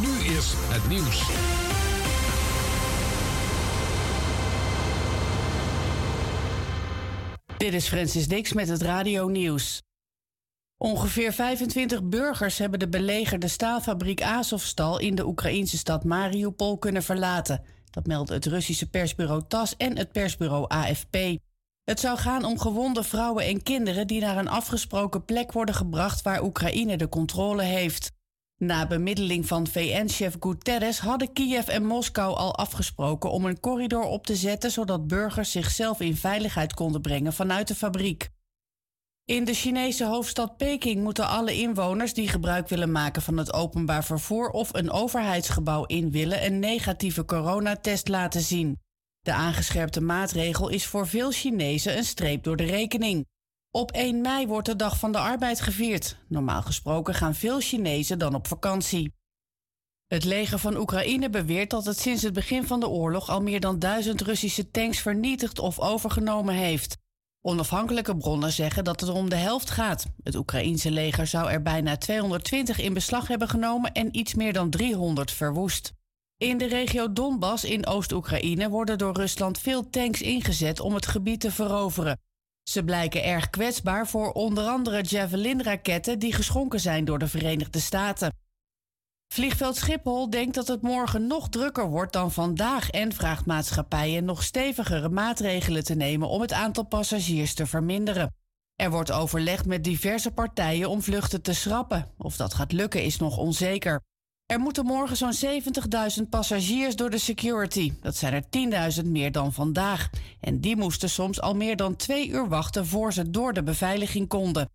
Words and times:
Nu 0.00 0.08
is 0.36 0.52
het 0.56 0.88
nieuws. 0.88 1.26
Dit 7.56 7.74
is 7.74 7.88
Francis 7.88 8.28
Dix 8.28 8.52
met 8.52 8.68
het 8.68 8.82
Radio 8.82 9.28
Nieuws. 9.28 9.82
Ongeveer 10.76 11.32
25 11.32 12.02
burgers 12.02 12.58
hebben 12.58 12.78
de 12.78 12.88
belegerde 12.88 13.48
staalfabriek 13.48 14.22
Azovstal 14.22 14.98
in 14.98 15.14
de 15.14 15.26
Oekraïnse 15.26 15.76
stad 15.76 16.04
Mariupol 16.04 16.78
kunnen 16.78 17.02
verlaten. 17.02 17.62
Dat 17.90 18.06
meldt 18.06 18.28
het 18.28 18.46
Russische 18.46 18.90
persbureau 18.90 19.42
TAS 19.48 19.76
en 19.76 19.96
het 19.96 20.12
persbureau 20.12 20.64
AFP. 20.68 21.16
Het 21.88 22.00
zou 22.00 22.18
gaan 22.18 22.44
om 22.44 22.58
gewonde 22.58 23.02
vrouwen 23.02 23.44
en 23.44 23.62
kinderen 23.62 24.06
die 24.06 24.20
naar 24.20 24.36
een 24.36 24.48
afgesproken 24.48 25.24
plek 25.24 25.52
worden 25.52 25.74
gebracht 25.74 26.22
waar 26.22 26.42
Oekraïne 26.42 26.96
de 26.96 27.08
controle 27.08 27.62
heeft. 27.62 28.10
Na 28.56 28.86
bemiddeling 28.86 29.46
van 29.46 29.66
VN-chef 29.66 30.36
Guterres 30.40 30.98
hadden 30.98 31.32
Kiev 31.32 31.68
en 31.68 31.84
Moskou 31.84 32.36
al 32.36 32.56
afgesproken 32.56 33.30
om 33.30 33.44
een 33.44 33.60
corridor 33.60 34.02
op 34.02 34.26
te 34.26 34.36
zetten 34.36 34.70
zodat 34.70 35.06
burgers 35.06 35.50
zichzelf 35.50 36.00
in 36.00 36.16
veiligheid 36.16 36.74
konden 36.74 37.00
brengen 37.00 37.32
vanuit 37.32 37.68
de 37.68 37.74
fabriek. 37.74 38.28
In 39.24 39.44
de 39.44 39.54
Chinese 39.54 40.04
hoofdstad 40.04 40.56
Peking 40.56 41.02
moeten 41.02 41.28
alle 41.28 41.60
inwoners 41.60 42.14
die 42.14 42.28
gebruik 42.28 42.68
willen 42.68 42.92
maken 42.92 43.22
van 43.22 43.36
het 43.36 43.52
openbaar 43.52 44.04
vervoer 44.04 44.50
of 44.50 44.74
een 44.74 44.90
overheidsgebouw 44.90 45.84
in 45.84 46.10
willen 46.10 46.44
een 46.44 46.58
negatieve 46.58 47.24
coronatest 47.24 48.08
laten 48.08 48.40
zien. 48.40 48.86
De 49.28 49.34
aangescherpte 49.34 50.00
maatregel 50.00 50.68
is 50.68 50.86
voor 50.86 51.08
veel 51.08 51.30
Chinezen 51.30 51.96
een 51.96 52.04
streep 52.04 52.42
door 52.42 52.56
de 52.56 52.64
rekening. 52.64 53.26
Op 53.70 53.92
1 53.92 54.20
mei 54.20 54.46
wordt 54.46 54.66
de 54.66 54.76
Dag 54.76 54.98
van 54.98 55.12
de 55.12 55.18
Arbeid 55.18 55.60
gevierd. 55.60 56.16
Normaal 56.28 56.62
gesproken 56.62 57.14
gaan 57.14 57.34
veel 57.34 57.60
Chinezen 57.60 58.18
dan 58.18 58.34
op 58.34 58.46
vakantie. 58.46 59.12
Het 60.06 60.24
leger 60.24 60.58
van 60.58 60.76
Oekraïne 60.76 61.30
beweert 61.30 61.70
dat 61.70 61.84
het 61.84 61.98
sinds 61.98 62.22
het 62.22 62.32
begin 62.32 62.66
van 62.66 62.80
de 62.80 62.88
oorlog 62.88 63.28
al 63.30 63.40
meer 63.40 63.60
dan 63.60 63.78
duizend 63.78 64.20
Russische 64.20 64.70
tanks 64.70 64.98
vernietigd 64.98 65.58
of 65.58 65.80
overgenomen 65.80 66.54
heeft. 66.54 66.96
Onafhankelijke 67.40 68.16
bronnen 68.16 68.52
zeggen 68.52 68.84
dat 68.84 69.00
het 69.00 69.10
om 69.10 69.28
de 69.28 69.36
helft 69.36 69.70
gaat. 69.70 70.06
Het 70.22 70.34
Oekraïense 70.34 70.90
leger 70.90 71.26
zou 71.26 71.50
er 71.50 71.62
bijna 71.62 71.96
220 71.96 72.78
in 72.78 72.94
beslag 72.94 73.28
hebben 73.28 73.48
genomen 73.48 73.92
en 73.92 74.16
iets 74.16 74.34
meer 74.34 74.52
dan 74.52 74.70
300 74.70 75.32
verwoest. 75.32 75.96
In 76.38 76.58
de 76.58 76.66
regio 76.66 77.12
Donbass 77.12 77.64
in 77.64 77.86
Oost-Oekraïne 77.86 78.68
worden 78.68 78.98
door 78.98 79.14
Rusland 79.14 79.58
veel 79.58 79.90
tanks 79.90 80.22
ingezet 80.22 80.80
om 80.80 80.94
het 80.94 81.06
gebied 81.06 81.40
te 81.40 81.50
veroveren. 81.50 82.20
Ze 82.62 82.84
blijken 82.84 83.24
erg 83.24 83.50
kwetsbaar 83.50 84.08
voor 84.08 84.32
onder 84.32 84.64
andere 84.64 85.02
Javelin-raketten 85.02 86.18
die 86.18 86.32
geschonken 86.32 86.80
zijn 86.80 87.04
door 87.04 87.18
de 87.18 87.28
Verenigde 87.28 87.80
Staten. 87.80 88.36
Vliegveld 89.32 89.76
Schiphol 89.76 90.30
denkt 90.30 90.54
dat 90.54 90.68
het 90.68 90.82
morgen 90.82 91.26
nog 91.26 91.48
drukker 91.48 91.88
wordt 91.88 92.12
dan 92.12 92.32
vandaag 92.32 92.90
en 92.90 93.12
vraagt 93.12 93.46
maatschappijen 93.46 94.24
nog 94.24 94.42
stevigere 94.42 95.08
maatregelen 95.08 95.84
te 95.84 95.94
nemen 95.94 96.28
om 96.28 96.40
het 96.40 96.52
aantal 96.52 96.84
passagiers 96.84 97.54
te 97.54 97.66
verminderen. 97.66 98.34
Er 98.74 98.90
wordt 98.90 99.12
overlegd 99.12 99.66
met 99.66 99.84
diverse 99.84 100.30
partijen 100.30 100.88
om 100.88 101.02
vluchten 101.02 101.42
te 101.42 101.54
schrappen. 101.54 102.14
Of 102.18 102.36
dat 102.36 102.54
gaat 102.54 102.72
lukken 102.72 103.02
is 103.02 103.18
nog 103.18 103.36
onzeker. 103.36 104.02
Er 104.52 104.60
moeten 104.60 104.84
morgen 104.84 105.16
zo'n 105.16 105.60
70.000 106.22 106.28
passagiers 106.30 106.96
door 106.96 107.10
de 107.10 107.18
security. 107.18 107.92
Dat 108.00 108.16
zijn 108.16 108.32
er 108.32 108.92
10.000 109.02 109.04
meer 109.04 109.32
dan 109.32 109.52
vandaag. 109.52 110.10
En 110.40 110.60
die 110.60 110.76
moesten 110.76 111.10
soms 111.10 111.40
al 111.40 111.54
meer 111.54 111.76
dan 111.76 111.96
twee 111.96 112.28
uur 112.28 112.48
wachten 112.48 112.86
voor 112.86 113.12
ze 113.12 113.30
door 113.30 113.52
de 113.52 113.62
beveiliging 113.62 114.28
konden. 114.28 114.70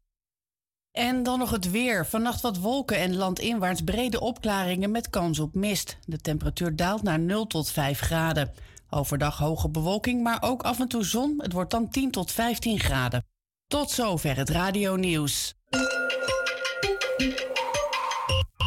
En 0.91 1.23
dan 1.23 1.39
nog 1.39 1.51
het 1.51 1.71
weer. 1.71 2.05
Vannacht 2.05 2.41
wat 2.41 2.57
wolken 2.57 2.97
en 2.97 3.15
landinwaarts 3.15 3.81
brede 3.81 4.19
opklaringen 4.19 4.91
met 4.91 5.09
kans 5.09 5.39
op 5.39 5.55
mist. 5.55 5.97
De 6.05 6.17
temperatuur 6.17 6.75
daalt 6.75 7.03
naar 7.03 7.19
0 7.19 7.47
tot 7.47 7.69
5 7.69 7.99
graden. 7.99 8.53
Overdag 8.89 9.37
hoge 9.37 9.69
bewolking, 9.69 10.23
maar 10.23 10.41
ook 10.41 10.61
af 10.61 10.79
en 10.79 10.87
toe 10.87 11.03
zon. 11.03 11.33
Het 11.37 11.53
wordt 11.53 11.71
dan 11.71 11.89
10 11.89 12.11
tot 12.11 12.31
15 12.31 12.79
graden. 12.79 13.25
Tot 13.67 13.91
zover 13.91 14.35
het 14.35 14.49
radio 14.49 14.95
nieuws. 14.95 15.55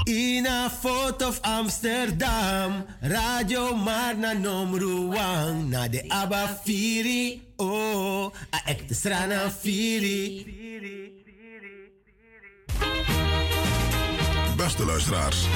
In 0.07 0.47
a 0.47 0.71
foto 0.71 1.27
of 1.27 1.41
Amsterdam, 1.43 2.87
radio 3.01 3.75
maar 3.75 4.17
na 4.19 4.33
nomruang, 4.33 5.69
na 5.69 5.89
de 5.89 6.05
Abba 6.09 6.61
Firi, 6.65 7.43
oh, 7.57 8.31
a 8.51 8.63
ekte 8.65 8.95
strana 8.95 9.51
Firi. 9.51 10.47
Beste 14.57 14.85
luisteraars, 14.85 15.47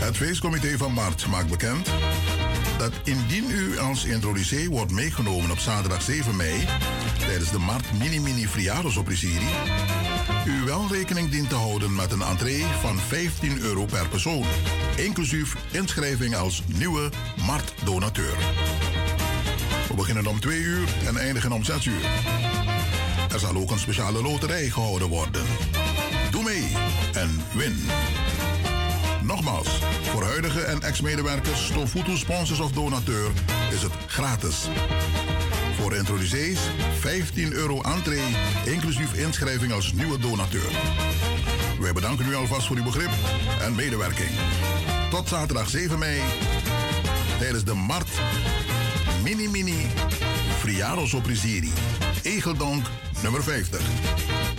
het 0.00 0.16
feestcomité 0.16 0.76
van 0.76 0.92
Maart 0.92 1.26
maakt 1.26 1.50
bekend 1.50 1.90
dat 2.78 2.92
indien 3.04 3.50
u 3.50 3.78
als 3.78 4.04
introducee 4.04 4.70
wordt 4.70 4.92
meegenomen 4.92 5.50
op 5.50 5.58
zaterdag 5.58 6.02
7 6.02 6.36
mei 6.36 6.66
tijdens 7.18 7.50
de 7.50 7.58
Mart 7.58 7.92
Mini 7.98 8.20
Mini 8.20 8.46
op 8.98 9.08
u 10.46 10.64
wel 10.64 10.86
rekening 10.90 11.30
dient 11.30 11.48
te 11.48 11.54
houden 11.54 11.94
met 11.94 12.12
een 12.12 12.22
entree 12.22 12.64
van 12.80 12.98
15 12.98 13.60
euro 13.60 13.84
per 13.84 14.08
persoon, 14.08 14.44
inclusief 14.96 15.56
inschrijving 15.70 16.36
als 16.36 16.62
nieuwe 16.66 17.10
marktdonateur. 17.46 18.36
We 19.88 19.94
beginnen 19.94 20.26
om 20.26 20.40
2 20.40 20.58
uur 20.58 20.88
en 21.06 21.16
eindigen 21.16 21.52
om 21.52 21.64
6 21.64 21.84
uur. 21.84 22.04
Er 23.32 23.38
zal 23.38 23.56
ook 23.56 23.70
een 23.70 23.78
speciale 23.78 24.22
loterij 24.22 24.68
gehouden 24.70 25.08
worden. 25.08 25.42
Doe 26.30 26.42
mee 26.42 26.72
en 27.12 27.42
win. 27.52 27.76
Nogmaals, 29.30 29.78
voor 30.02 30.22
huidige 30.22 30.60
en 30.60 30.82
ex-medewerkers, 30.82 31.66
Stofutu 31.66 32.16
sponsors 32.16 32.60
of 32.60 32.72
donateur 32.72 33.30
is 33.72 33.82
het 33.82 33.92
gratis. 34.06 34.68
Voor 35.80 35.94
introducees 35.94 36.58
15 36.98 37.52
euro 37.52 37.80
entree, 37.80 38.22
inclusief 38.64 39.14
inschrijving 39.14 39.72
als 39.72 39.92
nieuwe 39.92 40.18
donateur. 40.18 40.70
Wij 41.80 41.92
bedanken 41.92 42.28
u 42.28 42.34
alvast 42.34 42.66
voor 42.66 42.76
uw 42.76 42.84
begrip 42.84 43.10
en 43.60 43.74
medewerking. 43.74 44.30
Tot 45.10 45.28
zaterdag 45.28 45.68
7 45.68 45.98
mei 45.98 46.20
tijdens 47.38 47.64
de 47.64 47.74
Mart 47.74 48.08
Mini 49.22 49.48
Mini 49.48 49.86
Friaro 50.58 51.06
Soprisiri. 51.06 51.72
Egeldonk 52.22 52.86
nummer 53.22 53.42
50. 53.42 53.80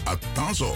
Atanzo. 0.04 0.76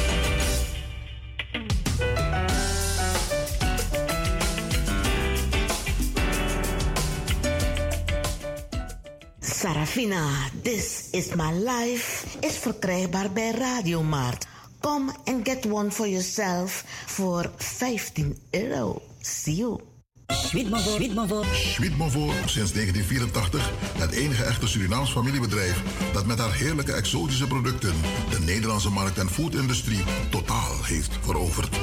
Fina, 9.79 10.27
This 10.63 11.07
is 11.11 11.35
My 11.35 11.51
Life 11.51 12.25
is 12.39 12.57
verkrijgbaar 12.57 13.31
bij 13.31 13.51
Radiomarkt. 13.51 14.47
Kom 14.79 15.11
en 15.23 15.39
get 15.43 15.71
one 15.71 15.91
for 15.91 16.07
yourself 16.07 16.83
voor 17.05 17.51
15 17.57 18.37
euro. 18.49 19.01
See 19.21 19.55
you. 19.55 19.79
Sweetmavo. 20.27 21.43
Sweetmavo, 21.53 22.31
sinds 22.45 22.71
1984 22.71 23.71
het 23.97 24.11
enige 24.11 24.43
echte 24.43 24.67
Surinaams 24.67 25.11
familiebedrijf 25.11 25.83
dat 26.13 26.25
met 26.25 26.39
haar 26.39 26.53
heerlijke 26.53 26.93
exotische 26.93 27.47
producten 27.47 27.93
de 28.29 28.39
Nederlandse 28.39 28.91
markt 28.91 29.17
en 29.17 29.29
foodindustrie 29.29 30.03
totaal 30.29 30.83
heeft 30.83 31.17
veroverd. 31.21 31.79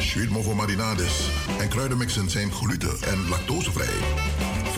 Sweetmavo 0.00 0.54
marinades 0.54 1.28
en 1.58 1.68
kruidenmixen 1.68 2.30
zijn 2.30 2.52
gluten- 2.52 3.02
en 3.02 3.28
lactosevrij. 3.28 3.94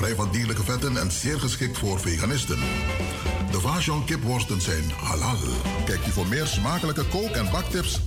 Vrij 0.03 0.15
van 0.15 0.31
dierlijke 0.31 0.65
vetten 0.65 0.97
en 0.97 1.11
zeer 1.11 1.41
geschikt 1.41 1.79
voor 1.79 2.01
veganisten. 2.01 2.59
De 3.51 3.61
Vajon 3.61 4.05
kipworsten 4.05 4.61
zijn 4.61 4.91
halal. 4.91 5.37
Kijk 5.85 6.05
je 6.05 6.11
voor 6.11 6.27
meer 6.27 6.47
smakelijke 6.47 7.05
kook- 7.05 7.31
en 7.31 7.51
baktips 7.51 8.01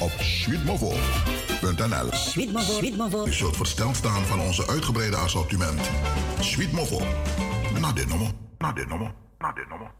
op 0.00 0.10
sweetmovo.nl. 0.20 2.08
Sweetmovo. 2.12 3.26
U 3.26 3.32
zult 3.32 3.56
versteld 3.56 3.96
staan 3.96 4.24
van 4.24 4.40
onze 4.40 4.66
uitgebreide 4.68 5.16
assortiment. 5.16 5.80
Sweetmovo. 6.40 7.02
Na 7.80 7.92
dit 7.92 8.08
nummer, 8.08 8.30
na 8.58 8.72
dit 8.72 8.88
nummer, 8.88 9.14
na 9.38 9.52
dit 9.52 9.68
nummer. 9.68 9.90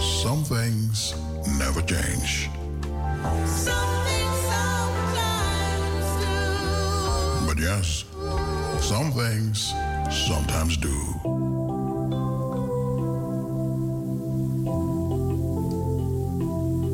Some 0.00 0.42
things 0.42 1.14
never 1.58 1.82
change. 1.84 2.48
But 7.56 7.64
yes, 7.64 8.04
some 8.80 9.12
things 9.12 9.74
sometimes 10.08 10.78
do. 10.78 11.20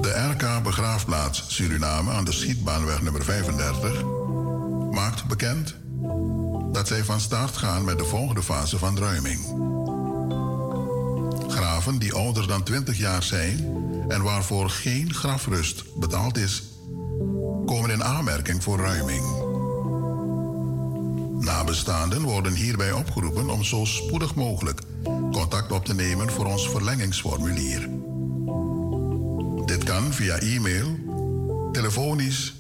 De 0.01 0.29
RK 0.31 0.63
Begraafplaats 0.63 1.45
Suriname 1.49 2.11
aan 2.11 2.25
de 2.25 2.33
Schietbaanweg 2.33 3.03
nummer 3.03 3.25
35 3.25 4.05
maakt 4.91 5.25
bekend 5.25 5.75
dat 6.73 6.89
zij 6.89 7.05
van 7.05 7.21
start 7.21 7.57
gaan 7.57 7.85
met 7.85 7.99
de 7.99 8.05
volgende 8.05 8.43
fase 8.43 8.79
van 8.79 8.99
ruiming. 8.99 9.41
Graven 11.49 11.99
die 11.99 12.13
ouder 12.13 12.47
dan 12.47 12.63
20 12.63 12.99
jaar 12.99 13.23
zijn 13.23 13.59
en 14.09 14.23
waarvoor 14.23 14.71
geen 14.71 15.15
grafrust 15.15 15.85
betaald 15.99 16.37
is, 16.39 16.63
komen 17.67 17.91
in 17.91 18.05
aanmerking 18.05 18.63
voor 18.63 18.79
ruiming. 18.79 19.42
Nabestaanden 21.43 22.23
worden 22.23 22.55
hierbij 22.55 22.93
opgeroepen 22.93 23.51
om 23.51 23.65
zo 23.65 23.85
spoedig 23.85 24.35
mogelijk 24.35 24.81
contact 25.33 25.73
op 25.73 25.85
te 25.85 25.95
nemen 25.95 26.31
voor 26.31 26.47
ons 26.47 26.69
verlengingsformulier. 26.69 27.89
Dit 29.67 29.85
kan 29.85 30.13
via 30.13 30.39
e-mail, 30.39 30.87
telefonisch 31.73 32.55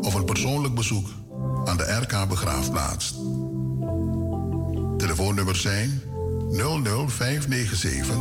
of 0.00 0.14
een 0.14 0.24
persoonlijk 0.24 0.74
bezoek 0.74 1.08
aan 1.64 1.76
de 1.76 1.98
RK 2.00 2.28
Begraafplaats. 2.28 3.14
Telefoonnummers 4.96 5.60
zijn 5.60 6.02
00597 6.50 8.16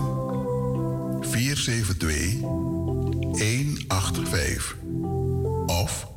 472 1.21 2.41
185 2.41 4.75
of 5.65 6.07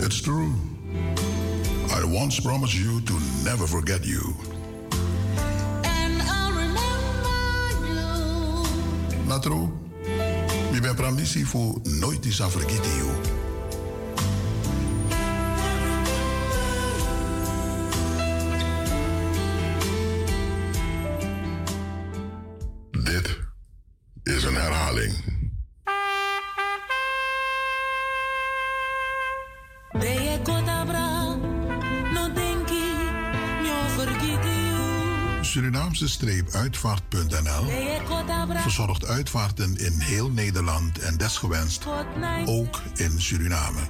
It's 0.00 0.20
true. 0.20 0.52
I 1.90 2.04
once 2.04 2.40
promised 2.40 2.74
you 2.74 3.00
to 3.02 3.12
never 3.44 3.66
forget 3.66 4.04
you. 4.04 4.53
Natro, 9.34 9.90
mi 10.70 10.80
ben 10.80 10.94
pramnisi 10.94 11.44
fu 11.44 11.80
nooit 11.82 12.24
is 12.24 12.40
vergeten 12.48 13.33
Streepuitvaart.nl 36.14 37.64
verzorgt 38.56 39.06
uitvaarten 39.06 39.76
in 39.76 40.00
heel 40.00 40.30
Nederland 40.30 40.98
en 40.98 41.16
desgewenst 41.16 41.86
ook 42.44 42.80
in 42.94 43.20
Suriname. 43.20 43.80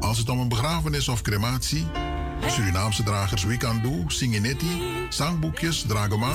Als 0.00 0.18
het 0.18 0.28
om 0.28 0.38
een 0.38 0.48
begrafenis 0.48 1.08
of 1.08 1.22
crematie, 1.22 1.86
Surinaamse 2.46 3.02
dragers 3.02 3.44
Wikandu, 3.44 4.04
Singinetti, 4.06 4.82
zangboekjes, 5.08 5.84
dragoma, 5.88 6.32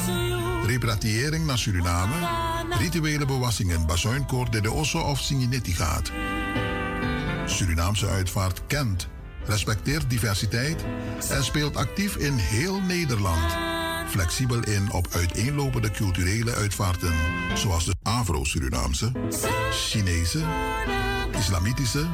repatriëring 0.66 1.46
naar 1.46 1.58
Suriname, 1.58 2.16
rituele 2.80 3.26
bewassingen, 3.26 3.86
bazuinkoord, 3.86 4.64
de 4.64 4.72
osso 4.72 5.00
of 5.00 5.20
Singinetti 5.20 5.74
gaat. 5.74 6.12
Surinaamse 7.46 8.08
uitvaart 8.08 8.62
kent 8.68 9.08
respecteert 9.50 10.10
diversiteit 10.10 10.86
en 11.30 11.44
speelt 11.44 11.76
actief 11.76 12.16
in 12.16 12.34
heel 12.34 12.82
Nederland. 12.82 13.52
Flexibel 14.08 14.64
in 14.64 14.92
op 14.92 15.08
uiteenlopende 15.12 15.92
culturele 15.92 16.54
uitvaarten, 16.54 17.14
zoals 17.54 17.86
de 17.86 17.96
Afro-Surinaamse, 18.04 19.12
Chinese, 19.72 20.44
Islamitische, 21.38 22.06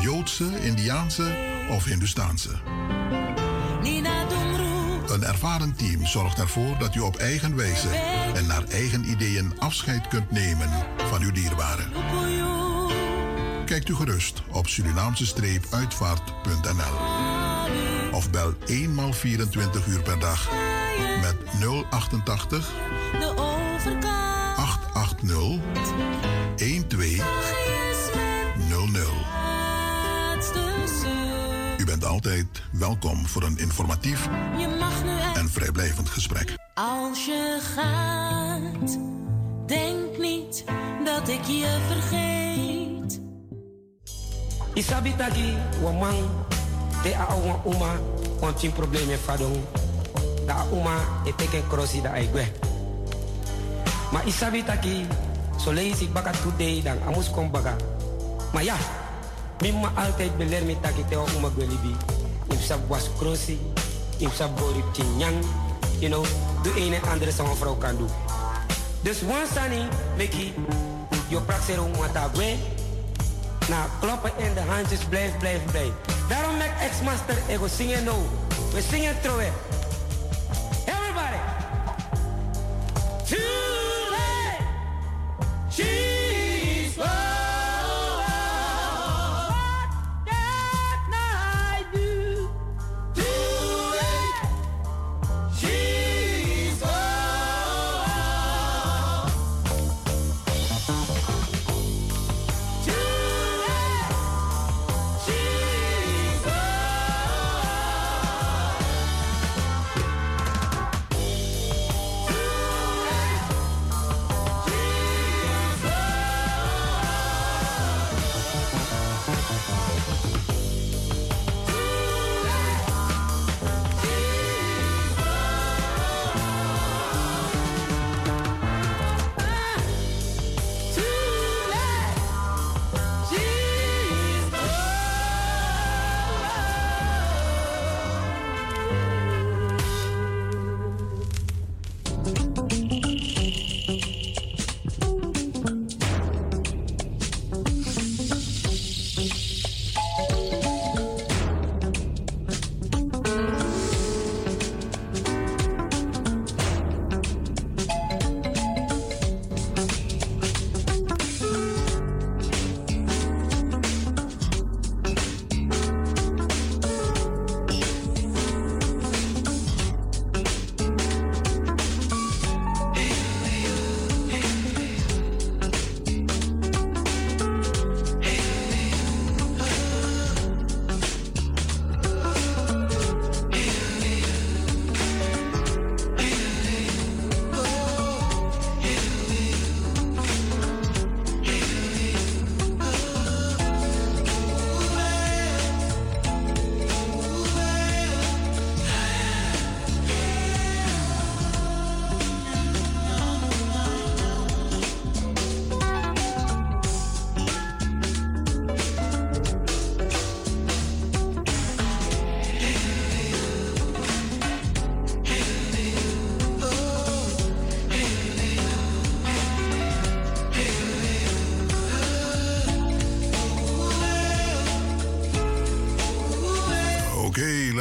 Joodse, 0.00 0.60
Indiaanse 0.62 1.36
of 1.70 1.84
Hindustaanse. 1.84 2.50
Een 5.06 5.24
ervaren 5.24 5.76
team 5.76 6.06
zorgt 6.06 6.38
ervoor 6.38 6.78
dat 6.78 6.94
u 6.94 7.00
op 7.00 7.16
eigen 7.16 7.56
wijze 7.56 7.88
en 8.34 8.46
naar 8.46 8.64
eigen 8.64 9.10
ideeën 9.10 9.58
afscheid 9.58 10.08
kunt 10.08 10.30
nemen 10.30 10.68
van 10.96 11.22
uw 11.22 11.32
dierbaren. 11.32 12.55
Kijkt 13.66 13.88
u 13.88 13.94
gerust 13.94 14.42
op 14.52 14.68
Surinaamse-uitvaart.nl 14.68 16.96
of 18.12 18.30
bel 18.30 18.54
eenmaal 18.66 19.12
24 19.12 19.86
uur 19.86 20.02
per 20.02 20.18
dag 20.18 20.50
met 21.20 21.36
088 21.90 22.72
880 24.56 25.60
1200. 26.56 27.24
U 31.78 31.84
bent 31.84 32.04
altijd 32.04 32.46
welkom 32.72 33.26
voor 33.26 33.42
een 33.42 33.58
informatief 33.58 34.28
en 35.34 35.50
vrijblijvend 35.50 36.08
gesprek. 36.08 36.54
Als 36.74 37.24
je 37.24 37.58
gaat, 37.74 38.98
denk 39.66 40.18
niet 40.18 40.64
dat 41.04 41.28
ik 41.28 41.44
je 41.44 41.78
vergeet. 41.88 42.85
Isabi 44.76 45.16
tagi 45.16 45.56
wamang 45.80 46.20
te 47.00 47.16
a 47.16 47.24
awa 47.32 47.56
uma 47.64 47.96
ontin 48.44 48.68
probleme 48.76 49.16
fadong 49.16 49.56
da 50.44 50.68
uma 50.68 51.00
e 51.24 51.32
teken 51.32 51.64
crossi 51.64 52.04
da 52.04 52.12
aigwe. 52.12 52.44
Ma 54.12 54.20
isabi 54.28 54.60
taki 54.60 55.08
so 55.56 55.72
leisi 55.72 56.12
baka 56.12 56.28
today 56.44 56.84
dan 56.84 57.00
amus 57.08 57.32
kom 57.32 57.48
baka. 57.48 57.72
Maar 58.52 58.68
ja, 58.68 58.76
mimma 59.64 59.96
altijd 59.96 60.36
beler 60.36 60.68
mi 60.68 60.76
taki 60.76 61.08
te 61.08 61.16
wa 61.16 61.24
uma 61.40 61.48
gwelibi. 61.56 61.96
Im 62.52 62.60
sab 62.60 62.84
was 62.92 63.08
crossi, 63.16 63.56
im 64.20 64.28
sab 64.28 64.52
borip 64.60 64.84
tinyang, 64.92 65.40
you 66.04 66.12
know, 66.12 66.22
de 66.60 66.70
een 66.76 66.92
en 66.92 67.04
andere 67.08 67.32
sama 67.32 67.56
vrouw 67.56 67.80
kan 67.80 67.96
doen. 67.96 68.12
Dus 69.00 69.24
one 69.24 69.48
sani 69.48 69.88
meki 70.20 70.52
yo 71.32 71.40
praxero 71.48 71.88
mata 71.96 72.28
gwe 72.36 72.75
nou, 73.68 73.88
kloppen 74.00 74.32
in 74.36 74.54
de 74.54 74.60
handjes, 74.60 75.04
blijf, 75.04 75.38
blijf, 75.38 75.64
blijf. 75.70 75.90
Daarom 76.28 76.56
met 76.56 76.70
X-Master. 76.90 77.34
ik 77.48 77.58
go 77.58 77.66
zingen 77.66 78.04
nou. 78.04 78.18
We 78.72 78.80
zingen 78.90 79.20
trouwens. 79.20 79.48
Everybody! 80.86 81.38
Too 83.24 84.10
late! 84.10 86.05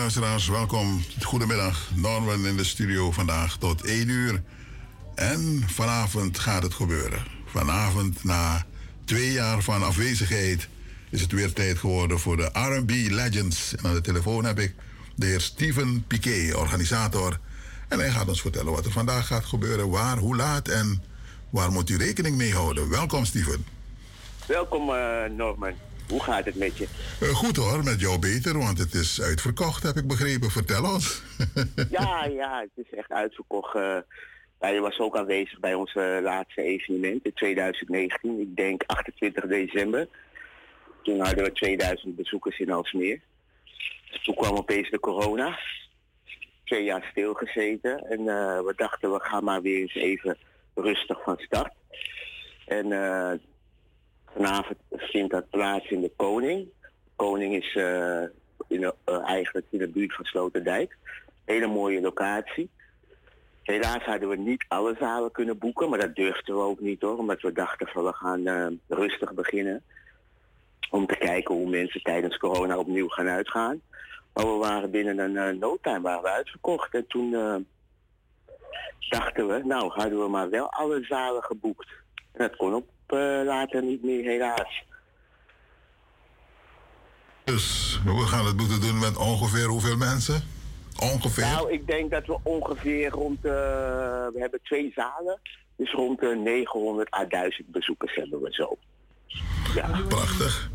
Luisteraars, 0.06 0.48
welkom. 0.48 1.04
Goedemiddag, 1.22 1.90
Norman 1.96 2.46
in 2.46 2.58
de 2.58 2.64
studio 2.64 3.12
vandaag 3.12 3.58
tot 3.58 3.86
1 3.86 4.10
uur. 4.10 4.42
En 5.16 5.64
vanavond 5.68 6.40
gaat 6.40 6.64
het 6.64 6.74
gebeuren. 6.74 7.26
Vanavond, 7.46 8.24
na 8.24 8.66
twee 9.06 9.32
jaar 9.32 9.62
van 9.62 9.84
afwezigheid, 9.84 10.68
is 11.10 11.22
het 11.22 11.32
weer 11.32 11.54
tijd 11.54 11.78
geworden 11.78 12.20
voor 12.20 12.38
de 12.38 12.50
RB 12.54 12.90
Legends. 12.90 13.76
En 13.76 13.86
aan 13.86 13.94
de 13.94 14.02
telefoon 14.02 14.46
heb 14.46 14.60
ik 14.60 14.76
de 15.16 15.26
heer 15.26 15.42
Steven 15.42 16.04
Piquet, 16.08 16.56
organisator. 16.56 17.40
En 17.88 18.00
hij 18.00 18.10
gaat 18.10 18.28
ons 18.28 18.42
vertellen 18.42 18.72
wat 18.72 18.86
er 18.86 18.92
vandaag 18.92 19.28
gaat 19.28 19.46
gebeuren, 19.46 19.90
waar, 19.90 20.18
hoe 20.18 20.36
laat 20.36 20.68
en 20.68 21.04
waar 21.50 21.72
moet 21.72 21.90
u 21.90 21.98
rekening 21.98 22.38
mee 22.38 22.54
houden. 22.54 22.90
Welkom, 22.90 23.26
Steven. 23.26 23.66
Welkom, 24.46 24.90
uh, 24.90 25.24
Norman. 25.38 25.74
Hoe 26.10 26.24
gaat 26.24 26.46
het 26.46 26.56
met 26.56 26.78
je? 26.78 26.88
Uh, 27.22 27.30
goed 27.30 27.56
hoor, 27.56 27.84
met 27.84 28.00
jou 28.00 28.20
beter, 28.20 28.58
want 28.58 28.78
het 28.78 28.94
is 28.94 29.22
uitverkocht, 29.22 29.84
heb 29.84 29.96
ik 29.96 30.08
begrepen. 30.08 30.52
Vertel 30.52 30.84
ons. 30.84 31.22
ja, 31.90 32.26
ja, 32.26 32.60
het 32.60 32.86
is 32.86 32.98
echt 32.98 33.12
uitverkocht. 33.12 33.76
Uh, 33.76 33.98
je 34.60 34.80
was 34.80 35.00
ook 35.00 35.18
aanwezig 35.18 35.60
bij 35.60 35.74
ons 35.74 35.94
laatste 36.22 36.62
evenement 36.62 37.26
in 37.26 37.34
2019, 37.34 38.40
ik 38.40 38.56
denk 38.56 38.84
28 38.86 39.46
december. 39.46 40.08
Toen 41.04 41.20
hadden 41.20 41.44
we 41.44 41.52
2000 41.52 42.16
bezoekers 42.16 42.60
in 42.60 42.72
Alsmeer. 42.72 43.22
Toen 44.24 44.36
kwam 44.36 44.58
opeens 44.58 44.90
de 44.90 45.00
corona. 45.00 45.60
Twee 46.64 46.84
jaar 46.84 47.08
stilgezeten 47.12 48.00
en 48.00 48.20
uh, 48.20 48.60
we 48.60 48.74
dachten 48.76 49.12
we 49.12 49.20
gaan 49.20 49.44
maar 49.44 49.62
weer 49.62 49.80
eens 49.80 49.96
even 49.96 50.38
rustig 50.74 51.24
van 51.24 51.38
start. 51.38 51.74
En 52.66 52.88
vanavond 54.34 54.78
vindt 54.92 55.32
dat 55.32 55.50
plaats 55.50 55.90
in 55.90 56.02
de 56.02 56.12
Koning. 56.16 56.68
Koning 57.16 57.56
is 57.56 57.76
uh, 57.76 58.22
in 58.68 58.82
de, 58.82 58.94
eigenlijk 59.26 59.66
in 59.70 59.80
de 59.80 59.88
buurt 59.88 60.16
van 60.16 60.26
Sloterdijk. 60.26 60.98
Hele 61.46 61.68
mooie 61.68 62.02
locatie. 62.02 62.70
Helaas 63.64 64.04
hadden 64.04 64.30
we 64.30 64.36
niet 64.36 64.66
alle 64.68 64.96
zalen 65.00 65.32
kunnen 65.32 65.58
boeken, 65.58 65.90
maar 65.90 66.00
dat 66.00 66.16
durfden 66.16 66.56
we 66.56 66.62
ook 66.62 66.80
niet 66.80 67.02
hoor. 67.02 67.18
Omdat 67.18 67.42
we 67.42 67.52
dachten 67.52 67.88
van 67.88 68.04
we 68.04 68.14
gaan 68.14 68.80
rustig 68.88 69.34
beginnen. 69.34 69.84
Om 70.90 71.06
te 71.06 71.16
kijken 71.16 71.56
hoe 71.56 71.70
mensen 71.70 72.02
tijdens 72.02 72.38
corona 72.38 72.78
opnieuw 72.78 73.08
gaan 73.08 73.28
uitgaan. 73.28 73.82
Maar 74.34 74.46
we 74.46 74.58
waren 74.58 74.92
binnen 74.92 75.20
een 75.20 75.56
uh, 75.56 75.60
no 75.60 75.78
time 75.82 76.02
waren 76.02 76.22
we 76.22 76.30
uitverkocht. 76.30 76.94
En 76.94 77.08
toen 77.08 77.30
dachten 79.10 79.48
we, 79.48 79.62
nou 79.64 79.92
hadden 79.92 80.20
we 80.20 80.28
maar 80.28 80.50
wel 80.50 80.72
alle 80.72 81.04
zalen 81.04 81.44
geboekt. 81.44 81.88
En 82.32 82.48
dat 82.48 82.56
kon 82.56 82.74
op 82.74 82.90
later 83.46 83.84
niet 83.84 84.04
meer, 84.04 84.24
helaas. 84.24 84.84
Dus 87.46 88.00
we 88.06 88.25
gaan 88.25 88.46
het 88.46 88.58
moeten 88.58 88.82
doen 88.82 89.00
met 89.00 89.18
ongeveer 89.18 89.66
hoeveel 89.66 89.98
mensen? 89.98 90.44
Ongeveer? 91.00 91.44
Nou, 91.44 91.72
ik 91.72 91.88
denk 91.88 92.12
dat 92.12 92.25
we 92.25 92.38
ongeveer 92.44 93.10
rond, 93.10 93.42
we 93.42 94.36
hebben 94.36 94.60
twee 94.64 94.92
zalen. 94.96 95.40
Dus 95.75 95.92
rond 95.92 96.20
de 96.20 96.36
900 96.44 97.14
à 97.14 97.25
1000 97.25 97.68
bezoekers 97.72 98.16
hebben 98.16 98.42
we 98.42 98.54
zo. 98.54 98.78
Ja. 99.75 100.02
Prachtig. 100.08 100.70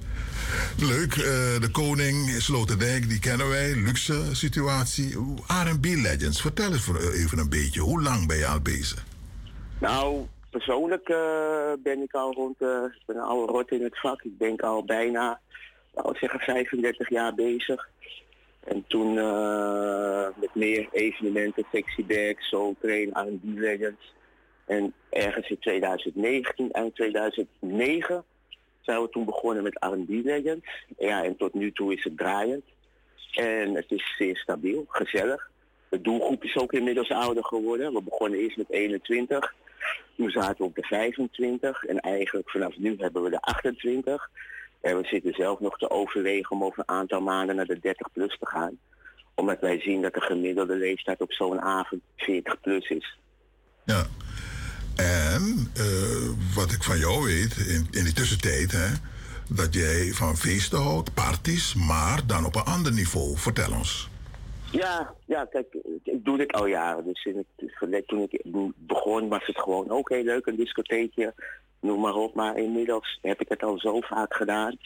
Leuk, 0.78 1.16
uh, 1.16 1.24
de 1.60 1.68
koning, 1.72 2.30
Sloterdijk, 2.30 3.08
die 3.08 3.18
kennen 3.18 3.48
wij. 3.48 3.74
Luxe 3.74 4.34
situatie. 4.36 5.16
R&B 5.46 5.84
Legends, 5.84 6.40
vertel 6.40 6.72
eens 6.72 6.88
even 7.12 7.38
een 7.38 7.48
beetje. 7.48 7.80
Hoe 7.80 8.02
lang 8.02 8.26
ben 8.26 8.36
je 8.36 8.46
al 8.46 8.60
bezig? 8.60 9.04
Nou, 9.78 10.26
persoonlijk 10.50 11.08
uh, 11.08 11.16
ben 11.82 12.02
ik 12.02 12.12
al 12.12 12.32
rond, 12.32 12.60
uh, 12.62 12.68
ik 12.84 13.02
ben 13.06 13.16
al 13.16 13.46
rot 13.46 13.70
in 13.70 13.82
het 13.82 14.00
vak. 14.00 14.22
Ik 14.22 14.38
denk 14.38 14.60
al 14.60 14.84
bijna, 14.84 15.40
nou 15.94 16.16
zeggen 16.16 16.40
35 16.40 17.08
jaar 17.08 17.34
bezig. 17.34 17.88
En 18.64 18.84
toen 18.86 19.14
met 20.36 20.54
meer 20.54 20.88
evenementen, 20.92 21.64
Sexy 21.72 22.04
Bag, 22.04 22.42
Soul 22.42 22.76
Train, 22.80 23.10
R&B 23.12 23.58
Legends. 23.58 24.14
En 24.66 24.94
ergens 25.10 25.48
in 25.48 25.58
2019 25.58 26.70
en 26.70 26.92
2009 26.92 28.24
zijn 28.80 29.02
we 29.02 29.08
toen 29.08 29.24
begonnen 29.24 29.62
met 29.62 29.76
R&B 29.80 30.08
Legends. 30.08 30.66
Ja, 30.98 31.24
en 31.24 31.36
tot 31.36 31.54
nu 31.54 31.72
toe 31.72 31.94
is 31.94 32.04
het 32.04 32.16
draaiend. 32.16 32.64
En 33.34 33.74
het 33.74 33.90
is 33.90 34.14
zeer 34.18 34.36
stabiel, 34.36 34.84
gezellig. 34.88 35.50
De 35.88 36.00
doelgroep 36.00 36.44
is 36.44 36.56
ook 36.56 36.72
inmiddels 36.72 37.10
ouder 37.10 37.44
geworden. 37.44 37.92
We 37.92 38.02
begonnen 38.02 38.38
eerst 38.38 38.56
met 38.56 38.70
21. 38.70 39.54
Toen 40.16 40.30
zaten 40.30 40.56
we 40.56 40.64
op 40.64 40.74
de 40.74 40.82
25. 40.82 41.84
En 41.84 42.00
eigenlijk 42.00 42.50
vanaf 42.50 42.76
nu 42.76 42.94
hebben 42.98 43.22
we 43.22 43.30
de 43.30 43.40
28. 43.40 44.30
En 44.80 44.96
we 44.96 45.06
zitten 45.06 45.34
zelf 45.34 45.60
nog 45.60 45.78
te 45.78 45.90
overwegen 45.90 46.50
om 46.50 46.64
over 46.64 46.78
een 46.78 46.94
aantal 46.94 47.20
maanden 47.20 47.56
naar 47.56 47.66
de 47.66 47.78
30 47.80 48.12
plus 48.12 48.38
te 48.38 48.46
gaan. 48.46 48.78
Omdat 49.34 49.60
wij 49.60 49.80
zien 49.80 50.02
dat 50.02 50.14
de 50.14 50.20
gemiddelde 50.20 50.76
leeftijd 50.76 51.20
op 51.20 51.32
zo'n 51.32 51.60
avond 51.60 52.02
40 52.16 52.60
plus 52.60 52.88
is. 52.88 53.18
Ja, 53.84 54.06
en 54.96 55.72
uh, 55.76 56.54
wat 56.54 56.72
ik 56.72 56.82
van 56.82 56.98
jou 56.98 57.24
weet, 57.24 57.56
in, 57.56 57.88
in 57.90 58.04
die 58.04 58.12
tussentijd, 58.12 58.72
hè, 58.72 58.88
dat 59.48 59.74
jij 59.74 60.12
van 60.12 60.36
feesten 60.36 60.82
houdt, 60.82 61.14
parties, 61.14 61.74
maar 61.74 62.26
dan 62.26 62.44
op 62.44 62.54
een 62.54 62.62
ander 62.62 62.92
niveau. 62.92 63.36
Vertel 63.36 63.72
ons. 63.72 64.09
Ja, 64.72 65.14
ja, 65.26 65.44
kijk, 65.44 65.76
ik 66.02 66.24
doe 66.24 66.36
dit 66.36 66.52
al 66.52 66.66
jaren. 66.66 67.04
Dus 67.04 67.24
in 67.24 67.46
het, 67.58 68.06
toen 68.06 68.28
ik 68.28 68.40
begon 68.76 69.28
was 69.28 69.46
het 69.46 69.58
gewoon 69.58 69.90
ook 69.90 70.08
heel 70.08 70.22
leuk, 70.22 70.46
een 70.46 70.56
discotheekje, 70.56 71.34
noem 71.80 72.00
maar 72.00 72.14
op. 72.14 72.34
Maar 72.34 72.56
inmiddels 72.56 73.18
heb 73.22 73.40
ik 73.40 73.48
het 73.48 73.62
al 73.62 73.78
zo 73.78 74.00
vaak 74.00 74.34
gedaan. 74.34 74.76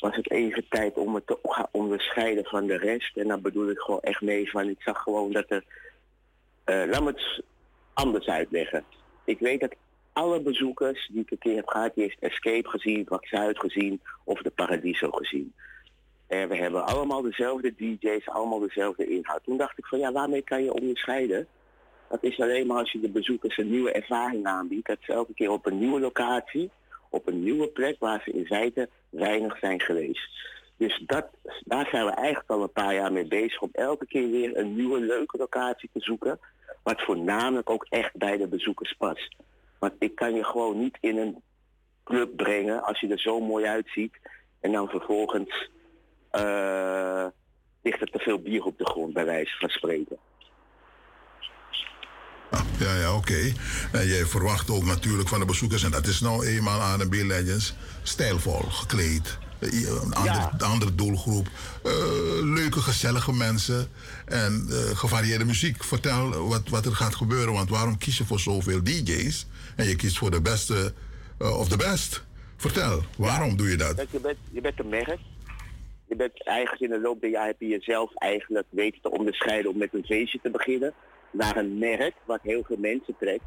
Was 0.00 0.16
het 0.16 0.30
even 0.30 0.68
tijd 0.68 0.96
om 0.96 1.14
het 1.14 1.26
te 1.26 1.38
gaan 1.42 1.68
onderscheiden 1.70 2.44
van 2.44 2.66
de 2.66 2.76
rest. 2.76 3.16
En 3.16 3.28
dan 3.28 3.40
bedoel 3.40 3.70
ik 3.70 3.78
gewoon 3.78 4.00
echt 4.00 4.20
mee 4.20 4.50
van, 4.50 4.68
ik 4.68 4.82
zag 4.82 5.02
gewoon 5.02 5.32
dat 5.32 5.44
er, 5.48 5.64
uh, 6.66 6.90
laat 6.90 7.02
me 7.02 7.10
het 7.10 7.42
anders 7.92 8.26
uitleggen 8.26 8.84
ik 9.24 9.38
weet 9.38 9.60
dat 9.60 9.74
alle 10.12 10.40
bezoekers 10.40 11.08
die 11.12 11.20
ik 11.20 11.30
een 11.30 11.38
keer 11.38 11.56
heb 11.56 11.68
gehad, 11.68 11.94
die 11.94 12.02
heeft 12.04 12.18
Escape 12.20 12.68
gezien, 12.68 13.06
Wax 13.08 13.28
Zuid 13.28 13.58
gezien 13.58 14.00
of 14.24 14.42
de 14.42 14.50
Paradiso 14.50 15.10
gezien. 15.10 15.52
En 16.26 16.48
we 16.48 16.56
hebben 16.56 16.86
allemaal 16.86 17.22
dezelfde 17.22 17.74
DJ's, 17.74 18.28
allemaal 18.28 18.58
dezelfde 18.58 19.06
inhoud. 19.06 19.44
Toen 19.44 19.56
dacht 19.56 19.78
ik 19.78 19.86
van 19.86 19.98
ja, 19.98 20.12
waarmee 20.12 20.42
kan 20.42 20.64
je 20.64 20.72
onderscheiden? 20.72 21.46
Dat 22.08 22.22
is 22.22 22.40
alleen 22.40 22.66
maar 22.66 22.78
als 22.78 22.92
je 22.92 23.00
de 23.00 23.10
bezoekers 23.10 23.56
een 23.56 23.70
nieuwe 23.70 23.92
ervaring 23.92 24.46
aanbiedt. 24.46 24.86
Dat 24.86 24.98
ze 25.00 25.12
elke 25.12 25.34
keer 25.34 25.50
op 25.50 25.66
een 25.66 25.78
nieuwe 25.78 26.00
locatie, 26.00 26.70
op 27.10 27.28
een 27.28 27.42
nieuwe 27.42 27.68
plek 27.68 27.96
waar 27.98 28.22
ze 28.24 28.30
in 28.30 28.46
feite 28.46 28.88
weinig 29.10 29.58
zijn 29.58 29.80
geweest. 29.80 30.28
Dus 30.76 31.02
dat, 31.06 31.26
daar 31.64 31.88
zijn 31.90 32.04
we 32.04 32.10
eigenlijk 32.10 32.50
al 32.50 32.62
een 32.62 32.72
paar 32.72 32.94
jaar 32.94 33.12
mee 33.12 33.26
bezig 33.26 33.60
om 33.60 33.68
elke 33.72 34.06
keer 34.06 34.30
weer 34.30 34.56
een 34.56 34.74
nieuwe 34.74 35.00
leuke 35.00 35.36
locatie 35.36 35.90
te 35.92 36.00
zoeken 36.00 36.38
wat 36.82 37.02
voornamelijk 37.02 37.70
ook 37.70 37.86
echt 37.88 38.16
bij 38.16 38.36
de 38.36 38.48
bezoekers 38.48 38.94
past. 38.98 39.36
Want 39.78 39.92
ik 39.98 40.14
kan 40.14 40.34
je 40.34 40.44
gewoon 40.44 40.78
niet 40.78 40.98
in 41.00 41.16
een 41.16 41.42
club 42.04 42.36
brengen 42.36 42.82
als 42.82 43.00
je 43.00 43.08
er 43.08 43.20
zo 43.20 43.40
mooi 43.40 43.64
uitziet 43.64 44.14
en 44.60 44.72
dan 44.72 44.88
vervolgens 44.88 45.70
ligt 47.82 48.00
er 48.00 48.10
te 48.10 48.18
veel 48.18 48.38
bier 48.38 48.62
op 48.62 48.78
de 48.78 48.86
grond, 48.86 49.12
bij 49.12 49.24
wijze 49.24 49.56
van 49.58 49.68
spreken. 49.68 50.16
Ja, 52.78 52.96
ja, 52.96 53.16
oké. 53.16 53.52
En 53.92 54.06
jij 54.06 54.24
verwacht 54.24 54.70
ook 54.70 54.84
natuurlijk 54.84 55.28
van 55.28 55.40
de 55.40 55.46
bezoekers, 55.46 55.82
en 55.82 55.90
dat 55.90 56.06
is 56.06 56.20
nou 56.20 56.46
eenmaal 56.46 56.80
aan 56.80 56.98
de 56.98 57.08
Bill 57.08 57.26
Legends, 57.26 57.74
stijlvol 58.02 58.60
gekleed. 58.60 59.38
Eh, 59.62 60.02
een 60.02 60.14
andere, 60.14 60.50
andere 60.58 60.94
doelgroep. 60.94 61.46
Uh, 61.84 61.92
leuke, 62.54 62.80
gezellige 62.80 63.32
mensen 63.32 63.88
en 64.24 64.66
uh, 64.68 64.76
gevarieerde 64.76 65.44
muziek. 65.44 65.84
Vertel 65.84 66.48
wat, 66.48 66.68
wat 66.68 66.86
er 66.86 66.94
gaat 66.94 67.14
gebeuren, 67.14 67.52
want 67.52 67.70
waarom 67.70 67.98
kies 67.98 68.18
je 68.18 68.24
voor 68.24 68.40
zoveel 68.40 68.82
DJ's 68.82 69.46
en 69.76 69.88
je 69.88 69.96
kiest 69.96 70.18
voor 70.18 70.30
de 70.30 70.40
beste 70.40 70.92
uh, 71.42 71.58
of 71.58 71.68
de 71.68 71.76
best? 71.76 72.22
Vertel, 72.56 73.02
waarom 73.16 73.56
doe 73.56 73.68
je 73.70 73.76
dat? 73.76 74.04
Je 74.10 74.20
bent, 74.20 74.38
je 74.50 74.60
bent 74.60 74.80
een 74.80 74.88
merk. 74.88 75.18
Je 76.12 76.18
bent 76.18 76.42
eigenlijk 76.42 76.82
in 76.82 76.90
de 76.90 77.00
loop 77.00 77.20
der 77.20 77.30
jaren 77.30 77.46
heb 77.46 77.60
je 77.60 77.66
jezelf 77.66 78.14
eigenlijk 78.14 78.66
weten 78.70 79.00
te 79.00 79.10
onderscheiden 79.10 79.70
om 79.70 79.78
met 79.78 79.94
een 79.94 80.04
feestje 80.04 80.40
te 80.42 80.50
beginnen. 80.50 80.94
Naar 81.30 81.56
een 81.56 81.78
merk 81.78 82.14
wat 82.24 82.40
heel 82.42 82.62
veel 82.64 82.76
mensen 82.76 83.16
trekt. 83.18 83.44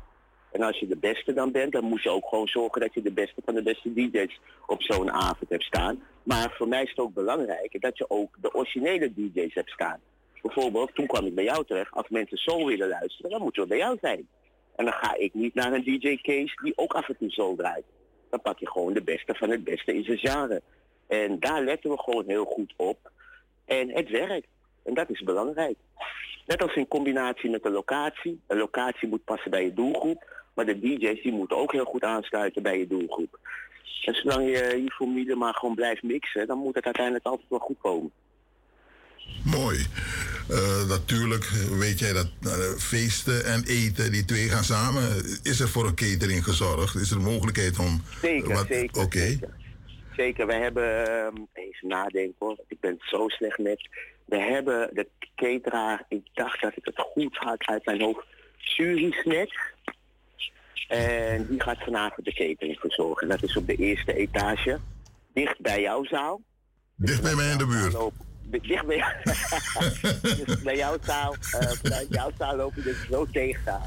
En 0.52 0.62
als 0.62 0.80
je 0.80 0.88
de 0.88 0.98
beste 0.98 1.34
dan 1.34 1.52
bent, 1.52 1.72
dan 1.72 1.84
moet 1.84 2.04
je 2.04 2.10
ook 2.10 2.28
gewoon 2.28 2.48
zorgen 2.48 2.82
dat 2.82 2.94
je 2.94 3.02
de 3.02 3.12
beste 3.12 3.42
van 3.46 3.56
de 3.56 3.64
beste 3.64 3.94
DJ's 3.94 4.40
op 4.66 4.82
zo'n 4.82 5.12
avond 5.12 5.50
hebt 5.50 5.64
staan. 5.64 6.04
Maar 6.24 6.54
voor 6.58 6.68
mij 6.68 6.84
is 6.84 6.90
het 6.90 7.00
ook 7.00 7.14
belangrijk 7.14 7.82
dat 7.82 7.98
je 7.98 8.10
ook 8.10 8.38
de 8.42 8.54
originele 8.54 9.14
DJ's 9.14 9.54
hebt 9.54 9.70
staan. 9.70 10.00
Bijvoorbeeld, 10.42 10.96
toen 10.96 11.08
kwam 11.08 11.26
ik 11.26 11.36
bij 11.36 11.44
jou 11.44 11.66
terecht. 11.66 11.92
Als 11.92 12.10
mensen 12.10 12.38
zo 12.38 12.66
willen 12.66 12.88
luisteren, 12.88 13.32
dan 13.32 13.42
moeten 13.42 13.62
we 13.62 13.68
bij 13.68 13.78
jou 13.78 13.98
zijn. 14.02 14.28
En 14.76 14.86
dan 14.86 14.94
ga 14.94 15.16
ik 15.18 15.34
niet 15.34 15.54
naar 15.54 15.74
een 15.74 15.84
DJ 15.84 16.18
Case 16.22 16.56
die 16.64 16.78
ook 16.78 16.94
af 16.94 17.10
en 17.10 17.18
toe 17.18 17.32
zo 17.32 17.56
draait. 17.56 17.86
Dan 18.30 18.42
pak 18.42 18.60
je 18.60 18.70
gewoon 18.70 18.94
de 18.94 19.04
beste 19.04 19.36
van 19.36 19.50
het 19.50 19.64
beste 19.64 19.94
in 19.94 20.04
zijn 20.04 20.18
genre. 20.18 20.62
En 21.08 21.40
daar 21.40 21.64
letten 21.64 21.90
we 21.90 21.98
gewoon 22.00 22.24
heel 22.28 22.46
goed 22.46 22.74
op. 22.76 23.12
En 23.66 23.90
het 23.90 24.10
werkt. 24.10 24.48
En 24.84 24.94
dat 24.94 25.10
is 25.10 25.24
belangrijk. 25.24 25.78
Net 26.46 26.62
als 26.62 26.76
in 26.76 26.88
combinatie 26.88 27.50
met 27.50 27.64
de 27.64 27.70
locatie. 27.70 28.42
Een 28.48 28.58
locatie 28.58 29.08
moet 29.08 29.24
passen 29.24 29.52
bij 29.52 29.64
je 29.64 29.74
doelgroep. 29.74 30.34
Maar 30.54 30.66
de 30.66 30.80
DJ's 30.80 31.24
die 31.24 31.32
moeten 31.32 31.58
ook 31.58 31.72
heel 31.72 31.86
goed 31.86 32.04
aansluiten 32.04 32.64
bij 32.64 32.80
je 32.80 32.88
doelgroep. 32.88 33.40
En 34.06 34.16
zolang 34.16 34.46
je 34.46 34.82
je 34.84 34.92
formule 34.92 35.36
maar 35.36 35.54
gewoon 35.54 35.76
blijft 35.76 36.04
mixen, 36.04 36.48
dan 36.48 36.58
moet 36.58 36.76
het 36.76 36.86
uiteindelijk 36.86 37.26
altijd 37.26 37.50
wel 37.50 37.60
goed 37.60 37.78
komen. 37.82 38.12
Mooi. 39.44 39.86
Uh, 40.50 40.88
natuurlijk 40.88 41.44
weet 41.80 42.00
jij 42.00 42.14
dat 42.14 42.28
uh, 42.42 42.52
feesten 42.78 43.46
en 43.46 43.64
eten, 43.68 44.12
die 44.12 44.26
twee 44.26 44.50
gaan 44.50 44.64
samen. 44.64 45.04
Is 45.44 45.60
er 45.60 45.70
voor 45.70 45.86
een 45.86 45.96
catering 45.96 46.44
gezorgd? 46.44 46.96
Is 46.96 47.12
er 47.12 47.22
mogelijkheid 47.22 47.80
om... 47.80 48.02
Zeker, 48.22 48.54
wat... 48.54 48.68
zeker. 48.68 49.02
Oké. 49.02 49.40
Zeker. 50.16 50.46
wij 50.46 50.60
hebben... 50.60 51.10
Uh, 51.10 51.44
even 51.54 51.88
nadenken 51.88 52.36
hoor, 52.40 52.58
ik 52.68 52.80
ben 52.80 52.98
zo 53.00 53.28
slecht 53.28 53.58
met... 53.58 53.90
We 54.26 54.38
hebben 54.38 54.90
de 54.94 55.08
cateraar, 55.36 56.06
ik 56.10 56.28
dacht 56.34 56.62
dat 56.62 56.72
ik 56.76 56.86
het 56.86 57.00
goed 57.00 57.38
had 57.38 57.66
uit 57.66 57.86
mijn 57.86 58.02
hoofd, 58.02 58.26
Surisnet. 58.58 59.54
En 60.88 61.46
die 61.48 61.62
gaat 61.62 61.84
vanavond 61.84 62.26
de 62.26 62.34
catering 62.34 62.80
verzorgen. 62.80 63.28
Dat 63.28 63.44
is 63.44 63.58
op 63.58 63.68
de 63.68 63.76
eerste 63.76 64.14
etage, 64.14 64.80
dicht 65.34 65.60
bij 65.60 65.82
jouw 65.82 66.04
zaal. 66.04 66.42
Dicht 66.96 67.22
bij 67.22 67.36
mij 67.36 67.52
in 67.52 67.58
de 67.58 67.66
buurt. 67.66 68.12
Dicht 68.68 68.86
bij, 68.86 69.16
dus 70.46 70.62
bij 70.62 70.76
jouw 70.76 70.98
zaal, 71.02 71.36
uh, 71.36 71.72
vanuit 71.72 72.08
jouw 72.10 72.32
zaal 72.38 72.56
loop 72.56 72.76
je 72.76 72.82
dus 72.82 73.08
zo 73.10 73.26
tegen 73.26 73.64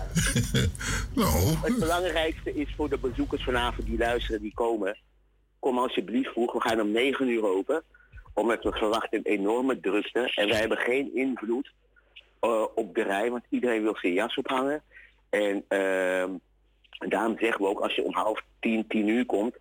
nou. 1.14 1.56
Het 1.62 1.78
belangrijkste 1.78 2.54
is 2.54 2.74
voor 2.76 2.88
de 2.88 2.98
bezoekers 2.98 3.44
vanavond 3.44 3.86
die 3.86 3.98
luisteren, 3.98 4.42
die 4.42 4.54
komen. 4.54 4.96
Kom 5.59 5.79
alsjeblieft 5.79 6.33
vroeg, 6.33 6.53
we 6.53 6.61
gaan 6.61 6.81
om 6.81 6.90
9 6.90 7.29
uur 7.29 7.44
open. 7.44 7.83
Omdat 8.35 8.62
we 8.62 8.73
verwachten 8.73 9.23
enorme 9.23 9.81
drukte. 9.81 10.33
En 10.35 10.49
wij 10.49 10.59
hebben 10.59 10.79
geen 10.79 11.14
invloed 11.14 11.73
uh, 12.40 12.64
op 12.75 12.94
de 12.94 13.03
rij, 13.03 13.31
want 13.31 13.44
iedereen 13.49 13.83
wil 13.83 13.97
zijn 13.97 14.12
jas 14.12 14.37
ophangen. 14.37 14.83
En 15.31 15.64
uh, 15.68 16.25
daarom 17.09 17.38
zeggen 17.38 17.62
we 17.62 17.68
ook, 17.68 17.81
als 17.81 17.94
je 17.94 18.05
om 18.05 18.14
half 18.14 18.42
tien, 18.61 18.87
tien 18.87 19.09
uur 19.09 19.27
komt, 19.27 19.57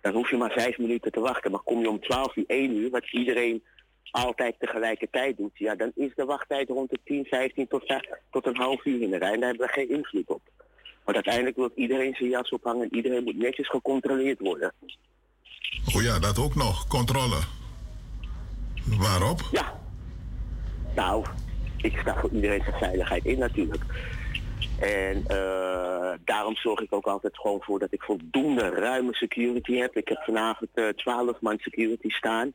dan 0.00 0.12
hoef 0.12 0.30
je 0.30 0.36
maar 0.36 0.52
vijf 0.52 0.78
minuten 0.78 1.12
te 1.12 1.20
wachten. 1.20 1.50
Maar 1.50 1.60
kom 1.60 1.80
je 1.80 1.88
om 1.88 2.00
twaalf 2.00 2.36
uur, 2.36 2.44
één 2.46 2.76
uur, 2.76 2.90
wat 2.90 3.12
iedereen 3.12 3.62
altijd 4.10 4.54
tegelijkertijd 4.58 5.36
doet, 5.36 5.58
ja, 5.58 5.74
dan 5.74 5.92
is 5.94 6.14
de 6.14 6.24
wachttijd 6.24 6.68
rond 6.68 6.90
de 6.90 6.98
10, 7.04 7.24
15 7.24 7.68
tot, 7.68 7.94
tot 8.30 8.46
een 8.46 8.56
half 8.56 8.84
uur 8.84 9.00
in 9.00 9.10
de 9.10 9.16
rij. 9.16 9.32
En 9.32 9.40
daar 9.40 9.48
hebben 9.48 9.66
we 9.66 9.72
geen 9.72 9.88
invloed 9.88 10.28
op. 10.28 10.40
Want 11.04 11.16
uiteindelijk 11.16 11.56
wil 11.56 11.70
iedereen 11.74 12.14
zijn 12.14 12.30
jas 12.30 12.50
ophangen 12.50 12.82
en 12.82 12.96
iedereen 12.96 13.24
moet 13.24 13.36
netjes 13.36 13.68
gecontroleerd 13.68 14.40
worden. 14.40 14.72
Oh 15.94 16.02
ja, 16.02 16.18
dat 16.18 16.38
ook 16.38 16.54
nog, 16.54 16.86
controle. 16.86 17.38
Waarop? 18.98 19.40
Ja. 19.52 19.78
Nou, 20.94 21.24
ik 21.76 21.98
sta 21.98 22.20
voor 22.20 22.30
iedereen 22.30 22.62
zijn 22.62 22.78
veiligheid 22.78 23.24
in 23.24 23.38
natuurlijk. 23.38 23.84
En 24.80 25.24
uh, 25.30 26.12
daarom 26.24 26.56
zorg 26.56 26.80
ik 26.80 26.92
ook 26.92 27.06
altijd 27.06 27.38
gewoon 27.38 27.62
voor 27.62 27.78
dat 27.78 27.92
ik 27.92 28.02
voldoende 28.02 28.68
ruime 28.68 29.14
security 29.14 29.74
heb. 29.74 29.96
Ik 29.96 30.08
heb 30.08 30.18
vanavond 30.18 30.70
uh, 30.74 30.88
12 30.88 31.40
man 31.40 31.58
security 31.58 32.08
staan. 32.08 32.52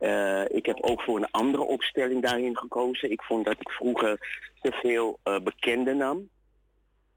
Uh, 0.00 0.44
ik 0.48 0.66
heb 0.66 0.78
ook 0.80 1.02
voor 1.02 1.16
een 1.16 1.30
andere 1.30 1.62
opstelling 1.62 2.22
daarin 2.22 2.56
gekozen. 2.56 3.10
Ik 3.10 3.22
vond 3.22 3.44
dat 3.44 3.56
ik 3.60 3.70
vroeger 3.70 4.42
te 4.60 4.72
veel 4.72 5.18
bekenden 5.42 5.96
nam. 5.96 6.28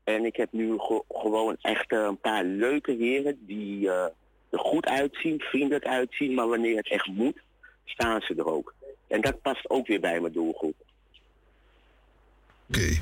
En 0.03 0.25
ik 0.25 0.35
heb 0.35 0.51
nu 0.51 0.77
ge 0.77 1.03
gewoon 1.09 1.57
echt 1.61 1.91
een 1.91 2.19
paar 2.19 2.43
leuke 2.43 2.91
heren 2.91 3.45
die 3.45 3.89
er 4.51 4.59
goed 4.59 4.85
uitzien, 4.85 5.39
vriendelijk 5.39 5.85
uitzien. 5.85 6.33
Maar 6.33 6.47
wanneer 6.47 6.77
het 6.77 6.89
echt 6.89 7.07
moet, 7.07 7.41
staan 7.85 8.21
ze 8.21 8.35
er 8.35 8.45
ook. 8.45 8.73
En 9.07 9.21
dat 9.21 9.41
past 9.41 9.69
ook 9.69 9.87
weer 9.87 9.99
bij 9.99 10.19
mijn 10.19 10.33
doelgroep. 10.33 10.75
Oké. 12.67 12.99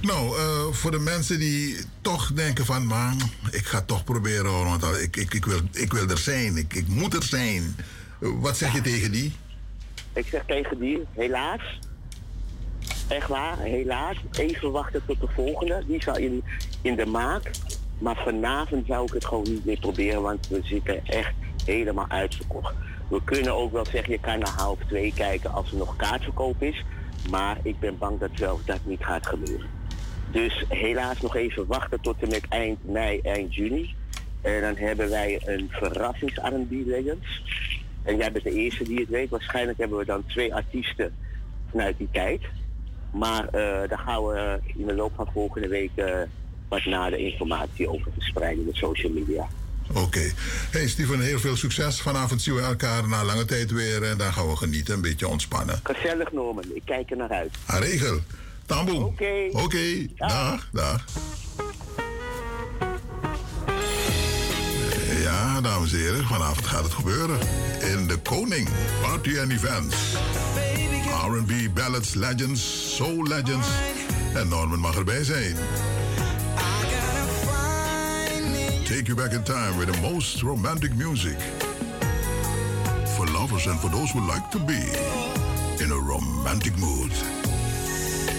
Nou, 0.00 0.38
uh, 0.38 0.72
voor 0.72 0.90
de 0.90 0.98
mensen 0.98 1.38
die 1.38 1.76
toch 2.00 2.32
denken 2.32 2.64
van, 2.64 2.86
man, 2.86 3.18
ik 3.50 3.64
ga 3.64 3.82
toch 3.82 4.04
proberen 4.04 4.46
hoor, 4.46 4.64
want 4.64 4.84
ik, 4.84 5.16
ik, 5.16 5.34
ik, 5.34 5.44
wil, 5.44 5.60
ik 5.72 5.92
wil 5.92 6.08
er 6.08 6.18
zijn, 6.18 6.56
ik, 6.56 6.74
ik 6.74 6.88
moet 6.88 7.14
er 7.14 7.22
zijn. 7.22 7.76
Wat 8.18 8.56
zeg 8.56 8.72
je 8.72 8.80
tegen 8.80 9.12
die? 9.12 9.32
Ik 10.12 10.26
zeg 10.26 10.44
tegen 10.46 10.78
die, 10.78 11.02
helaas, 11.12 11.78
echt 13.08 13.28
waar, 13.28 13.58
helaas, 13.58 14.16
even 14.32 14.70
wachten 14.70 15.02
tot 15.06 15.20
de 15.20 15.28
volgende. 15.34 15.82
Die 15.86 16.02
zal 16.02 16.16
in, 16.16 16.44
in 16.82 16.96
de 16.96 17.06
maak. 17.06 17.50
Maar 18.02 18.16
vanavond 18.16 18.86
zou 18.86 19.06
ik 19.06 19.12
het 19.12 19.24
gewoon 19.24 19.46
niet 19.48 19.64
meer 19.64 19.78
proberen, 19.78 20.22
want 20.22 20.48
we 20.48 20.60
zitten 20.62 21.06
echt 21.06 21.34
helemaal 21.64 22.08
uitverkocht. 22.08 22.74
We 23.08 23.24
kunnen 23.24 23.54
ook 23.54 23.72
wel 23.72 23.86
zeggen, 23.86 24.12
je 24.12 24.20
kan 24.20 24.38
naar 24.38 24.54
half 24.56 24.78
twee 24.86 25.12
kijken 25.14 25.52
als 25.52 25.70
er 25.70 25.76
nog 25.76 25.96
kaartverkoop 25.96 26.62
is. 26.62 26.84
Maar 27.30 27.58
ik 27.62 27.80
ben 27.80 27.98
bang 27.98 28.18
dat 28.18 28.30
zelfs 28.34 28.64
dat 28.64 28.78
niet 28.84 29.04
gaat 29.04 29.26
gebeuren. 29.26 29.66
Dus 30.30 30.64
helaas 30.68 31.20
nog 31.20 31.36
even 31.36 31.66
wachten 31.66 32.00
tot 32.00 32.22
en 32.22 32.28
met 32.28 32.46
eind 32.48 32.78
mei, 32.84 33.20
eind 33.20 33.54
juni. 33.54 33.94
En 34.40 34.60
dan 34.60 34.76
hebben 34.76 35.10
wij 35.10 35.40
een 35.44 35.68
verrassings 35.70 36.34
R&B 36.34 36.70
Legends. 36.70 37.42
En 38.02 38.16
jij 38.16 38.32
bent 38.32 38.44
de 38.44 38.52
eerste 38.52 38.84
die 38.84 39.00
het 39.00 39.08
weet. 39.08 39.30
Waarschijnlijk 39.30 39.78
hebben 39.78 39.98
we 39.98 40.04
dan 40.04 40.26
twee 40.26 40.54
artiesten 40.54 41.14
vanuit 41.70 41.98
die 41.98 42.08
tijd. 42.10 42.40
Maar 43.12 43.44
uh, 43.44 43.50
daar 43.88 44.02
gaan 44.04 44.26
we 44.26 44.60
in 44.76 44.86
de 44.86 44.94
loop 44.94 45.12
van 45.14 45.28
volgende 45.32 45.68
week 45.68 45.90
uh, 45.96 46.06
wat 46.72 46.84
nader 46.84 47.18
informatie 47.18 47.88
over 47.88 48.12
verspreiden 48.14 48.64
de 48.64 48.74
social 48.74 49.12
media. 49.12 49.48
Oké. 49.90 50.00
Okay. 50.00 50.32
Hey 50.70 50.88
Steven, 50.88 51.20
heel 51.20 51.38
veel 51.38 51.56
succes. 51.56 52.00
Vanavond 52.00 52.42
zien 52.42 52.54
we 52.54 52.60
elkaar 52.60 53.08
na 53.08 53.24
lange 53.24 53.44
tijd 53.44 53.70
weer 53.70 54.02
en 54.02 54.18
dan 54.18 54.32
gaan 54.32 54.48
we 54.48 54.56
genieten, 54.56 54.94
een 54.94 55.00
beetje 55.00 55.28
ontspannen. 55.28 55.80
Gezellig 55.82 56.32
Norman, 56.32 56.64
ik 56.74 56.82
kijk 56.84 57.10
er 57.10 57.16
naar 57.16 57.30
uit. 57.30 57.54
Ha, 57.64 57.78
regel. 57.78 58.18
Tamboe. 58.66 58.94
Oké. 58.94 59.04
Okay. 59.04 59.48
Oké, 59.48 59.62
okay. 59.62 60.10
dag. 60.16 60.68
dag. 60.72 61.04
Ja, 65.22 65.60
dames 65.60 65.92
en 65.92 65.98
heren, 65.98 66.24
vanavond 66.24 66.66
gaat 66.66 66.84
het 66.84 66.92
gebeuren. 66.92 67.38
In 67.80 68.06
de 68.06 68.16
Koning 68.22 68.68
Party 69.02 69.38
and 69.38 69.50
Events. 69.50 69.96
R&B, 71.26 71.74
ballads, 71.74 72.14
legends, 72.14 72.94
soul 72.96 73.22
legends. 73.26 73.68
En 74.34 74.48
Norman 74.48 74.78
mag 74.78 74.96
erbij 74.96 75.24
zijn. 75.24 75.56
Take 78.92 79.08
you 79.08 79.16
back 79.16 79.32
in 79.32 79.42
time 79.42 79.78
with 79.78 79.90
the 79.90 79.98
most 80.02 80.42
romantic 80.42 80.94
music. 80.94 81.38
For 83.16 83.24
lovers 83.28 83.66
and 83.66 83.80
for 83.80 83.88
those 83.88 84.10
who 84.10 84.20
like 84.28 84.50
to 84.50 84.58
be 84.58 84.82
in 85.82 85.90
a 85.90 85.98
romantic 85.98 86.76
mood. 86.76 87.10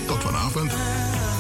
Tot 0.08 0.20
vanavond. 0.22 1.33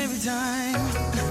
every 0.00 0.18
time. 0.18 1.29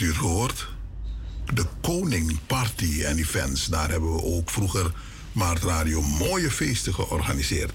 U 0.00 0.14
gehoord? 0.14 0.68
De 1.54 1.64
Koning 1.80 2.38
Party 2.46 3.02
en 3.02 3.18
Events. 3.18 3.66
Daar 3.66 3.90
hebben 3.90 4.14
we 4.14 4.22
ook 4.22 4.50
vroeger 4.50 4.92
Maart 5.32 5.62
Radio 5.62 6.02
mooie 6.02 6.50
feesten 6.50 6.94
georganiseerd. 6.94 7.72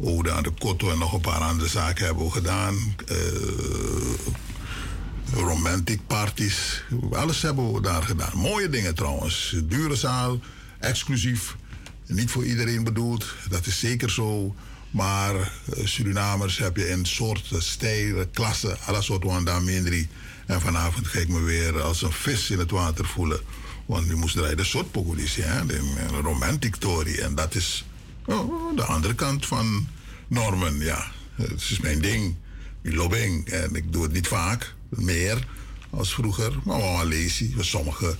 Ode 0.00 0.32
aan 0.32 0.42
de 0.42 0.50
Kotto 0.50 0.90
en 0.90 0.98
nog 0.98 1.12
een 1.12 1.20
paar 1.20 1.40
andere 1.40 1.68
zaken 1.68 2.04
hebben 2.04 2.24
we 2.24 2.30
gedaan. 2.30 2.94
Eh, 3.06 3.16
romantic 5.32 6.00
parties. 6.06 6.82
Alles 7.12 7.42
hebben 7.42 7.72
we 7.72 7.80
daar 7.80 8.02
gedaan. 8.02 8.38
Mooie 8.38 8.68
dingen 8.68 8.94
trouwens. 8.94 9.56
Dure 9.64 9.96
zaal, 9.96 10.40
exclusief. 10.78 11.56
Niet 12.06 12.30
voor 12.30 12.44
iedereen 12.44 12.84
bedoeld, 12.84 13.26
dat 13.48 13.66
is 13.66 13.78
zeker 13.78 14.10
zo. 14.10 14.54
Maar 14.90 15.34
eh, 15.34 15.86
Surinamers 15.86 16.58
heb 16.58 16.76
je 16.76 16.88
in 16.88 17.06
soorten, 17.06 17.62
stijlen, 17.62 18.30
klassen, 18.30 18.76
alle 18.86 19.02
soorten 19.02 19.28
wanda 19.28 19.58
mindri. 19.58 20.08
En 20.46 20.60
vanavond 20.60 21.06
ga 21.06 21.18
ik 21.18 21.28
me 21.28 21.40
weer 21.40 21.82
als 21.82 22.02
een 22.02 22.12
vis 22.12 22.50
in 22.50 22.58
het 22.58 22.70
water 22.70 23.06
voelen. 23.06 23.40
Want 23.86 24.06
nu 24.06 24.16
moest 24.16 24.36
rijden 24.36 24.66
soort 24.66 24.90
pogoedies, 24.90 25.34
hè? 25.36 25.66
De 25.66 26.06
romantic. 26.22 26.76
En 27.20 27.34
dat 27.34 27.54
is 27.54 27.84
oh, 28.26 28.76
de 28.76 28.84
andere 28.84 29.14
kant 29.14 29.46
van 29.46 29.88
Norman, 30.28 30.78
ja. 30.78 31.12
Het 31.34 31.60
is 31.60 31.80
mijn 31.80 32.00
ding. 32.00 32.34
Die 32.82 32.94
lobbing. 32.94 33.48
En 33.48 33.74
ik 33.74 33.92
doe 33.92 34.02
het 34.02 34.12
niet 34.12 34.28
vaak, 34.28 34.74
meer 34.88 35.46
als 35.90 36.14
vroeger. 36.14 36.58
Maar 36.64 36.78
wel 36.78 37.06
lezen. 37.06 37.54
Sommige 37.64 38.16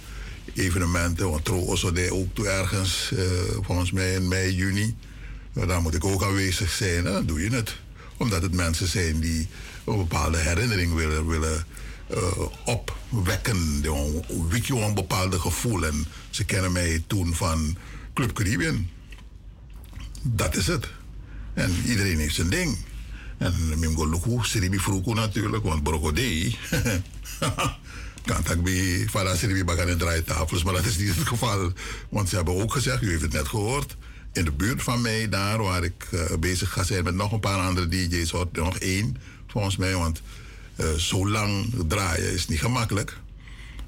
evenementen, 0.54 1.30
want 1.30 1.44
Tro 1.44 1.76
ook 2.10 2.34
toe 2.34 2.48
ergens, 2.48 3.10
eh, 3.16 3.24
volgens 3.60 3.92
mij 3.92 4.14
in 4.14 4.28
mei, 4.28 4.54
juni. 4.54 4.96
Daar 5.52 5.82
moet 5.82 5.94
ik 5.94 6.04
ook 6.04 6.22
aanwezig 6.22 6.70
zijn. 6.70 7.04
Dan 7.04 7.26
doe 7.26 7.40
je 7.40 7.50
het. 7.50 7.76
Omdat 8.16 8.42
het 8.42 8.54
mensen 8.54 8.86
zijn 8.88 9.20
die 9.20 9.48
een 9.84 9.96
bepaalde 9.96 10.38
herinnering 10.38 10.94
willen, 10.94 11.26
willen 11.26 11.66
eh, 12.06 12.46
opwekken. 12.64 13.56
Een 13.82 14.48
wiki 14.48 14.72
een 14.72 14.94
bepaalde 14.94 15.40
gevoel. 15.40 15.86
En 15.86 16.06
ze 16.30 16.44
kennen 16.44 16.72
mij 16.72 17.04
toen 17.06 17.34
van 17.34 17.76
Club 18.14 18.32
Caribbean. 18.32 18.88
Dat 20.22 20.56
is 20.56 20.66
het. 20.66 20.88
En 21.54 21.74
iedereen 21.86 22.18
heeft 22.18 22.34
zijn 22.34 22.50
ding. 22.50 22.78
En 23.38 23.78
Mimgo 23.78 24.08
Luku, 24.10 24.38
Siribi 24.42 24.78
Fruku 24.78 25.12
natuurlijk, 25.12 25.64
want 25.64 25.82
Brokodei. 25.82 26.58
kan 28.24 28.42
tak 28.42 28.62
bij 28.62 29.06
Fada 29.10 29.36
Siribi 29.36 29.72
en 29.72 29.98
draaitafels, 29.98 30.64
maar 30.64 30.72
dat 30.72 30.84
is 30.84 30.98
niet 30.98 31.16
het 31.16 31.26
geval. 31.26 31.72
Want 32.08 32.28
ze 32.28 32.36
hebben 32.36 32.62
ook 32.62 32.72
gezegd, 32.72 33.02
u 33.02 33.10
heeft 33.10 33.22
het 33.22 33.32
net 33.32 33.48
gehoord, 33.48 33.96
in 34.32 34.44
de 34.44 34.52
buurt 34.52 34.82
van 34.82 35.00
mij, 35.00 35.28
daar 35.28 35.62
waar 35.62 35.84
ik 35.84 36.08
eh, 36.10 36.36
bezig 36.40 36.72
ga 36.72 36.82
zijn 36.82 37.04
met 37.04 37.14
nog 37.14 37.32
een 37.32 37.40
paar 37.40 37.58
andere 37.58 37.88
DJ's, 37.88 38.30
hoor, 38.30 38.48
nog 38.52 38.78
één 38.78 39.16
volgens 39.46 39.76
mij, 39.76 39.94
want 39.94 40.22
eh, 40.76 40.92
zo 40.92 41.28
lang 41.28 41.74
draaien 41.88 42.32
is 42.32 42.48
niet 42.48 42.60
gemakkelijk. 42.60 43.16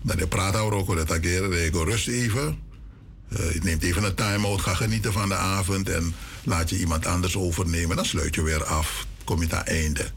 Dat 0.02 0.18
je 0.18 0.26
praat 0.26 0.56
over 0.56 0.76
ook 0.78 1.06
dat 1.06 1.20
keer, 1.20 1.70
rust 1.72 2.08
even. 2.08 2.58
Eh, 3.28 3.54
je 3.54 3.60
neemt 3.62 3.82
even 3.82 4.04
een 4.04 4.14
time-out, 4.14 4.60
ga 4.60 4.74
genieten 4.74 5.12
van 5.12 5.28
de 5.28 5.34
avond 5.34 5.88
en 5.88 6.14
laat 6.44 6.70
je 6.70 6.78
iemand 6.78 7.06
anders 7.06 7.36
overnemen. 7.36 7.96
Dan 7.96 8.04
sluit 8.04 8.34
je 8.34 8.42
weer 8.42 8.64
af, 8.64 9.06
kom 9.24 9.40
je 9.40 9.46
het 9.46 9.68
einde. 9.68 10.10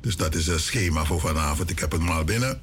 Dus 0.00 0.16
dat 0.16 0.34
is 0.34 0.46
het 0.46 0.60
schema 0.60 1.04
voor 1.04 1.20
vanavond. 1.20 1.70
Ik 1.70 1.78
heb 1.78 1.92
het 1.92 2.00
maar 2.00 2.24
binnen. 2.24 2.60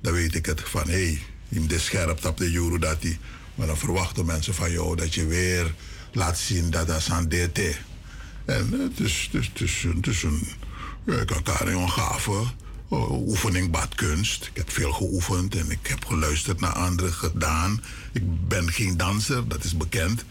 Dan 0.00 0.12
weet 0.12 0.34
ik 0.34 0.46
het 0.46 0.60
van 0.60 0.88
hé, 0.88 0.92
hey, 0.92 1.22
je 1.48 1.60
bent 1.60 1.80
scherp 1.80 2.24
op 2.24 2.36
de 2.36 2.54
euro 2.54 2.78
dat 2.78 3.02
die. 3.02 3.18
Maar 3.54 3.66
dan 3.66 3.78
verwachten 3.78 4.26
mensen 4.26 4.54
van 4.54 4.70
jou 4.70 4.96
dat 4.96 5.14
je 5.14 5.26
weer 5.26 5.74
laat 6.12 6.38
zien 6.38 6.70
dat 6.70 6.86
dat 6.86 7.08
aan 7.10 7.28
DT. 7.28 7.58
En 8.44 8.70
eh, 8.72 8.78
het 8.78 9.00
is, 9.00 9.30
het 9.32 10.06
is, 10.06 10.22
een, 10.22 10.48
ik 11.04 11.30
elkaar 11.30 11.68
een 11.68 11.90
gave 11.90 12.44
oefening 12.98 13.70
badkunst. 13.70 14.44
Ik 14.44 14.56
heb 14.56 14.70
veel 14.70 14.92
geoefend 14.92 15.54
en 15.54 15.70
ik 15.70 15.86
heb 15.86 16.04
geluisterd 16.04 16.60
naar 16.60 16.72
anderen 16.72 17.12
gedaan. 17.12 17.82
Ik 18.12 18.48
ben 18.48 18.72
geen 18.72 18.96
danser, 18.96 19.48
dat 19.48 19.64
is 19.64 19.76
bekend. 19.76 20.24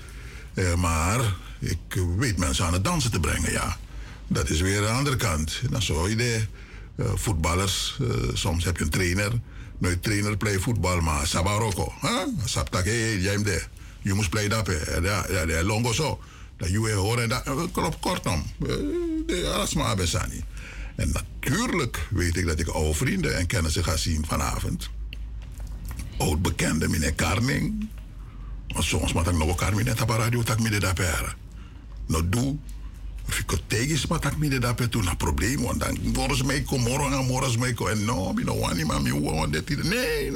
Eh, 0.53 0.75
maar 0.75 1.35
ik 1.59 1.77
weet 2.17 2.37
mensen 2.37 2.65
aan 2.65 2.73
het 2.73 2.83
dansen 2.83 3.11
te 3.11 3.19
brengen, 3.19 3.51
ja. 3.51 3.77
Dat 4.27 4.49
is 4.49 4.61
weer 4.61 4.81
de 4.81 4.87
andere 4.87 5.15
kant. 5.15 5.61
Dan 5.69 5.81
zou 5.81 6.09
je 6.09 6.15
de 6.15 6.45
voetballers, 7.15 7.97
uh, 8.01 8.09
soms 8.33 8.63
heb 8.63 8.77
je 8.77 8.83
een 8.83 8.89
trainer. 8.89 9.31
Nooit 9.77 10.03
trainer 10.03 10.37
play 10.37 10.59
voetbal, 10.59 10.99
maar 11.01 11.27
Sabaroko. 11.27 11.93
Huh? 12.01 12.27
Saptak, 12.45 12.85
hey, 12.85 13.19
jij 13.19 13.43
de. 13.43 13.63
Je 14.01 14.13
moest 14.13 14.29
play 14.29 14.47
dat, 14.47 14.69
ja, 15.01 15.25
ja, 15.47 15.63
longo 15.63 15.93
zo. 15.93 16.19
Dat 16.57 16.69
je 16.69 16.91
horen, 16.91 17.29
dat 17.29 17.43
klopt 17.71 17.99
kortom. 17.99 18.43
Alles 19.53 19.73
maar 19.73 19.95
besani. 19.95 20.43
En 20.99 21.11
natuurlijk 21.11 22.07
weet 22.09 22.37
ik 22.37 22.45
dat 22.45 22.59
ik 22.59 22.67
oude 22.67 22.93
vrienden 22.93 23.37
en 23.37 23.47
kennissen 23.47 23.83
ga 23.83 23.97
zien 23.97 24.25
vanavond. 24.25 24.89
Oud 26.17 26.41
bekende 26.41 26.87
meneer 26.87 27.13
Karning. 27.13 27.89
Maar 28.73 28.83
soms 28.83 29.13
moet 29.13 29.27
ik 29.27 29.37
nog 29.37 29.47
elkaar 29.47 29.83
net 29.83 30.01
op 30.01 30.09
radio 30.09 30.43
tak 30.43 30.59
midden 30.59 30.79
daar. 30.79 31.35
Nou 32.07 32.29
doe. 32.29 32.57
Of 33.27 33.39
ik 33.39 33.49
het 33.49 33.61
tegen 33.67 34.07
maar 34.09 34.19
tak 34.19 34.37
midden 34.37 34.61
daar 34.61 34.89
toen 34.89 35.07
een 35.07 35.17
probleem. 35.17 35.61
Want 35.61 35.79
dan 35.79 36.13
worden 36.13 36.37
ze 36.37 36.45
mij 36.45 36.61
komen 36.61 36.91
morgen 36.91 37.17
en 37.17 37.25
morgen 37.25 37.51
ze 37.51 37.57
mij 37.57 37.73
komen. 37.73 37.93
En 37.93 38.05
no, 38.05 38.29
ik 38.29 38.45
know 38.45 38.73
niet 38.73 38.85
maar 38.85 39.01
me 39.01 39.21
want 39.21 39.53
dit 39.53 39.83
Nee. 39.83 40.31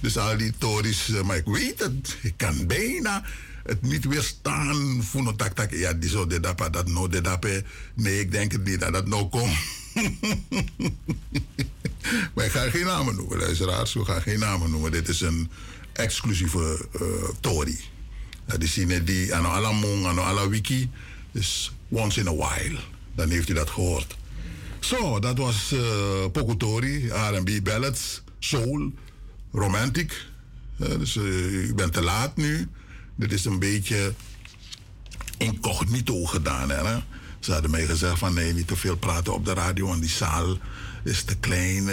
Dus 0.00 0.18
al 0.18 0.36
die 0.36 0.52
tories, 0.58 1.08
maar 1.24 1.36
ik 1.36 1.46
weet 1.46 1.78
het. 1.78 2.16
Ik 2.22 2.34
kan 2.36 2.66
bijna 2.66 3.24
het 3.62 3.82
niet 3.82 4.04
weerstaan 4.04 5.02
tak 5.36 5.52
tak. 5.52 5.70
Ja, 5.70 5.92
die 5.92 6.10
zo 6.10 6.26
de 6.26 6.40
dapa, 6.40 6.68
dat 6.68 6.88
no 6.88 7.08
de 7.08 7.20
dape. 7.20 7.64
Nee, 7.94 8.20
ik 8.20 8.30
denk 8.30 8.52
het 8.52 8.64
niet 8.64 8.80
dat 8.80 8.92
dat 8.92 9.06
nou 9.06 9.28
komt. 9.28 9.56
maar 12.34 12.44
ik 12.44 12.50
ga 12.50 12.70
geen 12.70 12.84
namen 12.84 13.16
noemen, 13.16 13.38
luisteraars. 13.38 13.92
We 13.92 14.04
gaan 14.04 14.22
geen 14.22 14.38
namen 14.38 14.70
noemen. 14.70 14.92
Dit 14.92 15.08
is 15.08 15.20
een 15.20 15.50
exclusieve 15.92 16.86
uh, 17.00 17.28
Tory. 17.40 17.80
Uh, 18.50 18.58
die 18.58 18.68
zien 18.68 19.04
die 19.04 19.34
aan 19.34 19.50
alle 19.50 19.72
mong, 19.72 20.06
aan 20.06 20.18
alle 20.18 20.48
wiki. 20.48 20.90
Dus 21.32 21.72
once 21.88 22.20
in 22.20 22.28
a 22.28 22.34
while. 22.34 22.78
Dan 23.14 23.30
heeft 23.30 23.48
u 23.48 23.54
dat 23.54 23.70
gehoord. 23.70 24.16
Zo, 24.80 25.18
dat 25.18 25.38
was 25.38 25.72
uh, 25.72 25.80
Pokotori, 26.32 27.08
R&B 27.08 27.62
ballads, 27.62 28.22
soul, 28.38 28.92
romantic. 29.52 30.26
Uh, 30.80 30.98
dus 30.98 31.16
u 31.16 31.72
bent 31.74 31.92
te 31.92 32.02
laat 32.02 32.36
nu. 32.36 32.68
Dit 33.14 33.32
is 33.32 33.44
een 33.44 33.58
beetje 33.58 34.14
incognito 35.36 36.24
gedaan. 36.24 36.70
Hè? 36.70 36.98
Ze 37.46 37.52
hadden 37.52 37.70
mij 37.70 37.86
gezegd 37.86 38.18
van 38.18 38.34
nee, 38.34 38.52
niet 38.52 38.66
te 38.66 38.76
veel 38.76 38.96
praten 38.96 39.34
op 39.34 39.44
de 39.44 39.54
radio, 39.54 39.86
want 39.86 40.00
die 40.00 40.10
zaal 40.10 40.58
is 41.04 41.22
te 41.22 41.36
klein. 41.36 41.84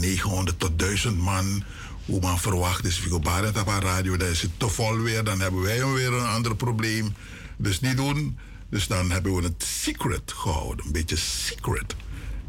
900 0.00 0.58
tot 0.58 0.78
1000 0.78 1.18
man. 1.18 1.64
Hoe 2.06 2.20
man 2.20 2.38
verwacht 2.40 2.84
is, 2.84 2.98
Vigo 2.98 3.18
Barend 3.18 3.60
op 3.60 3.66
haar 3.66 3.82
radio, 3.82 4.16
dan 4.16 4.28
is 4.28 4.42
het 4.42 4.50
te 4.56 4.68
vol 4.68 4.98
weer. 4.98 5.24
Dan 5.24 5.40
hebben 5.40 5.62
wij 5.62 5.86
weer 5.86 6.12
een 6.12 6.26
ander 6.26 6.56
probleem. 6.56 7.14
Dus 7.56 7.80
niet 7.80 7.96
doen. 7.96 8.38
Dus 8.68 8.86
dan 8.86 9.10
hebben 9.10 9.34
we 9.34 9.42
het 9.42 9.64
secret 9.82 10.32
gehouden. 10.34 10.86
Een 10.86 10.92
beetje 10.92 11.16
secret. 11.16 11.94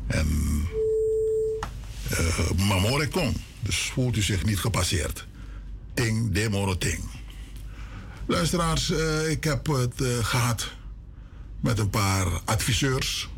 En 0.08 0.28
uh, 2.12 2.68
Mamore 2.68 3.08
kon. 3.08 3.36
Dus 3.60 3.92
voelt 3.94 4.18
u 4.18 4.22
zich 4.22 4.46
niet 4.46 4.60
gepasseerd. 4.60 5.28
Ting, 5.94 6.32
demoro 6.32 6.78
ting. 6.78 7.00
Luisteraars, 8.26 8.89
uh, 8.89 9.30
ik 9.30 9.44
heb 9.44 9.68
het 9.68 10.04
gehad 10.22 10.72
met 11.63 11.80
een 11.80 11.89
paar 11.89 12.28
adviseurs 12.45 13.30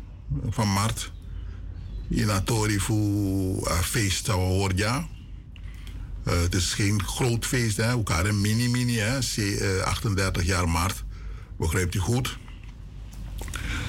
van 0.50 0.68
Mart. 0.68 1.10
In 2.08 2.30
Atori 2.30 2.78
voor 2.78 3.68
uh, 3.68 3.78
feest 3.80 4.26
Hoorja. 4.26 5.06
Eh, 6.24 6.40
het 6.40 6.54
is 6.54 6.74
geen 6.74 7.02
groot 7.04 7.46
feest, 7.46 7.76
hè. 7.76 7.82
Elkaar 7.82 8.26
een 8.26 8.40
mini-mini, 8.40 8.96
hè. 8.98 9.18
C- 9.18 9.60
eh, 9.60 9.80
38 9.82 10.44
jaar 10.44 10.68
maart. 10.68 11.04
Begrijpt 11.58 11.94
u 11.94 11.98
goed? 11.98 12.38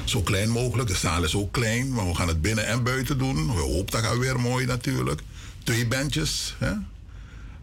Zo 0.03 0.21
klein 0.21 0.49
mogelijk. 0.49 0.89
De 0.89 0.95
zaal 0.95 1.23
is 1.23 1.35
ook 1.35 1.51
klein, 1.53 1.91
maar 1.93 2.07
we 2.07 2.15
gaan 2.15 2.27
het 2.27 2.41
binnen 2.41 2.65
en 2.67 2.83
buiten 2.83 3.17
doen. 3.17 3.45
We 3.45 3.61
hopen 3.61 3.91
dat 3.91 4.01
gaat 4.01 4.17
weer 4.17 4.39
mooi 4.39 4.65
natuurlijk. 4.65 5.21
Twee 5.63 5.87
bandjes, 5.87 6.55
hè? 6.57 6.71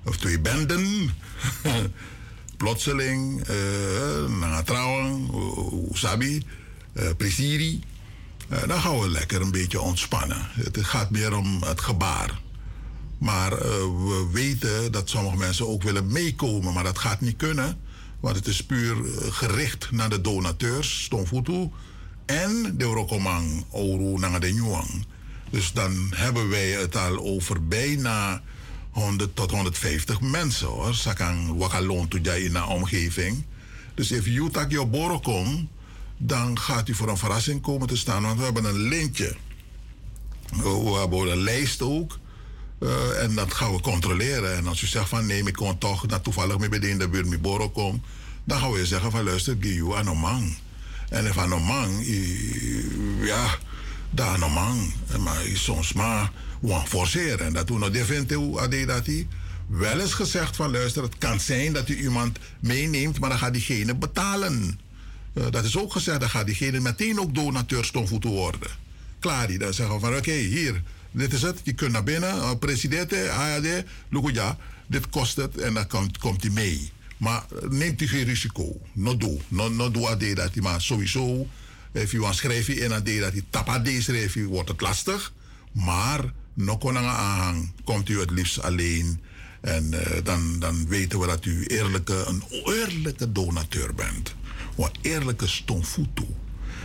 Of 0.05 0.17
twee 0.17 0.41
benden. 0.41 1.11
Plotseling, 2.57 3.43
eh 3.43 4.29
na 4.39 4.63
trouwen, 4.63 5.29
Sabi, 5.93 6.43
Eh, 6.95 8.69
dan 8.69 8.81
gaan 8.81 8.99
we 8.99 9.09
lekker 9.09 9.41
een 9.41 9.51
beetje 9.51 9.81
ontspannen. 9.81 10.49
Het 10.53 10.79
gaat 10.85 11.11
meer 11.11 11.37
om 11.37 11.63
het 11.63 11.81
gebaar. 11.81 12.41
Maar 13.19 13.53
eh, 13.53 13.59
we 13.81 14.29
weten 14.33 14.93
dat 14.93 15.09
sommige 15.09 15.37
mensen 15.37 15.69
ook 15.69 15.83
willen 15.83 16.13
meekomen, 16.13 16.73
maar 16.73 16.85
dat 16.85 16.99
gaat 16.99 17.21
niet 17.21 17.37
kunnen. 17.37 17.81
Want 18.21 18.37
het 18.37 18.47
is 18.47 18.65
puur 18.65 18.97
gericht 19.31 19.91
naar 19.91 20.09
de 20.09 20.21
donateurs, 20.21 21.03
Stomfutu 21.03 21.71
en 22.27 22.75
de 22.77 22.85
Rokomang, 22.85 23.65
Oru 23.71 24.19
Nanga 24.19 24.39
de. 24.39 25.05
Dus 25.51 25.73
dan 25.73 26.13
hebben 26.15 26.49
wij 26.49 26.69
het 26.69 26.97
al 26.97 27.19
over 27.19 27.67
bijna 27.69 28.43
100 28.91 29.37
tot 29.37 29.51
150 29.51 30.21
mensen 30.21 30.67
hoor. 30.67 30.95
Sakang 30.95 31.57
wakalon 31.57 32.09
to 32.09 32.19
in 32.45 32.53
de 32.53 32.65
omgeving. 32.65 33.45
Dus 33.95 34.11
if 34.11 34.27
you 34.27 34.51
tak 34.51 34.71
je 34.71 34.87
borokom, 34.87 35.69
dan 36.17 36.59
gaat 36.59 36.89
u 36.89 36.95
voor 36.95 37.09
een 37.09 37.17
verrassing 37.17 37.63
komen 37.63 37.89
te 37.89 37.97
staan. 37.97 38.23
Want 38.23 38.39
we 38.39 38.45
hebben 38.45 38.65
een 38.65 38.81
lintje. 38.81 39.37
We 40.63 40.97
hebben 40.99 41.33
een 41.33 41.43
lijst 41.43 41.83
ook. 41.83 42.19
Eh, 42.79 43.23
en 43.23 43.35
dat 43.35 43.55
gaan 43.55 43.73
we 43.73 43.81
controleren. 43.81 44.57
En 44.57 44.67
als 44.67 44.83
u 44.83 44.87
zegt 44.87 45.09
van 45.09 45.27
nee, 45.27 45.45
ik 45.45 45.53
kon 45.53 45.79
toch 45.79 46.07
dat 46.07 46.25
toevallig 46.25 46.59
mee 46.59 46.69
bij 46.69 46.79
de 46.79 46.89
in 46.89 46.99
de 46.99 47.09
buurt 47.09 47.29
met 47.29 47.43
Boro 47.43 47.71
kom, 47.71 48.03
dan 48.45 48.59
gaan 48.59 48.73
we 48.73 48.87
zeggen 48.87 49.11
van 49.11 49.25
luister, 49.25 49.57
give 49.61 49.75
you 49.75 49.97
aan 49.97 50.17
man. 50.17 50.57
En 51.09 51.27
if 51.27 51.39
aan 51.39 51.63
man, 51.63 52.05
ja, 53.21 53.59
daar 54.11 54.43
aan 54.43 54.53
man. 54.53 54.93
Maar 55.19 55.43
soms 55.53 55.93
maar 55.93 56.33
want 56.61 56.89
forceren. 56.89 57.47
En 57.47 57.53
dat 57.53 57.69
we 57.69 57.79
nog 57.79 57.91
definitief 57.91 58.57
ade 58.57 58.85
dat 58.87 59.07
hij 59.07 59.27
wel 59.67 60.01
eens 60.01 60.15
gezegd 60.15 60.57
van 60.57 60.71
luister, 60.71 61.03
het 61.03 61.19
kan 61.19 61.41
zijn 61.41 61.73
dat 61.73 61.89
u 61.89 61.97
iemand 61.97 62.39
meeneemt, 62.61 63.21
maar 63.21 63.29
dan 63.29 63.39
gaat 63.39 63.53
diegene 63.53 63.95
betalen. 63.95 64.81
Eh, 65.35 65.47
dat 65.51 65.65
is 65.65 65.79
ook 65.79 65.93
gezegd, 65.93 66.21
dan 66.21 66.31
gaat 66.31 66.47
diegene 66.47 66.81
meteen 66.81 67.21
ook 67.21 67.35
donateur 67.35 67.85
stomvoeten 67.85 68.31
worden. 68.31 68.71
Klaar, 69.19 69.47
die 69.47 69.59
dan 69.59 69.75
zeggen 69.75 70.01
van 70.01 70.17
oké, 70.17 70.33
hier, 70.33 70.83
dit 71.11 71.33
is 71.33 71.43
het, 71.43 71.61
je 71.63 71.73
kunt 71.73 71.93
naar 71.93 72.05
binnen, 72.05 72.35
uh, 72.35 72.51
president, 72.59 73.13
AAD, 73.29 73.85
ja, 74.33 74.59
dit 74.87 75.09
kost 75.09 75.37
het 75.37 75.57
en 75.57 75.75
dan 75.75 75.87
komt, 76.19 76.43
hij 76.43 76.51
mee. 76.51 76.93
Maar 77.17 77.45
eh, 77.63 77.69
neemt 77.69 78.01
u 78.01 78.09
geen 78.09 78.25
risico. 78.25 78.81
No 78.93 79.17
do. 79.17 79.41
No, 79.49 79.69
no 79.69 79.91
do 79.91 80.01
dat 80.35 80.53
hij 80.53 80.63
maar 80.63 80.81
sowieso, 80.81 81.47
if 81.93 82.13
u 82.13 82.21
want 82.21 82.35
schrijf 82.35 82.67
je 82.67 82.81
in 82.81 82.93
ade 82.93 83.19
dat 83.19 83.33
hij 83.33 83.43
tap 83.51 83.69
ade 83.69 84.03
schrijf 84.03 84.35
je, 84.35 84.47
wordt 84.47 84.69
het 84.69 84.81
lastig. 84.81 85.33
Maar 85.73 86.33
no 86.55 86.77
kon 86.79 86.99
aan 86.99 87.05
aanhang, 87.05 87.73
komt 87.85 88.09
u 88.09 88.21
het 88.21 88.31
liefst 88.31 88.63
alleen. 88.63 89.21
En 89.61 89.93
eh, 89.93 90.25
dan, 90.25 90.59
dan 90.59 90.89
weten 90.89 91.19
we 91.19 91.27
dat 91.27 91.45
u 91.45 91.65
eerlijke, 91.65 92.25
een 92.27 92.43
eerlijke 92.65 93.33
donateur 93.33 93.95
bent. 93.95 94.35
Een 94.77 94.91
eerlijke 95.01 95.47
stomfutu. 95.49 96.27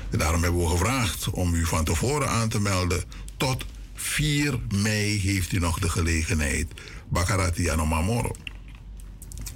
En 0.10 0.18
daarom 0.18 0.44
hebben 0.44 0.62
we 0.62 0.68
gevraagd 0.68 1.30
om 1.30 1.54
u 1.54 1.66
van 1.66 1.84
tevoren 1.84 2.30
aan 2.30 2.50
te 2.50 2.62
melden. 2.62 3.04
Tot 3.38 3.66
4 3.94 4.60
mei 4.82 5.20
heeft 5.20 5.52
u 5.52 5.60
nog 5.60 5.80
de 5.80 5.90
gelegenheid. 5.90 6.68
Bakarati 7.10 7.70
Anomamoro. 7.70 8.32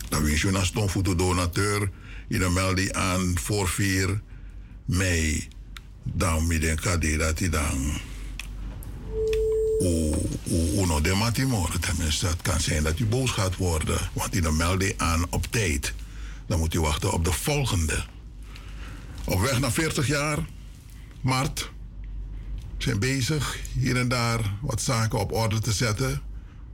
Dan 0.10 0.24
wens 0.24 0.42
je 0.42 0.48
een 0.48 0.66
stomfutu 0.66 1.16
donateur. 1.16 1.92
Je 2.28 2.40
dan 2.40 2.54
meld 2.54 2.76
die 2.76 2.98
aan 2.98 3.38
voor 3.40 3.68
4 3.68 4.22
mei. 4.86 5.48
Dan 6.04 6.48
midden 6.48 6.80
kade 6.80 7.18
dat 7.18 7.40
hij 7.40 7.50
dan 7.50 8.00
uno 10.76 11.02
de 11.02 11.14
matimore. 11.14 11.80
Tenminste, 11.80 12.28
het 12.28 12.42
kan 12.42 12.60
zijn 12.60 12.84
dat 12.84 13.00
u 13.00 13.06
boos 13.06 13.32
gaat 13.32 13.56
worden. 13.56 13.98
Want 14.14 14.32
die 14.32 14.52
meld 14.52 14.82
je 14.82 14.94
aan 14.98 15.26
op 15.30 15.46
tijd. 15.50 15.94
Dan 16.48 16.60
moet 16.60 16.74
u 16.74 16.80
wachten 16.80 17.14
op 17.14 17.26
de 17.26 17.32
volgende. 17.32 18.06
Op 19.26 19.40
weg 19.40 19.60
naar 19.60 19.72
40 19.72 20.08
jaar, 20.08 20.38
maart. 21.22 21.72
Zijn 22.78 23.00
bezig 23.00 23.60
hier 23.74 23.98
en 23.98 24.08
daar 24.08 24.54
wat 24.62 24.82
zaken 24.82 25.20
op 25.20 25.32
orde 25.32 25.60
te 25.60 25.74
zetten. 25.74 26.22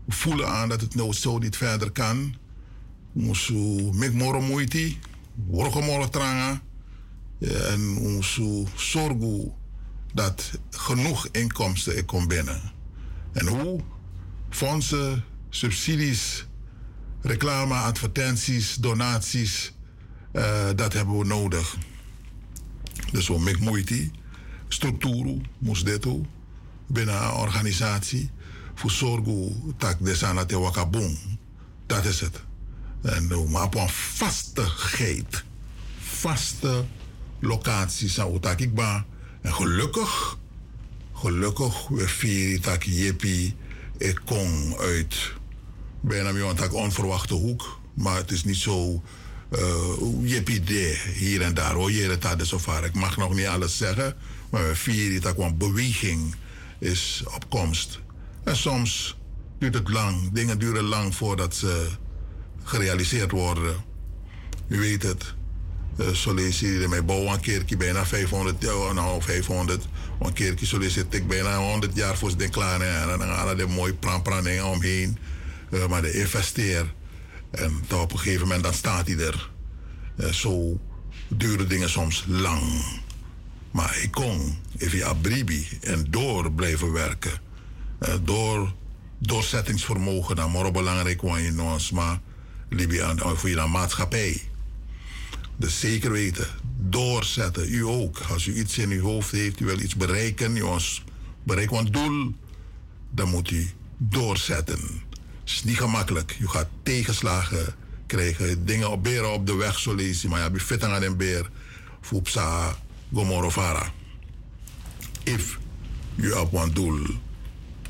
We 0.05 0.11
voelen 0.11 0.47
aan 0.47 0.69
dat 0.69 0.81
het 0.81 0.95
nou 0.95 1.13
zo 1.13 1.37
niet 1.37 1.57
verder 1.57 1.91
kan. 1.91 2.35
We 3.11 3.21
moeten 3.21 3.97
met 3.97 4.13
moro 4.13 4.41
moeite, 4.41 4.93
worgen 5.33 5.83
moro 5.83 6.09
tranga. 6.09 6.61
En 7.39 7.95
we 7.95 8.09
moeten 8.09 8.67
zorgen 8.75 9.53
dat 10.13 10.51
genoeg 10.69 11.27
inkomsten 11.31 11.95
er 11.95 12.05
komt 12.05 12.27
binnen. 12.27 12.61
En 13.31 13.47
hoe? 13.47 13.79
Fondsen, 14.49 15.23
subsidies, 15.49 16.45
reclame, 17.21 17.73
advertenties, 17.73 18.75
donaties, 18.75 19.73
eh, 20.31 20.69
dat 20.75 20.93
hebben 20.93 21.17
we 21.17 21.25
nodig. 21.25 21.77
Dus 23.11 23.27
we 23.27 23.39
maken 23.39 23.59
moeite, 23.59 24.09
structuur, 24.67 25.41
moest 25.57 25.85
dit 25.85 26.05
binnen 26.87 27.23
een 27.23 27.31
organisatie, 27.31 28.29
voor 28.75 28.91
zorgen 28.91 29.73
dat 29.77 29.95
de 29.99 30.45
te 30.45 30.59
wakabong. 30.59 31.17
Dat 31.85 32.05
is 32.05 32.19
het. 32.19 32.43
En 33.01 33.27
we 33.27 33.49
maken 33.49 33.81
een 33.81 33.89
vastigheid, 33.89 35.43
vaste 35.99 36.85
locatie 37.39 38.09
zou 38.09 38.39
ik 38.59 38.75
ben. 38.75 39.05
En 39.41 39.53
gelukkig, 39.53 40.37
gelukkig, 41.13 41.87
we 41.87 42.07
vieren 42.07 42.61
dat 42.61 42.83
jeppie, 42.83 43.55
ik 43.97 44.21
kom 44.25 44.75
uit 44.79 45.33
bijna 46.01 46.31
een 46.61 46.71
onverwachte 46.71 47.33
hoek. 47.33 47.79
Maar 47.93 48.15
het 48.15 48.31
is 48.31 48.43
niet 48.43 48.55
zo 48.55 49.03
uh, 49.51 50.29
jeppie 50.29 50.63
de 50.63 51.01
hier 51.13 51.41
en 51.41 51.53
daar. 51.53 51.73
Hoor 51.73 51.91
je 51.91 52.17
het 52.21 52.47
zo 52.47 52.57
vaak. 52.57 52.83
Ik 52.83 52.93
mag 52.93 53.17
nog 53.17 53.33
niet 53.33 53.45
alles 53.45 53.77
zeggen. 53.77 54.15
Maar 54.49 54.67
we 54.67 54.75
vieren 54.75 55.21
dat 55.21 55.33
gewoon 55.33 55.57
beweging 55.57 56.35
is 56.79 57.23
op 57.35 57.49
komst. 57.49 57.99
En 58.43 58.55
soms 58.55 59.17
duurt 59.59 59.73
het 59.73 59.89
lang. 59.89 60.31
Dingen 60.31 60.59
duren 60.59 60.83
lang 60.83 61.15
voordat 61.15 61.55
ze 61.55 61.87
gerealiseerd 62.63 63.31
worden. 63.31 63.75
U 64.67 64.79
weet 64.79 65.03
het. 65.03 65.33
Uh, 65.99 66.07
solliciteerde 66.11 66.87
mij 66.87 67.05
bouwen 67.05 67.33
een 67.33 67.39
keertje 67.39 67.77
bijna 67.77 68.05
500, 68.05 68.63
uh, 68.63 68.91
nou 68.93 69.21
500. 69.21 69.87
Een 70.19 70.33
keertje 70.33 70.65
solliciteerde 70.65 71.17
ik 71.17 71.27
bijna 71.27 71.57
100 71.57 71.95
jaar 71.95 72.17
voor 72.17 72.29
ze 72.29 72.49
klaar. 72.49 72.81
En 72.81 73.19
dan 73.19 73.27
gaan 73.27 73.59
er 73.59 73.69
mooi 73.69 73.93
pran 73.93 74.43
dingen 74.43 74.65
omheen. 74.65 75.17
Uh, 75.69 75.87
maar 75.87 76.01
de 76.01 76.13
investeer. 76.13 76.93
En 77.51 77.83
dan 77.87 77.99
op 77.99 78.11
een 78.11 78.19
gegeven 78.19 78.41
moment 78.41 78.63
dan 78.63 78.73
staat 78.73 79.07
hij 79.07 79.17
er. 79.17 79.49
Uh, 80.17 80.31
zo 80.31 80.79
duren 81.27 81.69
dingen 81.69 81.89
soms 81.89 82.23
lang. 82.27 82.61
Maar 83.71 83.97
ik 84.01 84.11
kon 84.11 84.57
even 84.77 85.07
abribi 85.07 85.67
en 85.81 86.05
door 86.09 86.51
blijven 86.51 86.91
werken. 86.91 87.41
Uh, 88.01 88.13
door 88.23 88.73
doorzettingsvermogen, 89.17 90.35
dat 90.35 90.63
is 90.63 90.71
belangrijk 90.71 91.21
in 91.23 91.61
ons, 91.61 91.91
maar 91.91 92.19
voor 93.37 93.49
je 93.49 93.55
maatschappij. 93.71 94.41
Dus 95.55 95.79
zeker 95.79 96.11
weten, 96.11 96.47
doorzetten. 96.77 97.73
U 97.73 97.85
ook. 97.85 98.19
Als 98.19 98.45
u 98.45 98.55
iets 98.55 98.77
in 98.77 98.91
uw 98.91 99.01
hoofd 99.01 99.31
heeft, 99.31 99.59
u 99.59 99.65
wil 99.65 99.79
iets 99.79 99.95
bereiken, 99.95 100.55
u 100.55 100.63
bereikt 101.43 101.71
een 101.71 101.91
doel, 101.91 102.33
dan 103.11 103.29
moet 103.29 103.51
u 103.51 103.69
doorzetten. 103.97 105.01
Het 105.49 105.57
is 105.57 105.63
niet 105.63 105.77
gemakkelijk. 105.77 106.37
U 106.39 106.47
gaat 106.47 106.67
tegenslagen 106.83 107.75
krijgen, 108.05 108.65
dingen 108.65 108.89
op 108.89 109.03
beren 109.03 109.33
op 109.33 109.45
de 109.45 109.55
weg, 109.55 109.79
zo 109.79 109.95
je. 109.95 110.29
Maar 110.29 110.37
je 110.37 110.49
hebt 110.49 110.61
fit 110.61 110.83
aan 110.83 111.03
een 111.03 111.17
beer, 111.17 111.49
Fupsa, 112.01 112.77
Gomorovara. 113.13 113.91
If 115.23 115.57
u 116.15 116.33
hebt 116.33 116.53
een 116.53 116.73
doel 116.73 117.05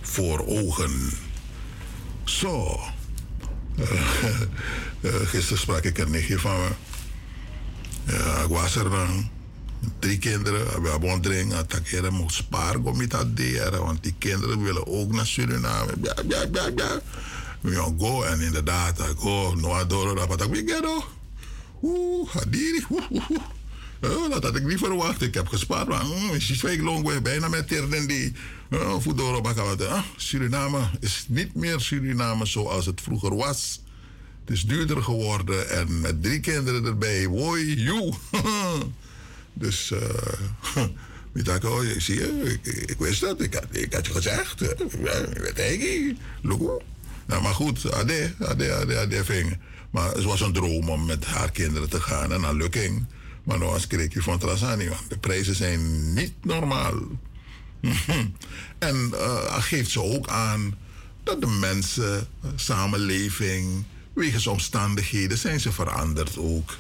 voor 0.02 0.46
ogen. 0.48 1.12
Zo. 2.24 2.80
Uh, 3.80 3.92
uh, 5.02 5.16
gisteren 5.16 5.58
sprak 5.58 5.84
ik 5.84 5.98
een 5.98 6.12
nichtje 6.12 6.40
van 6.40 6.56
me. 6.58 6.70
Ja, 8.14 8.42
ik 8.42 8.50
was. 8.50 8.78
Drie 10.00 10.18
kinderen, 10.18 10.82
we 10.82 10.90
hebben 10.90 11.22
dring, 11.22 11.54
attackeren, 11.54 12.14
moet 12.14 12.34
sparen, 12.34 12.82
deren, 13.36 13.84
want 13.84 14.04
die 14.04 14.16
kinderen 14.18 14.64
willen 14.64 14.88
ook 14.88 15.14
naar 15.14 15.26
Suriname. 15.26 15.94
Ja. 16.02 16.14
We 17.62 17.76
gaan 17.76 18.00
go 18.00 18.24
en 18.24 18.42
inderdaad, 18.42 19.00
ik 19.00 19.18
go, 19.18 19.56
no 19.56 19.74
adoro, 19.74 20.16
dat 20.16 20.28
wat 20.28 20.42
ik 20.42 20.70
gero. 20.70 21.04
Oeh, 21.82 22.30
hadiri. 22.30 22.86
Oh, 24.02 24.30
dat 24.30 24.44
had 24.44 24.56
ik 24.56 24.64
niet 24.64 24.78
verwacht. 24.78 25.22
Ik 25.22 25.34
heb 25.34 25.48
gespaard. 25.48 25.88
Maar 25.88 26.06
mm, 26.06 26.34
is 26.34 26.52
fake 26.60 26.84
long 26.84 27.22
bijna 27.22 27.48
met 27.48 27.68
terden 27.68 28.08
die. 28.08 28.34
Oh, 28.72 29.02
Voedoro. 29.02 29.42
Ah, 29.42 30.04
Suriname 30.16 30.90
is 31.00 31.26
niet 31.28 31.56
meer 31.56 31.80
Suriname 31.80 32.46
zoals 32.46 32.86
het 32.86 33.02
vroeger 33.02 33.36
was. 33.36 33.82
Het 34.46 34.58
is 34.58 34.66
duurder 34.66 35.04
geworden 35.04 35.70
en 35.70 36.02
met 36.02 36.24
drie 36.24 36.40
kinderen 36.40 36.86
erbij. 36.86 37.28
Woi, 37.28 37.76
joe. 37.76 38.14
dus, 39.54 39.92
eh. 39.92 40.84
Ik 41.34 41.64
oh, 41.64 41.82
zie 41.98 42.16
je, 42.16 42.60
ik, 42.62 42.76
ik 42.76 42.98
wist 43.00 43.22
dat. 43.22 43.42
Ik 43.42 43.54
had, 43.54 43.66
ik 43.72 43.94
je 43.94 44.14
gezegd. 44.14 44.76
weet. 45.56 46.18
Look. 46.42 46.82
Nou, 47.30 47.42
maar 47.42 47.54
goed, 47.54 47.92
ade, 47.92 48.34
ade, 48.40 48.74
ade, 49.00 49.26
ving. 49.26 49.58
Maar 49.92 50.12
het 50.12 50.24
was 50.24 50.42
een 50.42 50.54
droom 50.54 50.90
om 50.90 51.06
met 51.06 51.26
haar 51.26 51.52
kinderen 51.52 51.90
te 51.90 52.02
gaan 52.02 52.34
en 52.34 52.42
naar 52.42 52.54
Lukking. 52.54 53.06
Maar 53.44 53.58
nou 53.60 53.74
als 53.74 53.88
kreeg 53.88 54.14
je 54.14 54.22
van 54.22 54.40
Trasani, 54.40 54.90
want 54.90 55.10
de 55.10 55.18
prijzen 55.18 55.56
zijn 55.56 56.14
niet 56.14 56.34
normaal. 56.42 56.94
en 58.80 59.12
eh, 59.14 59.62
geeft 59.64 59.92
ze 59.92 60.02
ook 60.02 60.28
aan 60.28 60.78
dat 61.24 61.42
de 61.42 61.48
mensen, 61.48 62.28
samenleving, 62.56 63.84
wegens 64.14 64.48
omstandigheden 64.48 65.38
zijn 65.38 65.60
ze 65.60 65.72
veranderd 65.72 66.38
ook. 66.38 66.78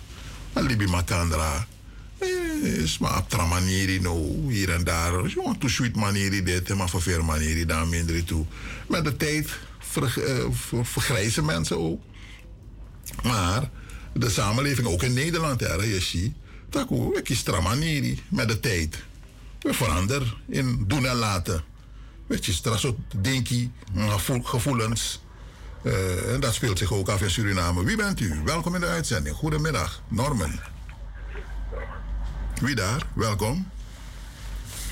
Alibi 0.53 0.87
Makandra. 0.87 1.67
eh, 2.17 2.27
Is 2.63 2.97
maar 2.97 3.17
op 3.17 3.29
tra 3.29 3.45
manieri 3.45 3.99
no, 3.99 4.47
hier 4.47 4.69
en 4.69 4.83
daar. 4.83 5.27
Jongen, 5.27 5.57
to 5.57 5.67
sweet 5.67 5.95
manieri 5.95 6.43
dit, 6.43 6.75
maar 6.75 6.89
voor 6.89 7.01
veel 7.01 7.23
manieri 7.23 7.65
daar 7.65 7.87
minder 7.87 8.23
toe. 8.23 8.45
Met 8.87 9.03
de 9.03 9.17
tijd 9.17 9.47
eh, 9.97 10.45
ver- 10.51 10.85
vergrijzen 10.85 11.45
mensen 11.45 11.77
ook. 11.77 12.01
Maar 13.23 13.69
de 14.13 14.29
samenleving, 14.29 14.87
ook 14.87 15.03
in 15.03 15.13
Nederland, 15.13 15.59
hè, 15.59 15.73
je 15.73 15.99
ziet, 16.01 16.35
dat 16.69 16.87
is 17.29 17.43
manieri 17.61 18.21
met 18.29 18.47
de 18.47 18.59
tijd. 18.59 19.03
We 19.59 19.73
veranderen 19.73 20.33
in 20.47 20.83
doen 20.87 21.05
en 21.05 21.15
laten. 21.15 21.63
Weet 22.27 22.45
je, 22.45 22.51
straks 22.53 22.85
ook 22.85 22.97
denkie, 23.21 23.71
gevoel- 23.95 24.43
gevoelens. 24.43 25.21
Eh, 25.83 26.33
en 26.33 26.39
dat 26.39 26.53
speelt 26.53 26.77
zich 26.77 26.93
ook 26.93 27.09
af 27.09 27.21
in 27.21 27.29
Suriname. 27.29 27.83
Wie 27.83 27.97
bent 27.97 28.19
u? 28.19 28.41
Welkom 28.45 28.75
in 28.75 28.81
de 28.81 28.87
uitzending. 28.87 29.35
Goedemiddag, 29.35 30.01
Norman. 30.07 30.59
Wie 32.61 32.75
daar? 32.75 33.05
Welkom. 33.13 33.67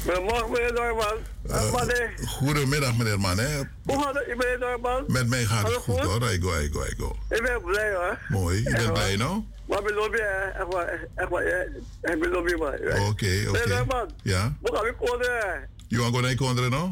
Goedemorgen, 0.03 0.51
meneer 0.51 0.73
Norman. 0.73 1.17
Eh, 1.47 1.71
Wanneer? 1.71 2.13
goedemiddag, 2.27 2.97
meneer 2.97 3.19
Man. 3.19 3.37
Hè? 3.37 3.61
Hoe 3.85 4.01
gaat 4.03 4.13
het, 4.13 4.27
meneer 4.27 4.59
Norman? 4.59 5.03
Met 5.07 5.27
mij 5.27 5.43
gaat 5.43 5.67
het 5.67 5.75
goed 5.75 5.99
hoor. 5.99 6.31
I 6.31 6.41
go, 6.41 6.59
I 6.59 6.69
go, 6.71 6.83
I 6.83 6.93
go. 6.97 7.15
Ik 7.29 7.41
ben 7.41 7.61
blij 7.61 7.93
hoor. 7.93 8.19
Mooi. 8.29 8.63
Je 8.63 8.71
bent 8.71 8.93
blij 8.93 9.15
nou? 9.15 9.43
Maar 9.65 9.83
mijn 9.83 9.95
lobby, 9.95 10.17
echt 10.17 10.73
waar, 10.73 11.07
echt 11.15 11.29
waar, 11.29 11.43
hè. 11.43 11.61
ik 12.13 12.19
ben 12.19 12.29
lobby 12.29 12.53
man. 12.53 12.73
Oké, 12.73 13.05
oké. 13.07 13.25
Meneer 13.51 13.85
Ja? 14.23 14.55
hoe 14.61 14.95
komen? 14.99 15.69
You 15.87 16.01
want 16.01 16.13
to 16.13 16.19
go 16.19 16.25
naar 16.27 16.35
Kondre 16.35 16.69
nou? 16.69 16.91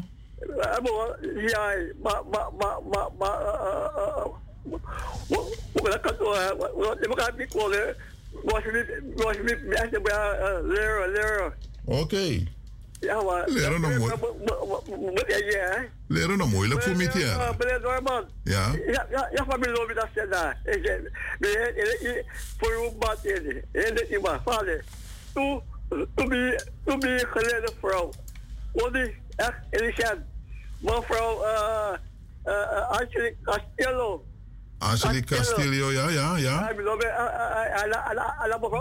Ja, 1.36 1.70
maar, 2.02 2.22
maar, 2.30 2.48
maar, 2.58 2.78
maar, 2.90 3.08
maar, 3.18 3.40
eh, 3.40 3.86
eh, 3.96 4.16
eh, 4.16 4.24
hoe 5.28 5.56
hoe 5.72 6.00
kan 6.00 6.14
hè? 6.34 6.52
Ik 7.00 7.20
ga 7.20 7.32
niet 7.38 7.48
komen. 7.52 7.96
Was 8.44 8.62
je 8.64 8.72
niet, 8.72 9.22
was 9.22 9.36
je 9.36 9.42
niet 9.42 9.74
echt 9.74 9.92
leren, 10.66 11.12
leren. 11.12 11.52
Oké. 11.84 12.54
Ja, 13.00 13.22
maar. 13.22 13.48
Leren 13.48 13.80
nog 13.80 13.98
mooi. 13.98 14.14
Moet 14.86 15.24
je? 15.26 15.88
Leren 16.08 16.38
nog 16.38 16.50
moeilijk 16.50 16.82
voor 16.82 16.96
mij, 16.96 17.10
ja. 17.14 17.54
Meneer 17.58 17.80
Norman. 17.80 18.24
Ja? 18.42 18.72
Ja, 18.86 19.06
ja, 19.32 19.56
mijn 19.56 19.70
lobby 19.70 19.94
dat 19.94 20.08
ze 20.14 20.26
daar. 20.30 20.60
Ik 20.64 20.80
zeg, 20.82 21.00
meneer, 21.38 22.24
voor 22.58 22.72
uw 22.72 22.98
bad 22.98 23.24
in. 23.24 23.64
En 23.72 23.94
dat 23.94 24.08
je 24.08 24.18
maar, 24.22 24.40
vader. 24.44 24.84
Toen, 25.34 25.62
toen 25.88 26.28
ben 26.28 26.38
je, 26.38 26.66
toen 26.84 26.98
ben 26.98 27.10
je 27.10 27.26
geleden 27.26 27.70
vrouw. 27.80 28.12
Want 28.72 28.92
die, 28.92 29.22
echt, 29.36 29.56
intelligent. 29.70 30.20
Mevrouw, 30.78 31.42
eh, 31.42 31.92
eh, 32.44 32.90
Angelique 32.90 33.36
Castillo. 33.42 34.24
Angelique 34.78 35.36
Castillo, 35.36 35.90
ja, 35.90 36.08
ja, 36.08 36.36
ja. 36.36 36.70
Eh, 36.70 36.78
eh, 36.78 36.86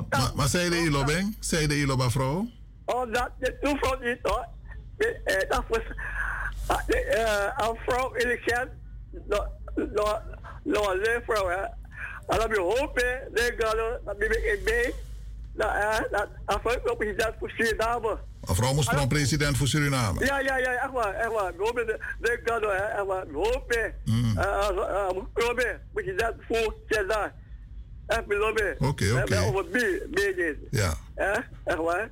eh. 0.09 0.33
Maar, 0.35 0.47
zei 0.47 0.69
de 0.69 0.77
Ilo, 0.77 1.03
Beng? 1.03 1.37
Zei 1.39 1.67
de 1.67 1.77
Ilo, 1.77 1.95
mevrouw? 1.95 2.47
Oh, 2.85 3.13
dat, 3.13 3.29
de 3.39 3.57
vrouw 3.61 3.99
niet, 3.99 4.19
hoor. 4.21 4.45
Eh, 4.97 5.07
eh, 5.41 5.49
Dat 5.49 5.63
was, 5.67 5.81
de, 6.87 6.97
eh, 7.01 7.67
een 7.67 7.75
vrouw 7.85 8.13
intelligent. 8.13 8.69
No, 10.63 10.79
alleen 10.79 11.21
vrouw, 11.25 11.47
hè. 11.47 11.61
En 12.27 12.37
dan 12.39 12.49
je 12.49 12.59
hopen, 12.59 13.19
nee, 13.33 13.53
galo, 13.57 13.97
dat 14.05 14.17
ben 14.17 14.29
ik 14.31 14.61
mee. 14.65 14.93
Dat, 15.53 15.71
eh, 15.71 16.91
op 16.91 17.03
je 17.03 17.13
dat 17.15 17.33
voor 17.39 17.49
Suriname. 17.49 18.17
Een 18.45 18.55
vrouw 18.55 18.73
moest 18.73 18.89
gewoon 18.89 19.07
president 19.07 19.57
voor 19.57 19.67
Suriname. 19.67 20.25
Ja, 20.25 20.39
ja, 20.39 20.57
ja, 20.57 20.71
echt 20.73 20.91
waar, 20.91 21.13
echt 21.13 21.31
waar. 21.31 21.53
Nee, 22.19 22.39
galo, 22.43 22.69
hè, 22.69 22.75
echt 22.75 23.05
waar. 23.05 23.25
Eh, 24.37 24.67
eh, 24.67 25.11
moet 25.13 25.29
komen, 25.33 25.81
moet 25.93 26.05
je 26.05 26.15
dat 26.15 26.33
voor 26.47 26.75
Suriname. 26.87 27.31
Echt 28.07 28.25
beloven. 28.25 28.75
Oké, 28.79 29.21
oké. 29.21 29.39
Over 29.39 29.69
bier, 29.69 30.01
bier 30.09 30.57
Ja. 30.71 30.93
Eh, 31.15 31.37
echt 31.63 31.77
waar. 31.77 32.09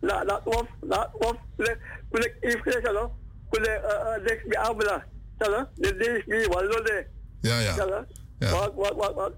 La, 0.00 0.22
la, 0.24 0.40
of, 0.44 0.66
la, 0.80 1.10
of, 1.12 1.36
le, 1.56 1.76
kule, 2.10 2.34
kule, 2.62 2.80
salo, 2.84 3.12
kule, 3.50 3.68
eh, 3.68 4.14
eh, 4.14 4.22
next 4.24 4.46
mi 4.46 4.54
abla, 4.56 5.04
salo, 5.38 5.66
de 5.74 6.22
mi, 6.26 6.46
wallo 6.46 6.82
de. 6.82 7.06
Ja, 7.40 7.58
ja. 7.58 7.74
Salo, 7.74 8.04
Ja. 8.38 8.50
wat, 8.50 8.72
wat, 8.74 8.94
wat, 8.94 9.14
wat. 9.14 9.32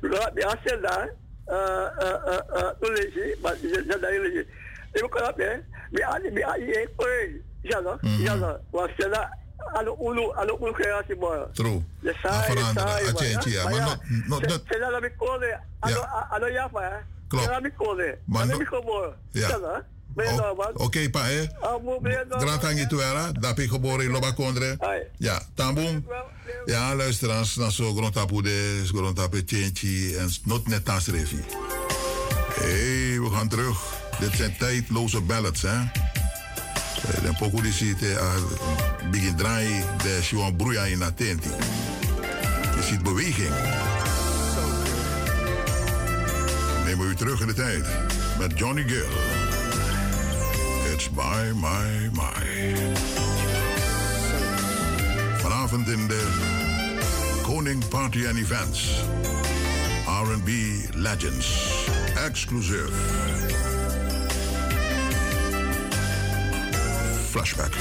La, 0.00 0.30
mi 0.34 0.42
asel 0.42 0.80
daar, 0.80 1.14
eh, 1.46 1.86
eh, 1.98 2.26
eh, 2.26 2.70
eh, 2.80 3.40
maar 3.42 3.56
je, 3.60 3.68
je, 3.68 3.98
daar 4.00 4.10
lees 4.10 4.32
je. 4.32 4.46
Ik 4.92 5.02
moet 5.02 5.10
knap, 5.10 5.38
hè. 5.38 5.52
Mi 5.90 6.02
ani, 6.02 6.30
mi 6.30 6.42
ani, 6.42 6.64
ik, 6.64 6.88
oi, 6.96 7.42
salo, 7.62 7.98
Mhm. 8.00 8.26
salo, 8.26 8.58
wat, 8.70 8.90
salo, 8.96 9.24
alo, 9.72 9.96
ulu, 10.00 10.32
alo, 10.32 10.58
ulu, 10.60 10.72
kreatie, 10.72 11.16
mooi. 11.16 11.40
True. 11.52 11.82
De 12.00 12.10
Ah, 12.14 12.20
saai, 12.22 12.52
veranderen, 12.52 12.88
saai, 12.88 13.06
ah, 13.06 13.12
maar, 13.12 13.22
change, 13.22 13.50
ja. 13.50 13.62
Maar 13.64 13.74
ja, 13.74 13.84
not- 13.84 14.00
not- 14.28 14.40
se- 14.40 14.46
not- 14.46 14.62
se 14.68 14.78
la 14.78 14.88
hè. 17.30 17.36
Klopt. 17.36 17.44
Se 17.44 17.50
la 17.50 17.60
mi 17.60 17.70
kole, 17.76 18.18
Maar 18.24 18.42
ano 18.42 18.52
no- 18.52 18.58
mi 18.58 18.64
komo, 18.64 19.14
Ja. 19.30 19.48
salo, 19.48 19.82
ben 20.14 20.34
je? 20.34 20.70
Oké, 20.74 21.10
pa, 21.10 21.24
hè? 21.24 21.46
Daar 23.40 23.54
ben 23.54 23.64
ik 23.64 23.70
geboren 23.70 24.04
in 24.04 24.10
Loba 24.10 24.32
Kondre. 24.32 24.76
Ja, 25.18 25.42
Tamboom. 25.54 26.06
Ja, 26.64 26.94
luisteraars, 26.94 27.54
dan 27.54 27.72
zo 27.72 27.92
Grontapu 27.94 28.42
de, 28.42 28.82
Grontapu 28.86 29.44
Tjentje 29.44 30.16
en 30.18 30.30
not 30.44 30.68
net 30.68 30.88
als 30.88 31.06
Revi. 31.06 31.40
Hé, 32.54 33.20
we 33.20 33.28
gaan 33.32 33.48
terug. 33.48 33.78
Dit 34.20 34.30
zijn 34.36 34.56
tijdloze 34.58 35.20
ballads, 35.20 35.62
hè? 35.62 35.68
Eh, 35.68 37.22
Dan 37.22 37.36
poco 37.38 37.60
die 37.62 37.72
ziet, 37.72 38.02
eh, 38.02 38.34
begin 39.10 39.36
draaien, 39.36 39.84
de 40.02 40.18
Shuan 40.22 40.56
Broeia 40.56 40.84
in 40.84 41.02
Atenti. 41.02 41.48
Je 42.76 42.82
ziet 42.82 43.02
beweging. 43.02 43.54
We 47.00 47.14
terug 47.14 47.40
in 47.40 47.46
de 47.46 47.54
tijd 47.54 47.84
met 48.38 48.58
Johnny 48.58 48.82
Gill. 48.88 49.08
It's 50.92 51.10
my, 51.10 51.52
my, 51.54 52.10
my. 52.12 52.74
Vanavond 55.36 55.88
in 55.88 56.06
de 56.06 56.28
Koning 57.42 57.88
Party 57.88 58.26
and 58.26 58.36
Events. 58.36 59.00
R&B 60.06 60.48
Legends. 60.94 61.74
Exclusive. 62.26 62.90
Flashback. 67.30 67.72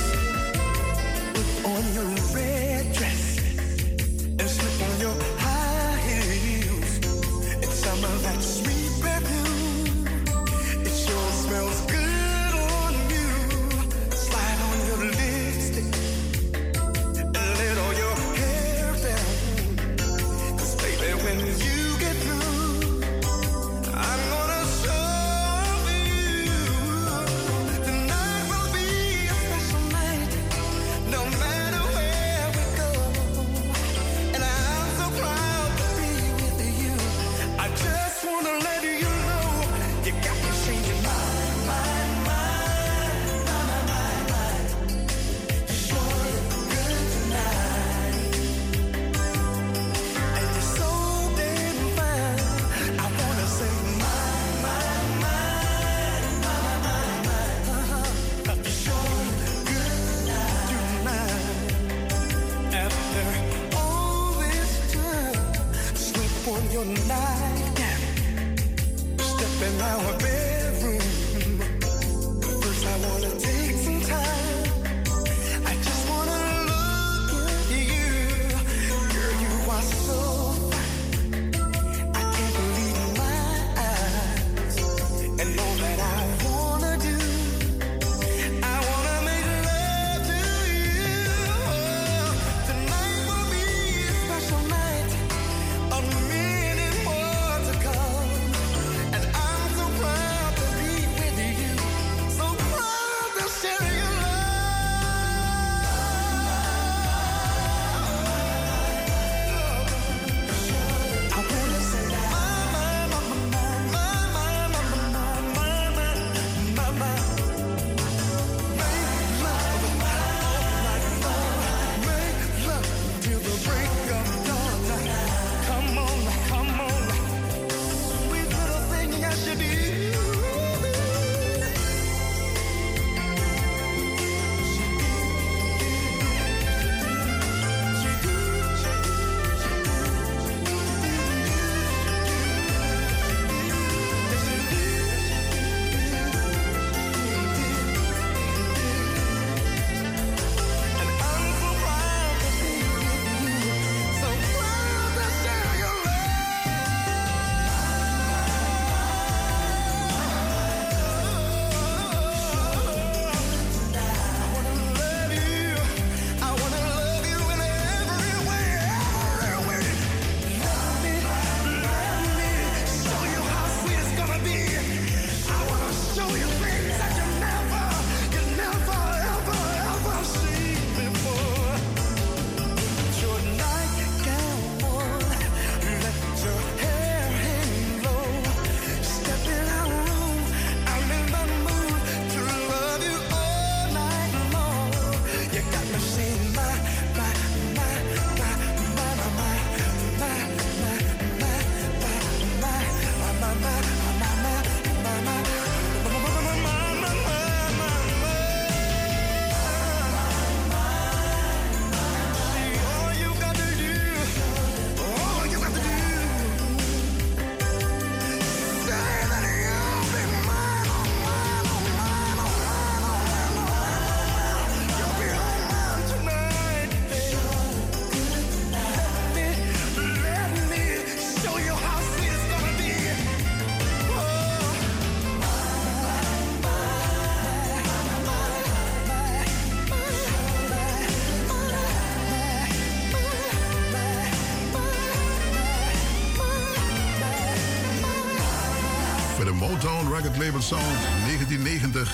Record 250.21 250.37
Label 250.37 250.61
Sound 250.61 250.99
1990 251.25 252.13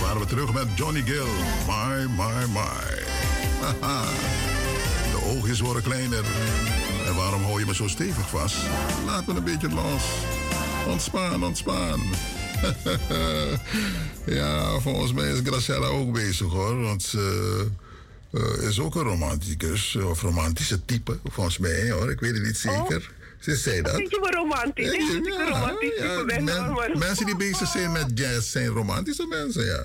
waren 0.00 0.20
we 0.20 0.26
terug 0.26 0.52
met 0.52 0.66
Johnny 0.74 1.02
Gill. 1.02 1.26
My, 1.66 2.06
my, 2.16 2.46
my. 2.52 3.02
De 5.10 5.24
oogjes 5.24 5.60
worden 5.60 5.82
kleiner. 5.82 6.24
En 7.06 7.14
waarom 7.14 7.42
hou 7.42 7.58
je 7.60 7.66
me 7.66 7.74
zo 7.74 7.88
stevig 7.88 8.28
vast? 8.28 8.56
Laat 9.06 9.26
me 9.26 9.34
een 9.34 9.44
beetje 9.44 9.68
los. 9.68 10.02
Ontspan, 10.86 11.44
ontspan. 11.44 12.00
ja, 14.40 14.80
volgens 14.80 15.12
mij 15.12 15.32
is 15.32 15.40
Gracella 15.44 15.86
ook 15.86 16.12
bezig 16.12 16.52
hoor. 16.52 16.80
Want 16.80 17.02
ze 17.02 17.66
eh, 18.30 18.68
is 18.68 18.80
ook 18.80 18.94
een 18.94 19.02
romanticus. 19.02 19.96
Of 19.96 20.22
romantische 20.22 20.84
type, 20.84 21.18
volgens 21.24 21.58
mij 21.58 21.90
hoor. 21.90 22.10
Ik 22.10 22.20
weet 22.20 22.34
het 22.34 22.42
niet 22.42 22.56
zeker. 22.56 23.10
Ze 23.44 23.56
zei 23.56 23.82
dat. 23.82 23.94
Vind 23.94 24.10
je 24.10 24.18
me 24.20 24.30
romantisch? 24.30 24.90
Romantisch 25.48 25.98
Ja, 25.98 26.22
men- 26.22 26.98
mensen 26.98 27.26
die 27.26 27.36
bezig 27.36 27.68
zijn 27.68 27.92
met 27.92 28.18
jazz 28.18 28.50
zijn 28.50 28.66
romantische 28.66 29.26
mensen, 29.26 29.64
ja. 29.64 29.84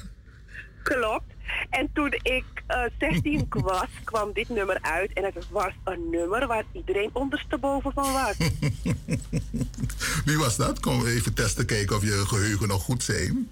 Klopt. 0.83 1.33
En 1.69 1.89
toen 1.93 2.13
ik 2.21 2.43
eh 2.67 2.81
16 2.99 3.45
was, 3.71 3.87
kwam 4.03 4.33
dit 4.33 4.49
nummer 4.49 4.77
uit. 4.81 5.13
En 5.13 5.23
het 5.23 5.35
was 5.49 5.71
een 5.83 6.09
nummer 6.11 6.47
waar 6.47 6.63
iedereen 6.71 7.09
ondersteboven 7.13 7.91
van 7.93 8.13
was. 8.13 8.37
Wie 10.25 10.37
was 10.37 10.55
dat? 10.57 10.79
Kom 10.79 11.05
even 11.05 11.33
testen, 11.33 11.65
kijken 11.65 11.95
of 11.95 12.03
je 12.03 12.23
geheugen 12.27 12.67
nog 12.67 12.83
goed 12.83 13.03
zijn. 13.03 13.49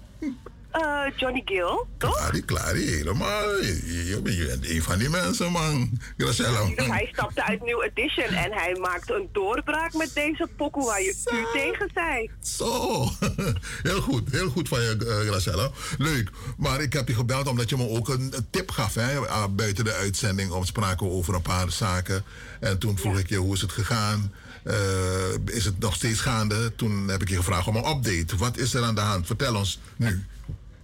Eh, 0.70 1.02
Johnny 1.16 1.42
Gill, 1.44 1.84
toch? 1.98 2.16
Klarie, 2.16 2.42
klarie, 2.42 2.88
helemaal. 2.88 3.48
Je, 3.48 4.20
bent 4.22 4.68
een 4.68 4.82
van 4.82 4.98
die 4.98 5.08
mensen, 5.08 5.52
man. 5.52 5.98
Gracella. 6.16 6.64
Dus 6.76 6.86
hij 6.86 7.08
stapte 7.12 7.44
uit 7.44 7.64
New 7.64 7.82
Edition 7.82 8.26
en 8.26 8.52
hij 8.52 8.76
maakte 8.80 9.14
een 9.14 9.28
doorbraak 9.32 9.94
met 9.94 10.14
deze 10.14 10.48
pokoe 10.56 10.84
waar 10.84 11.02
je 11.02 11.14
u 11.32 11.58
tegen 11.58 11.90
zei. 11.94 12.30
Zo, 12.40 13.04
heel 13.88 14.00
goed, 14.00 14.30
heel 14.30 14.48
goed 14.48 14.68
van 14.68 14.80
je, 14.80 14.96
eh, 14.96 15.30
Gracella. 15.30 15.70
Leuk, 15.98 16.30
maar 16.56 16.80
ik 16.80 16.92
heb 16.92 17.08
je 17.08 17.14
gebeld 17.14 17.46
omdat 17.46 17.68
je 17.68 17.76
me 17.76 17.88
ook 17.88 18.08
een, 18.08 18.34
tip 18.50 18.70
gaf, 18.70 18.94
hè, 18.94 19.18
ah, 19.18 19.54
buiten 19.54 19.84
de 19.84 19.92
uitzending. 19.92 20.50
Om 20.50 20.64
spraken 20.64 21.06
we 21.06 21.12
over 21.12 21.34
een 21.34 21.42
paar 21.42 21.70
zaken. 21.70 22.24
En 22.60 22.78
toen 22.78 22.98
vroeg 22.98 23.18
ik 23.18 23.28
je, 23.28 23.36
hoe 23.36 23.54
is 23.54 23.60
het 23.60 23.72
gegaan? 23.72 24.32
Eh, 24.62 25.54
is 25.54 25.64
het 25.64 25.78
nog 25.78 25.94
steeds 25.94 26.20
gaande? 26.20 26.74
Toen 26.74 27.08
heb 27.08 27.22
ik 27.22 27.28
je 27.28 27.36
gevraagd 27.36 27.66
om 27.66 27.76
een 27.76 27.88
update. 27.88 28.36
Wat 28.36 28.56
is 28.56 28.74
er 28.74 28.84
aan 28.84 28.94
de 28.94 29.00
hand? 29.00 29.26
Vertel 29.26 29.54
ons 29.54 29.80
nu. 29.96 30.24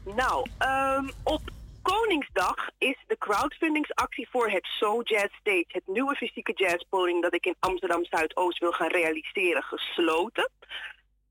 Nou, 0.05 0.47
ehm, 0.59 1.09
op 1.23 1.41
Koningsdag 1.83 2.69
is 2.79 3.05
de 3.07 3.19
crowdfundingsactie 3.19 4.29
voor 4.31 4.51
het 4.51 4.67
So 4.67 5.03
Jazz 5.03 5.35
Stage, 5.41 5.65
het 5.69 5.87
nieuwe 5.87 6.15
fysieke 6.15 6.53
jazzpodium 6.53 7.21
dat 7.21 7.35
ik 7.35 7.47
in 7.47 7.57
Amsterdam 7.59 8.05
Zuidoost 8.05 8.59
wil 8.59 8.73
gaan 8.73 8.89
realiseren, 8.89 9.63
gesloten. 9.63 10.51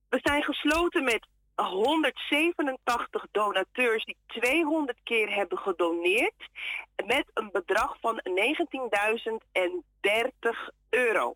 We 0.09 0.19
zijn 0.23 0.43
gesloten 0.43 1.03
met 1.03 1.27
187 1.55 3.25
donateurs 3.31 4.05
die 4.05 4.17
200 4.27 4.97
keer 5.03 5.35
hebben 5.35 5.57
gedoneerd 5.57 6.49
met 7.05 7.25
een 7.33 7.49
bedrag 7.51 7.97
van 7.99 8.21
19.030 8.23 10.69
euro. 10.89 11.33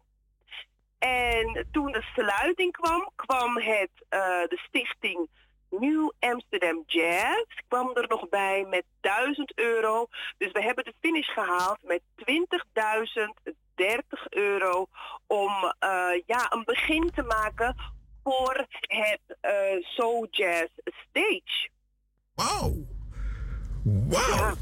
En 1.00 1.68
toen 1.72 1.92
de 1.92 2.04
sluiting 2.14 2.72
kwam, 2.72 3.12
kwam 3.16 3.58
het, 3.58 3.92
eh, 4.10 4.20
de 4.20 4.60
stichting 4.68 5.28
New 5.70 6.12
Amsterdam 6.20 6.84
Jazz 6.86 7.46
kwam 7.68 7.92
er 7.94 8.08
nog 8.08 8.30
bij 8.30 8.66
met 8.70 8.84
1000 9.02 9.52
euro. 9.56 10.08
Dus 10.38 10.52
we 10.52 10.62
hebben 10.64 10.84
de 10.84 10.94
finish 11.00 11.34
gehaald 11.34 11.78
met 11.84 12.02
30 13.76 14.30
euro 14.30 14.88
om 15.28 15.74
eh, 15.80 15.90
ja, 16.26 16.52
een 16.54 16.64
begin 16.66 17.12
te 17.16 17.24
maken 17.24 17.76
voor 18.24 18.66
het 18.82 19.38
eh 19.42 19.52
Soul 19.80 20.28
Jazz 20.32 20.72
Stage. 21.10 21.70
Wauw. 22.34 22.74
Wauw. 23.84 24.56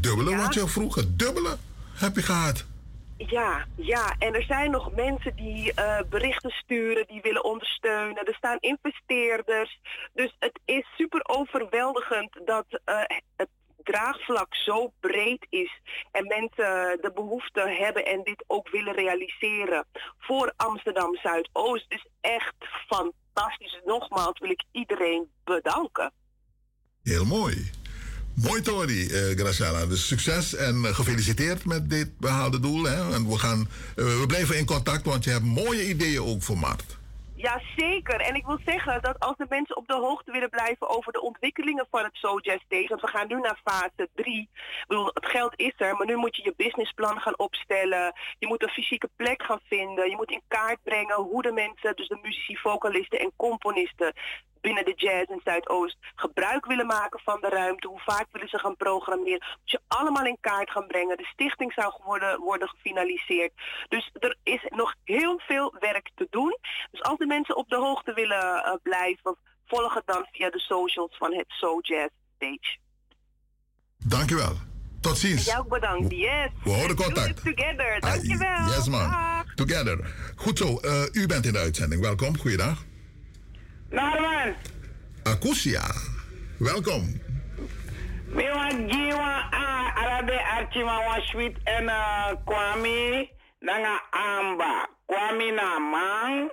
Dubbele 0.00 0.30
Ja. 0.30 0.36
wat 0.36 0.54
je 0.54 0.68
vroeg. 0.68 0.94
Het 0.94 1.18
dubbele 1.18 1.56
heb 1.94 2.14
je 2.14 2.22
gehad. 2.22 2.66
Ja, 3.26 3.66
ja, 3.76 4.14
en 4.18 4.34
er 4.34 4.42
zijn 4.42 4.70
nog 4.70 4.94
mensen 4.94 5.36
die 5.36 5.74
eh, 5.74 6.00
berichten 6.10 6.50
sturen, 6.50 7.06
die 7.06 7.20
willen 7.20 7.44
ondersteunen. 7.44 8.24
Er 8.24 8.34
staan 8.34 8.58
investeerders. 8.60 9.80
Dus 10.12 10.36
het 10.38 10.60
is 10.64 10.86
super 10.96 11.20
overweldigend 11.24 12.40
dat 12.44 12.66
eh, 12.84 13.00
het 13.36 13.48
draagvlak 13.82 14.54
zo 14.54 14.92
breed 15.00 15.46
is 15.48 15.80
en 16.10 16.26
mensen 16.26 16.98
de 17.00 17.10
behoefte 17.14 17.60
hebben 17.60 18.04
en 18.04 18.22
dit 18.22 18.44
ook 18.46 18.70
willen 18.70 18.94
realiseren 18.94 19.86
voor 20.18 20.52
Amsterdam 20.56 21.16
Zuidoost. 21.16 21.90
Dus 21.90 22.06
echt 22.20 22.54
fantastisch. 22.86 23.80
Nogmaals 23.84 24.38
wil 24.38 24.50
ik 24.50 24.62
iedereen 24.72 25.30
bedanken. 25.44 26.12
Heel 27.02 27.24
mooi. 27.24 27.70
Mooi 28.42 28.62
Tori, 28.62 29.06
eh 29.06 29.38
Graciela. 29.38 29.86
Dus 29.86 30.06
succes 30.06 30.54
en 30.54 30.84
eh, 30.84 30.94
gefeliciteerd 30.94 31.64
met 31.64 31.90
dit 31.90 32.18
behaalde 32.18 32.60
doel. 32.60 32.84
Hè? 32.84 33.14
En 33.14 33.28
we, 33.28 33.38
gaan, 33.38 33.68
eh, 33.96 34.04
we 34.04 34.24
blijven 34.26 34.58
in 34.58 34.66
contact, 34.66 35.04
want 35.04 35.24
je 35.24 35.30
hebt 35.30 35.44
mooie 35.44 35.88
ideeën 35.88 36.22
ook 36.22 36.42
voor 36.42 36.58
Mart. 36.58 36.98
Ja, 37.34 37.60
zeker. 37.76 38.20
En 38.20 38.34
ik 38.34 38.46
wil 38.46 38.58
zeggen 38.64 39.02
dat 39.02 39.18
als 39.18 39.36
de 39.36 39.46
mensen 39.48 39.76
op 39.76 39.86
de 39.86 39.94
hoogte 39.94 40.32
willen 40.32 40.50
blijven 40.50 40.88
over 40.88 41.12
de 41.12 41.20
ontwikkelingen 41.20 41.86
van 41.90 42.02
het 42.02 42.14
So 42.14 42.38
Jazz 42.38 42.64
Stage, 42.64 42.88
want 42.88 43.00
we 43.00 43.06
gaan 43.06 43.28
nu 43.28 43.40
naar 43.40 43.60
fase 43.64 44.08
3. 44.14 44.40
Ik 44.40 44.84
bedoel, 44.88 45.10
het 45.14 45.26
geld 45.26 45.52
is 45.56 45.72
er, 45.76 45.96
maar 45.96 46.06
nu 46.06 46.16
moet 46.16 46.36
je 46.36 46.42
je 46.42 46.54
businessplan 46.56 47.20
gaan 47.20 47.38
opstellen. 47.38 48.12
Je 48.38 48.46
moet 48.46 48.62
een 48.62 48.68
fysieke 48.68 49.10
plek 49.16 49.42
gaan 49.42 49.60
vinden. 49.68 50.10
Je 50.10 50.16
moet 50.16 50.30
in 50.30 50.42
kaart 50.48 50.82
brengen 50.82 51.16
hoe 51.16 51.42
de 51.42 51.52
mensen, 51.52 51.96
dus 51.96 52.08
de 52.08 52.18
muzici, 52.22 52.56
vocalisten 52.56 53.20
en 53.20 53.32
componisten 53.36 54.12
binnen 54.60 54.84
de 54.84 54.92
jazz 54.96 55.30
in 55.30 55.40
Zuidoost 55.44 55.96
gebruik 56.14 56.66
willen 56.66 56.86
maken 56.86 57.20
van 57.24 57.40
de 57.40 57.48
ruimte. 57.48 57.88
Hoe 57.88 58.00
vaak 58.00 58.26
willen 58.32 58.48
ze 58.48 58.58
gaan 58.58 58.76
programmeren. 58.76 59.44
Moet 59.60 59.70
je 59.70 59.80
allemaal 59.88 60.24
in 60.26 60.38
kaart 60.40 60.70
gaan 60.70 60.86
brengen. 60.86 61.16
De 61.16 61.24
stichting 61.32 61.72
zou 61.72 61.92
worden, 62.04 62.40
worden 62.40 62.68
gefinaliseerd. 62.68 63.52
Dus 63.88 64.10
er 64.18 64.36
is 64.42 64.66
nog 64.68 64.94
heel 65.04 65.40
veel 65.46 65.74
werk 65.78 66.10
te 66.14 66.26
doen. 66.30 66.58
Dus 66.90 67.02
als 67.02 67.18
de 67.18 67.26
mensen 67.26 67.56
op 67.56 67.68
de 67.68 67.76
hoogte 67.76 68.12
willen 68.12 68.64
eh, 68.64 68.72
blijven, 68.82 69.36
volg 69.66 69.94
het 69.94 70.06
dan 70.06 70.26
via 70.32 70.50
de 70.50 70.60
socials 70.60 71.16
van 71.16 71.34
het 71.34 71.46
So 71.48 71.78
Jazz 71.80 72.08
Stage. 72.36 72.76
Dankjewel. 74.04 74.52
Tot 75.00 75.12
En 75.12 75.18
ziens. 75.18 75.44
jij 75.44 75.58
ook 75.58 75.68
bedankt. 75.68 76.10
Yes. 76.14 76.48
We 76.64 76.70
houden 76.72 76.96
contact. 76.96 77.44
together. 77.44 78.00
Dankjewel. 78.00 78.48
Ah, 78.56 78.68
Yes 78.76 78.88
man. 78.88 79.12
Together. 79.54 80.14
Goed 80.36 80.58
zo. 80.58 80.78
eh, 80.78 81.02
u 81.12 81.26
bent 81.26 81.46
in 81.46 81.52
de 81.52 81.58
uitzending. 81.58 82.00
Welkom. 82.02 82.38
Goeiedag. 82.38 82.84
Norman, 83.90 84.54
Akusia. 85.24 85.80
Welkom. 86.58 87.20
wan 88.34 88.88
jiwa 88.88 89.48
a 89.52 89.92
arabe 89.96 90.36
archima 90.56 90.98
wan 91.06 91.20
sweet 91.22 91.56
en 91.64 91.84
uh, 91.88 92.32
kwami 92.44 93.28
nanga 93.60 94.00
amba. 94.10 94.88
Kwami 95.06 95.50
na 95.50 95.78
man, 95.78 96.50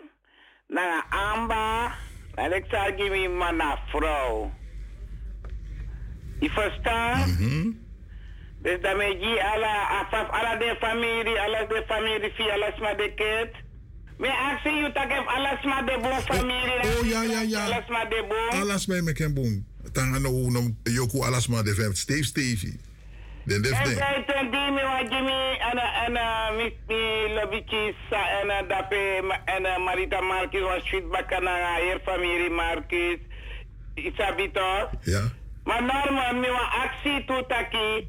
nanga 0.67 1.03
amba. 1.09 1.91
Zal 2.35 2.91
give 2.97 3.29
mana 3.29 3.77
vrouw. 3.91 4.51
Je? 6.39 7.73
Dus 8.61 8.81
daarmee 8.81 9.41
ala 9.41 9.89
afaf 9.89 10.29
ala 10.29 10.55
de 10.55 10.75
familie, 10.79 11.39
alles 11.39 11.67
de 11.67 11.83
familie 11.87 12.31
via 12.33 12.53
alles 12.53 12.79
maar 12.79 12.97
de 12.97 13.13
kind. 13.13 13.64
Me 14.17 14.29
ask 14.29 14.63
you 14.63 14.91
give 14.93 15.25
alles 15.27 15.63
maar 15.63 15.85
de 15.85 15.97
bon 16.01 16.35
familie. 16.35 16.99
Oh 16.99 17.07
ja, 17.07 17.21
ja, 17.21 17.41
ja. 17.41 17.63
Alles 17.65 17.87
maar 17.87 18.09
de 18.09 18.25
bon. 18.29 18.59
Alas 18.59 18.85
mij 18.85 19.01
met 19.01 19.33
boom. 19.33 19.65
Tanga 19.91 20.17
no 20.19 20.49
no 20.49 20.61
yoku 20.83 21.21
alas 21.23 21.47
maar 21.47 21.63
de 21.63 21.73
vijf. 21.73 21.97
Steve 21.97 22.23
Stevie. 22.23 22.79
Den 23.43 23.61
def 23.61 23.71
En 23.71 23.83
den. 23.83 23.95
zij 23.95 24.23
ten 24.27 24.51
die 24.51 24.71
me 24.71 24.81
wa 24.83 25.01
Jimmy 25.09 25.59
en 25.71 25.77
en 26.05 26.55
mi 26.55 26.77
mi 26.87 27.33
lobichi 27.33 27.95
sa 28.09 28.29
en 28.41 28.67
dape 28.67 29.21
en 29.45 29.83
Marita 29.83 30.21
Marquez 30.21 30.61
was 30.61 30.83
sweet 30.83 31.09
bakana 31.09 31.75
hier 31.81 31.99
familie 32.05 32.49
Marquez. 32.49 33.17
Isabito. 33.93 34.89
Ja. 35.01 35.21
Maar 35.63 35.83
normaal 35.83 36.33
mi 36.33 36.49
wa 36.49 36.83
actie 36.83 37.25
to 37.25 37.45
taki. 37.45 38.07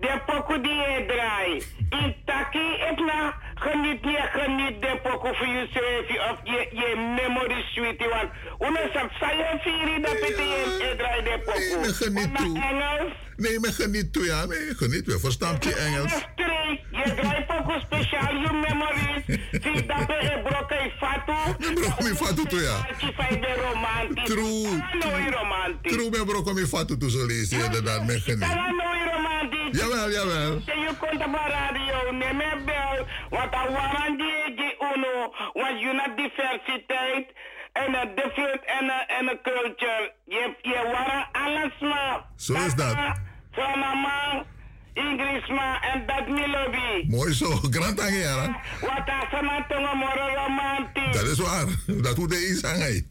De 0.00 0.20
poku 0.26 0.60
die 0.60 0.74
je 0.74 1.04
draai. 1.06 1.62
In 1.90 2.14
taki 2.24 2.68
ik 2.90 2.98
na 2.98 3.34
geniet 3.60 4.04
je 4.04 4.22
geniet 4.32 4.82
de 4.82 4.98
poku 5.02 5.34
voor 5.34 5.46
jezelf 5.46 6.30
of 6.30 6.38
je 6.44 6.68
je 6.70 6.96
memory 7.16 7.62
sweet 7.72 7.98
want 7.98 8.30
una 8.58 8.80
sap 8.92 9.10
saya 9.20 9.58
firi 9.60 10.00
dat 10.00 10.20
het 10.20 10.36
je 10.38 10.94
draai 10.96 11.22
de 11.22 11.36
me 11.80 11.92
geniet 11.92 12.36
toe. 12.36 12.58
Engels. 12.62 13.27
Nee, 13.38 13.60
me 13.60 13.72
geniet 13.72 14.12
toe, 14.12 14.24
ja. 14.24 14.44
Nee, 14.46 14.74
geniet. 14.76 15.06
We 15.06 15.18
verstaan 15.18 15.56
je 15.60 15.74
Engels. 15.74 16.12
Je 16.90 17.14
draai 17.14 17.44
poco 17.44 17.78
special, 17.80 18.34
you 18.42 18.52
memories. 18.52 19.22
Si 19.62 19.86
dape 19.86 20.14
e 20.14 20.42
broca 20.42 20.74
e 20.74 20.92
fatu. 20.98 21.32
Bro, 21.74 21.88
mi 22.02 22.16
fatu 22.16 22.44
toe, 22.46 22.60
ja. 22.60 22.76
De. 24.08 24.22
True. 24.24 24.68
True, 25.82 26.10
me 26.10 26.24
bro, 26.24 26.42
kom 26.42 26.58
je 26.58 26.66
fatu 26.66 26.96
toe 26.96 27.10
zo 27.10 27.26
lezen. 27.26 27.64
Inderdaad, 27.64 28.04
me 28.06 28.20
geniet. 28.20 28.48
Jawel, 29.70 30.10
jawel. 30.10 30.52
Je 30.64 30.90
komt 30.98 31.24
op 31.26 31.26
een 31.26 31.50
radio, 31.50 32.12
neem 32.12 32.40
een 32.40 32.64
bel. 32.64 33.06
Want 33.30 33.52
dan 33.52 33.72
waren 33.72 34.16
die 34.16 34.54
die 34.56 34.74
uno. 34.94 35.32
Want 35.52 35.80
je 35.80 35.92
naar 35.92 36.16
diversiteit. 36.16 37.26
En 37.72 37.94
een 37.94 38.14
different 38.14 38.62
en 38.64 38.84
een 38.84 39.06
en 39.18 39.28
een 39.28 39.38
culture. 39.42 40.12
Je, 40.24 40.54
je 40.62 40.90
waren 40.92 41.28
alles 41.32 41.72
maar. 41.80 42.24
Zo 42.36 42.54
is 42.54 42.74
dat. 42.74 42.96
Sonama, 43.58 44.44
Ingrisma 44.94 45.80
en 45.92 46.06
dat 46.06 46.28
milobi. 46.28 47.06
Mooi 47.08 47.32
zo. 47.34 47.50
Grand 47.74 48.00
Angera. 48.00 48.60
Wat 48.80 49.08
asana 49.08 49.66
tongo 49.68 49.94
moro 49.94 50.26
romantisch. 50.34 51.12
Dat 51.12 51.28
is 51.28 51.38
waar. 51.38 51.66
Dat 52.06 52.16
hoe 52.16 52.28
de 52.28 52.36
is 52.36 52.64
aan 52.64 52.80
hij. 52.80 53.06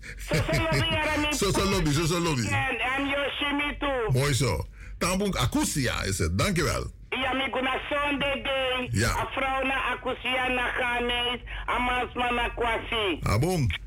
Zo 1.31 1.51
lobby, 1.73 1.91
zo 1.91 2.19
lobby. 2.19 2.47
En, 2.47 3.07
Yoshimi 3.07 3.77
toe. 3.79 4.09
Mooi 4.13 4.33
zo. 4.33 4.65
Tambunk 4.97 5.35
Akusia 5.35 6.03
is 6.03 6.17
het. 6.17 6.37
Dankjewel. 6.37 6.91
Ja, 7.09 7.33
mi 7.33 7.43
guna 7.51 7.79
sonde 7.89 8.39
day. 8.43 8.87
Ja. 8.91 9.09
A 9.09 9.27
vrouw 9.31 9.63
na 9.63 9.83
akusia 9.83 10.47
na 10.47 10.67
Ghanese. 10.67 11.41
A 11.69 11.79
mansman 11.79 12.35
na 12.35 12.49
kwasi. 12.49 13.19
Abong. 13.21 13.79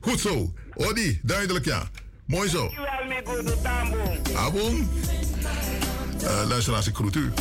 Goed 0.00 0.20
zo. 0.20 0.52
Odi, 0.74 1.20
duidelijk 1.22 1.64
ja. 1.64 1.82
Mooi 2.26 2.48
zo. 2.48 2.70
Abong. 4.36 4.88
Uh, 6.22 6.48
luisteraars, 6.48 6.86
ik 6.86 6.94
groet 6.94 7.14
u. 7.14 7.32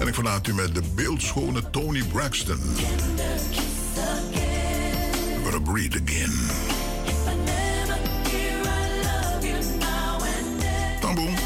En 0.00 0.06
ik 0.06 0.14
verlaat 0.14 0.46
u 0.46 0.54
met 0.54 0.74
de 0.74 0.82
beeldschone 0.94 1.70
Tony 1.70 2.02
Braxton. 2.12 2.60
I'm 5.36 5.42
gonna 5.42 5.60
breathe 5.72 6.00
again. 6.04 6.32
Tamboom. 11.00 11.45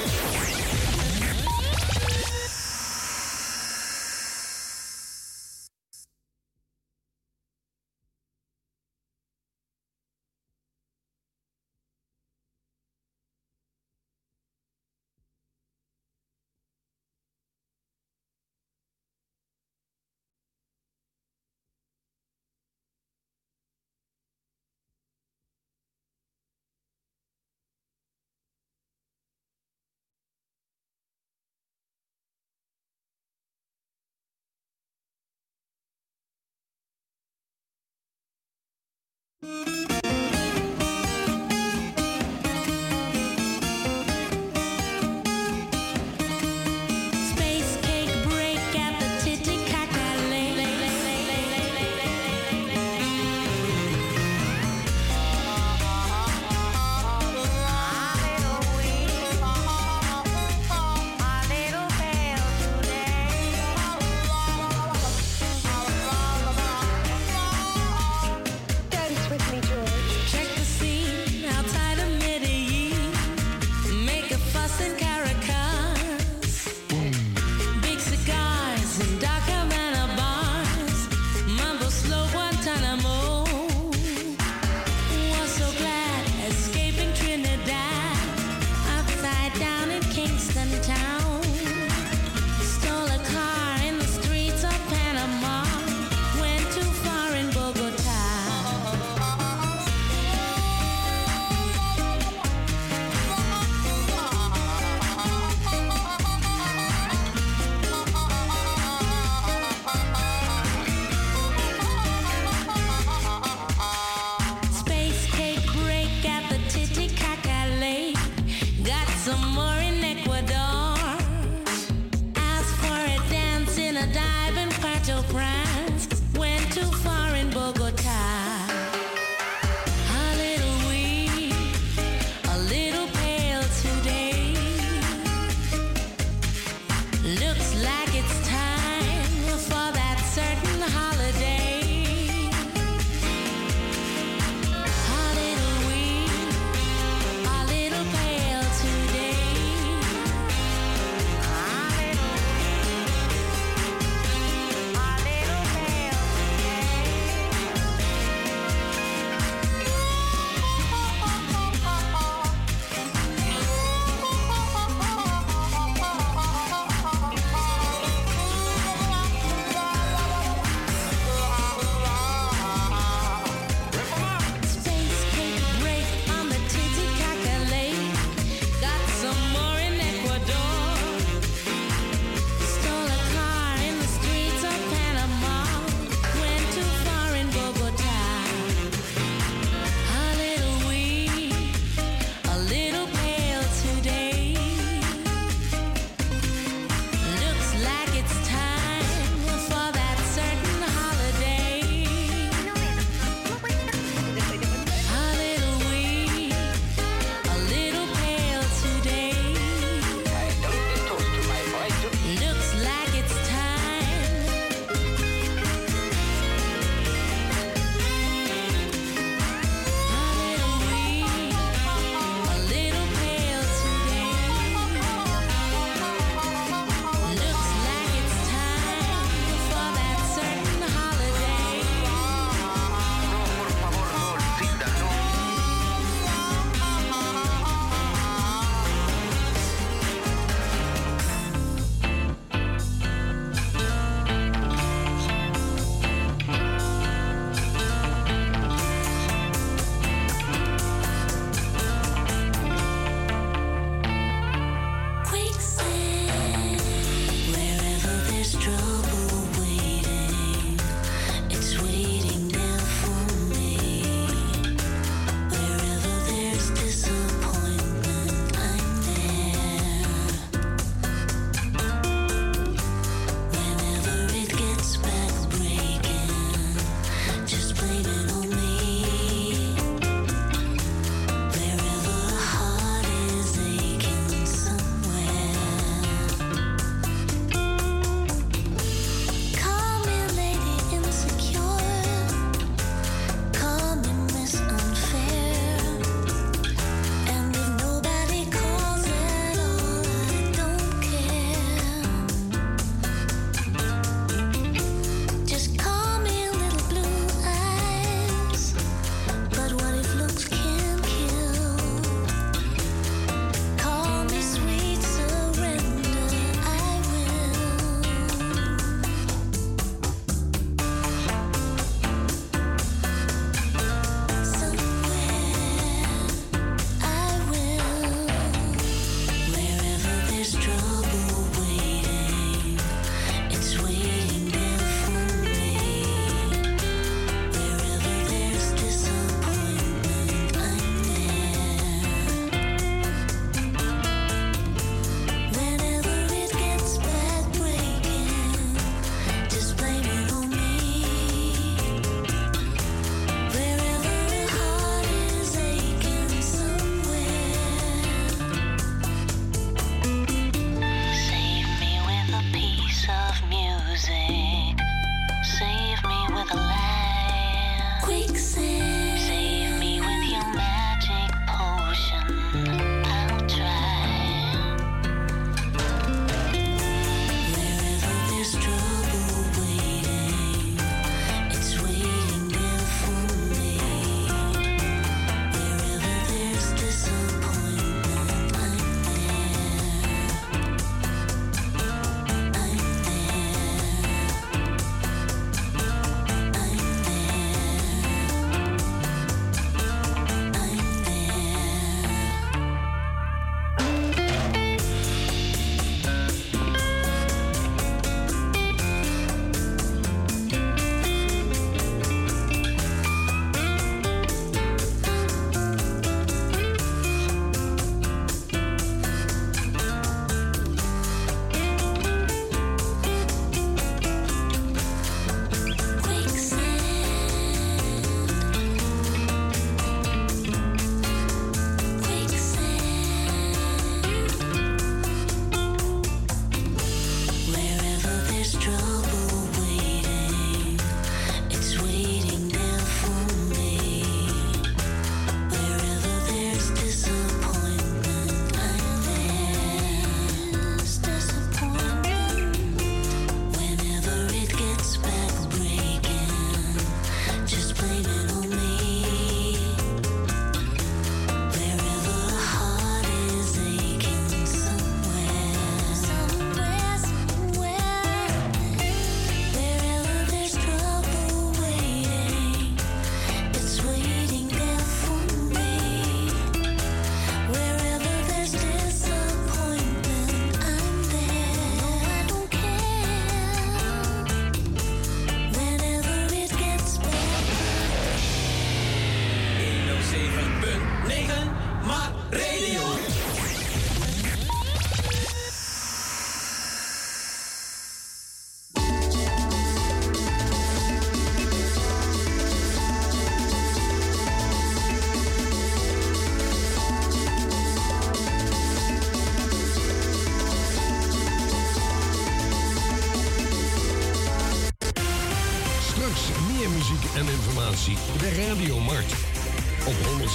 Música 39.43 40.00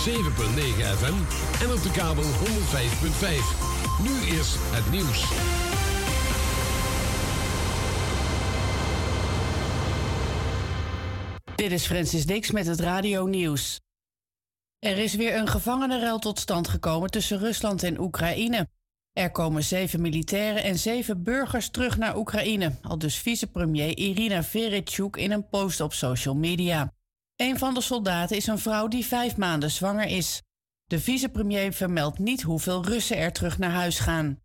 FM 0.07 1.15
en 1.63 1.73
op 1.73 1.83
de 1.83 1.91
kabel 1.93 2.23
105.5. 2.23 2.29
Nu 4.03 4.37
is 4.37 4.55
het 4.59 4.91
nieuws. 4.91 5.31
Dit 11.55 11.73
is 11.73 11.87
Francis 11.87 12.27
Dix 12.27 12.51
met 12.51 12.67
het 12.67 12.81
Radio 12.81 13.27
Nieuws. 13.27 13.81
Er 14.79 14.99
is 14.99 15.15
weer 15.15 15.37
een 15.37 15.49
gevangenenruil 15.49 16.19
tot 16.19 16.39
stand 16.39 16.69
gekomen 16.69 17.11
tussen 17.11 17.39
Rusland 17.39 17.83
en 17.83 18.01
Oekraïne. 18.01 18.69
Er 19.13 19.31
komen 19.31 19.65
zeven 19.65 20.01
militairen 20.01 20.63
en 20.63 20.79
zeven 20.79 21.23
burgers 21.23 21.69
terug 21.69 21.99
naar 21.99 22.17
Oekraïne, 22.17 22.73
al 22.83 22.99
dus 22.99 23.17
vicepremier 23.17 23.97
Irina 23.97 24.43
Verechuk 24.43 25.17
in 25.17 25.31
een 25.31 25.49
post 25.49 25.81
op 25.81 25.93
social 25.93 26.35
media. 26.35 26.96
Een 27.37 27.59
van 27.59 27.75
de 27.75 27.81
soldaten 27.81 28.37
is 28.37 28.47
een 28.47 28.59
vrouw 28.59 28.89
die 28.89 29.07
vijf 29.07 29.37
maanden 29.37 29.71
zwanger 29.71 30.07
is. 30.07 30.43
De 30.85 31.01
vicepremier 31.01 31.73
vermeldt 31.73 32.19
niet 32.19 32.43
hoeveel 32.43 32.85
Russen 32.85 33.17
er 33.17 33.33
terug 33.33 33.59
naar 33.59 33.71
huis 33.71 33.99
gaan. 33.99 34.41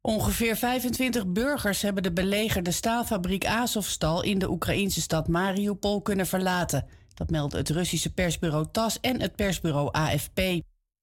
Ongeveer 0.00 0.56
25 0.56 1.26
burgers 1.26 1.82
hebben 1.82 2.02
de 2.02 2.12
belegerde 2.12 2.70
staalfabriek 2.70 3.46
Azovstal 3.46 4.22
in 4.22 4.38
de 4.38 4.50
Oekraïnse 4.50 5.00
stad 5.00 5.28
Mariupol 5.28 6.02
kunnen 6.02 6.26
verlaten. 6.26 6.86
Dat 7.14 7.30
meldt 7.30 7.52
het 7.52 7.70
Russische 7.70 8.12
persbureau 8.12 8.66
TAS 8.72 9.00
en 9.00 9.20
het 9.20 9.36
persbureau 9.36 9.88
AFP. 9.92 10.40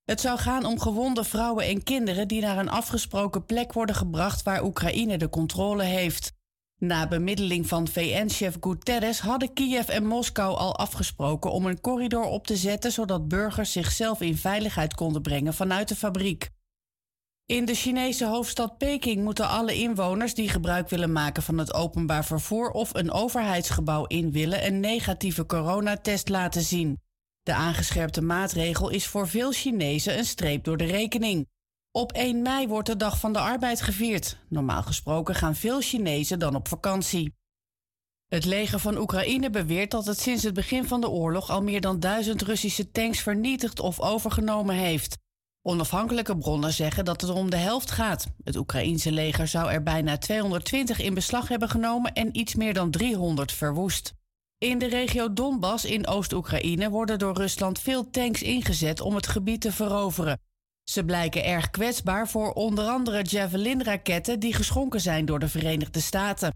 Het 0.04 0.22
zou 0.22 0.40
gaan 0.40 0.66
om 0.66 0.80
gewonde 0.80 1.24
vrouwen 1.24 1.66
en 1.66 1.84
kinderen 1.84 2.28
die 2.28 2.42
naar 2.42 2.58
een 2.58 2.70
afgesproken 2.70 3.46
plek 3.46 3.74
worden 3.74 3.96
gebracht 3.96 4.44
waar 4.44 4.64
Oekraïne 4.64 5.18
de 5.18 5.30
controle 5.30 5.84
heeft. 5.84 6.37
Na 6.80 7.08
bemiddeling 7.08 7.68
van 7.68 7.88
VN-chef 7.88 8.58
Guterres 8.60 9.20
hadden 9.20 9.54
Kiev 9.54 9.88
en 9.90 10.06
Moskou 10.06 10.58
al 10.58 10.78
afgesproken 10.78 11.52
om 11.52 11.66
een 11.66 11.82
corridor 11.82 12.24
op 12.24 12.48
te 12.48 12.56
zetten 12.56 12.92
zodat 12.92 13.28
burgers 13.28 13.72
zichzelf 13.72 14.22
in 14.22 14.38
veiligheid 14.38 14.94
konden 14.96 15.22
brengen 15.22 15.54
vanuit 15.54 15.88
de 15.88 15.96
fabriek. 15.96 16.50
In 17.46 17.66
de 17.66 17.74
Chinese 17.74 18.26
hoofdstad 18.26 18.78
Peking 18.78 19.24
moeten 19.24 19.48
alle 19.48 19.76
inwoners 19.76 20.34
die 20.34 20.50
gebruik 20.50 20.90
willen 20.90 21.12
maken 21.12 21.44
van 21.44 21.58
het 21.58 21.74
openbaar 21.74 22.26
vervoer 22.26 22.72
of 22.72 22.94
een 22.94 23.12
overheidsgebouw 23.12 24.06
in 24.06 24.32
willen 24.32 24.66
een 24.66 24.80
negatieve 24.80 25.46
coronatest 25.46 26.30
laten 26.30 26.62
zien. 26.62 27.02
De 27.44 27.54
aangescherpte 27.54 28.22
maatregel 28.22 28.90
is 28.90 29.08
voor 29.08 29.28
veel 29.28 29.52
Chinezen 29.52 30.18
een 30.18 30.26
streep 30.26 30.64
door 30.64 30.78
de 30.78 30.86
rekening. 30.86 31.48
Op 31.98 32.12
1 32.12 32.42
mei 32.42 32.68
wordt 32.68 32.88
de 32.88 32.96
Dag 32.96 33.20
van 33.20 33.34
de 33.34 33.40
Arbeid 33.40 33.82
gevierd. 33.82 34.38
Normaal 34.50 34.84
gesproken 34.84 35.36
gaan 35.36 35.56
veel 35.56 35.82
Chinezen 35.82 36.40
dan 36.40 36.56
op 36.56 36.68
vakantie. 36.68 37.34
Het 38.28 38.46
leger 38.46 38.80
van 38.80 38.98
Oekraïne 38.98 39.50
beweert 39.50 39.92
dat 39.92 40.06
het 40.06 40.20
sinds 40.20 40.44
het 40.44 40.54
begin 40.54 40.86
van 40.86 41.02
de 41.02 41.10
oorlog 41.10 41.50
al 41.50 41.62
meer 41.62 41.82
dan 41.82 42.00
duizend 42.00 42.42
Russische 42.42 42.92
tanks 42.92 43.20
vernietigd 43.20 43.80
of 43.80 44.00
overgenomen 44.00 44.76
heeft. 44.76 45.18
Onafhankelijke 45.62 46.38
bronnen 46.38 46.74
zeggen 46.74 47.06
dat 47.06 47.22
het 47.22 47.30
om 47.30 47.50
de 47.50 47.58
helft 47.58 47.92
gaat. 47.92 48.28
Het 48.44 48.56
Oekraïense 48.56 49.12
leger 49.12 49.48
zou 49.48 49.72
er 49.72 49.84
bijna 49.84 50.18
220 50.18 51.00
in 51.00 51.14
beslag 51.14 51.48
hebben 51.48 51.70
genomen 51.70 52.14
en 52.14 52.38
iets 52.38 52.56
meer 52.56 52.74
dan 52.74 52.92
300 52.92 53.52
verwoest. 53.52 54.14
In 54.58 54.78
de 54.78 54.88
regio 54.88 55.34
Donbass 55.34 55.86
in 55.86 56.08
Oost-Oekraïne 56.08 56.90
worden 56.90 57.20
door 57.20 57.36
Rusland 57.36 57.80
veel 57.80 58.10
tanks 58.10 58.42
ingezet 58.42 59.02
om 59.02 59.16
het 59.16 59.28
gebied 59.28 59.62
te 59.62 59.72
veroveren. 59.72 60.40
Ze 60.90 61.04
blijken 61.04 61.46
erg 61.46 61.70
kwetsbaar 61.70 62.28
voor 62.28 62.52
onder 62.52 62.86
andere 62.86 63.22
Javelin-raketten 63.22 64.40
die 64.40 64.54
geschonken 64.54 65.02
zijn 65.02 65.26
door 65.26 65.40
de 65.40 65.48
Verenigde 65.48 66.00
Staten. 66.00 66.56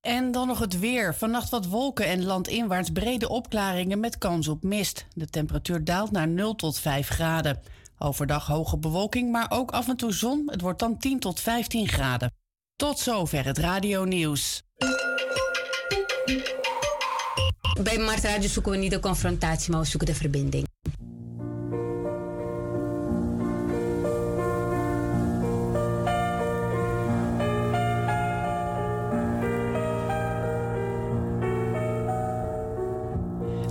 En 0.00 0.32
dan 0.32 0.46
nog 0.46 0.58
het 0.58 0.78
weer. 0.78 1.14
Vannacht 1.14 1.50
wat 1.50 1.66
wolken 1.66 2.06
en 2.06 2.24
landinwaarts 2.24 2.90
brede 2.90 3.28
opklaringen 3.28 4.00
met 4.00 4.18
kans 4.18 4.48
op 4.48 4.62
mist. 4.62 5.06
De 5.14 5.26
temperatuur 5.26 5.84
daalt 5.84 6.10
naar 6.10 6.28
0 6.28 6.54
tot 6.54 6.78
5 6.78 7.08
graden. 7.08 7.62
Overdag 7.98 8.46
hoge 8.46 8.76
bewolking, 8.76 9.30
maar 9.30 9.46
ook 9.48 9.70
af 9.70 9.88
en 9.88 9.96
toe 9.96 10.12
zon. 10.12 10.42
Het 10.46 10.60
wordt 10.60 10.78
dan 10.78 10.98
10 10.98 11.18
tot 11.18 11.40
15 11.40 11.88
graden. 11.88 12.32
Tot 12.76 12.98
zover 12.98 13.44
het 13.44 13.58
radio 13.58 14.04
nieuws. 14.04 14.62
Bij 17.82 17.98
Mart 17.98 18.24
Radio 18.24 18.48
zoeken 18.48 18.72
we 18.72 18.78
niet 18.78 18.90
de 18.90 19.00
confrontatie, 19.00 19.70
maar 19.70 19.80
we 19.80 19.86
zoeken 19.86 20.08
de 20.08 20.14
verbinding. 20.14 20.66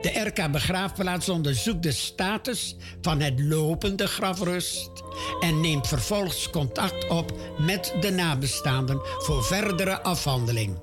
De 0.00 0.20
RK 0.20 0.50
Begraafplaats 0.50 1.28
onderzoekt 1.28 1.82
de 1.82 1.92
status 1.92 2.76
van 3.00 3.20
het 3.20 3.40
lopende 3.40 4.06
grafrust 4.06 4.90
en 5.40 5.60
neemt 5.60 5.88
vervolgens 5.88 6.50
contact 6.50 7.08
op 7.08 7.38
met 7.58 7.94
de 8.00 8.10
nabestaanden 8.10 9.00
voor 9.18 9.44
verdere 9.44 10.02
afhandeling. 10.02 10.78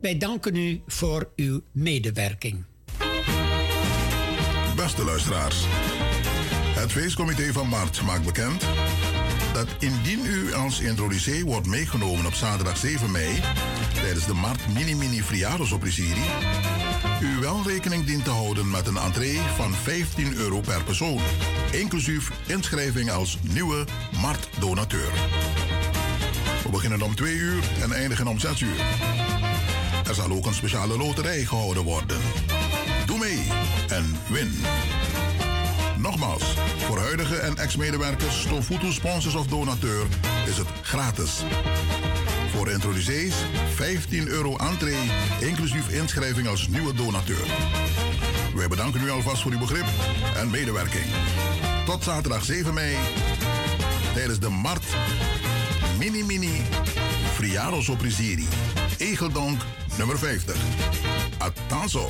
Wij 0.00 0.18
danken 0.18 0.56
u 0.56 0.82
voor 0.86 1.32
uw 1.36 1.60
medewerking. 1.72 2.64
Beste 4.76 5.04
luisteraars, 5.04 5.64
het 6.74 6.92
feestcomité 6.92 7.52
van 7.52 7.68
Maart 7.68 8.02
maakt 8.02 8.24
bekend 8.24 8.64
dat 9.52 9.68
indien 9.78 10.26
u 10.26 10.54
als 10.54 10.80
introducee 10.80 11.44
wordt 11.44 11.66
meegenomen 11.66 12.26
op 12.26 12.34
zaterdag 12.34 12.76
7 12.76 13.10
mei 13.10 13.40
tijdens 13.94 14.26
de 14.26 14.34
Mart 14.34 14.68
Mini 14.74 14.94
Mini 14.94 15.22
Friados-opprisieri, 15.22 16.22
u 17.22 17.40
wel 17.40 17.62
rekening 17.66 18.04
dient 18.04 18.24
te 18.24 18.30
houden 18.30 18.70
met 18.70 18.86
een 18.86 18.96
entree 18.96 19.40
van 19.56 19.74
15 19.74 20.34
euro 20.34 20.60
per 20.60 20.84
persoon, 20.84 21.20
inclusief 21.72 22.30
inschrijving 22.46 23.10
als 23.10 23.38
nieuwe 23.42 23.84
Mart-donateur. 24.20 25.12
We 26.62 26.70
beginnen 26.70 27.02
om 27.02 27.14
2 27.14 27.34
uur 27.34 27.62
en 27.82 27.92
eindigen 27.92 28.26
om 28.26 28.38
6 28.38 28.60
uur. 28.60 28.80
Er 30.08 30.14
zal 30.14 30.30
ook 30.30 30.46
een 30.46 30.54
speciale 30.54 30.96
loterij 30.96 31.44
gehouden 31.44 31.82
worden. 31.82 32.18
Doe 33.06 33.18
mee 33.18 33.46
en 33.88 34.16
win. 34.28 34.52
Nogmaals, 35.98 36.54
voor 36.86 36.98
huidige 36.98 37.36
en 37.36 37.56
ex-medewerkers, 37.56 38.40
stofvoedsel, 38.40 38.92
sponsors 38.92 39.34
of 39.34 39.46
donateur 39.46 40.06
is 40.46 40.58
het 40.58 40.68
gratis. 40.82 41.42
Voor 42.56 42.70
introducees 42.70 43.34
15 43.74 44.28
euro 44.28 44.56
entree, 44.56 45.10
inclusief 45.40 45.88
inschrijving 45.88 46.48
als 46.48 46.68
nieuwe 46.68 46.94
donateur. 46.94 47.44
Wij 48.54 48.68
bedanken 48.68 49.02
u 49.02 49.10
alvast 49.10 49.42
voor 49.42 49.52
uw 49.52 49.58
begrip 49.58 49.86
en 50.36 50.50
medewerking. 50.50 51.04
Tot 51.84 52.04
zaterdag 52.04 52.44
7 52.44 52.74
mei 52.74 52.96
tijdens 54.14 54.38
de 54.38 54.48
Mart 54.48 54.84
Mini 55.98 56.24
Mini 56.24 56.62
Friados 57.34 57.88
Oprisiri. 57.88 58.48
Egeldonk 58.98 59.60
nummer 59.98 60.18
50. 60.18 60.56
Atanzo. 61.38 62.08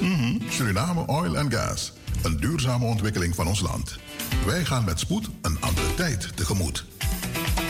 Mhm, 0.00 0.50
Suriname 0.50 1.06
Oil 1.06 1.38
and 1.38 1.54
Gas. 1.54 1.92
Een 2.22 2.36
duurzame 2.36 2.84
ontwikkeling 2.84 3.34
van 3.34 3.46
ons 3.46 3.60
land. 3.60 3.98
Wij 4.46 4.64
gaan 4.64 4.84
met 4.84 5.00
spoed 5.00 5.28
een 5.42 5.56
andere 5.60 5.94
tijd 5.94 6.36
tegemoet. 6.36 6.84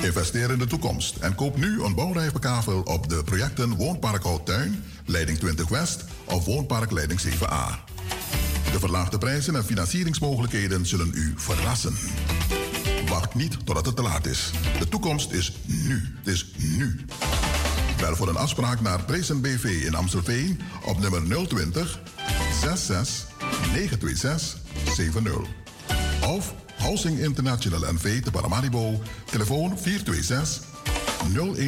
Investeer 0.03 0.51
in 0.51 0.59
de 0.59 0.67
toekomst 0.67 1.17
en 1.17 1.35
koop 1.35 1.57
nu 1.57 1.83
een 1.83 1.95
bouwrijpe 1.95 2.39
kavel 2.39 2.83
op 2.83 3.09
de 3.09 3.25
projecten 3.25 3.75
Woonpark 3.75 4.23
Houttuin, 4.23 4.85
Leiding 5.05 5.39
20 5.39 5.69
West 5.69 6.05
of 6.25 6.45
Woonpark 6.45 6.91
Leiding 6.91 7.21
7A. 7.21 7.89
De 8.73 8.79
verlaagde 8.79 9.19
prijzen 9.19 9.57
en 9.57 9.65
financieringsmogelijkheden 9.65 10.87
zullen 10.87 11.11
u 11.15 11.35
verrassen. 11.37 11.95
Wacht 13.11 13.35
niet 13.35 13.67
totdat 13.67 13.87
het 13.87 13.97
te 13.97 14.03
laat 14.03 14.27
is. 14.27 14.51
De 14.79 14.89
toekomst 14.89 15.31
is 15.31 15.53
nu. 15.67 16.15
Het 16.19 16.27
is 16.27 16.47
nu. 16.57 17.05
Bel 17.97 18.17
voor 18.17 18.29
een 18.29 18.37
afspraak 18.37 18.81
naar 18.81 19.05
Prezen 19.05 19.41
BV 19.41 19.65
in 19.65 19.95
Amstelveen 19.95 20.61
op 20.85 20.99
nummer 20.99 21.47
020 21.49 22.01
66 22.61 23.29
926 23.73 24.61
70. 24.95 25.33
Of 26.27 26.55
Housing 26.79 27.19
International 27.19 27.93
NV 27.93 28.23
te 28.23 28.31
Paramaribo, 28.31 29.01
telefoon 29.25 29.79
426 29.79 30.65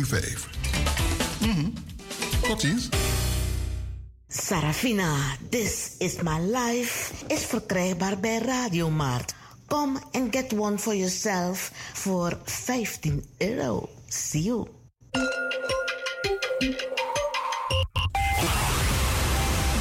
015. 0.06 0.38
Mhm. 1.40 1.68
Tot 2.42 2.60
ziens. 2.60 2.88
Sarafina, 4.28 5.16
This 5.50 5.90
is 5.98 6.14
My 6.22 6.38
Life 6.40 7.12
is 7.26 7.44
verkrijgbaar 7.44 8.18
bij 8.20 8.38
Radiomarkt. 8.38 9.34
Kom 9.72 9.98
en 10.10 10.28
get 10.30 10.52
one 10.52 10.78
for 10.78 10.94
yourself 10.94 11.72
voor 11.92 12.38
15 12.44 13.24
euro. 13.38 13.88
See 14.08 14.42
you. 14.42 14.66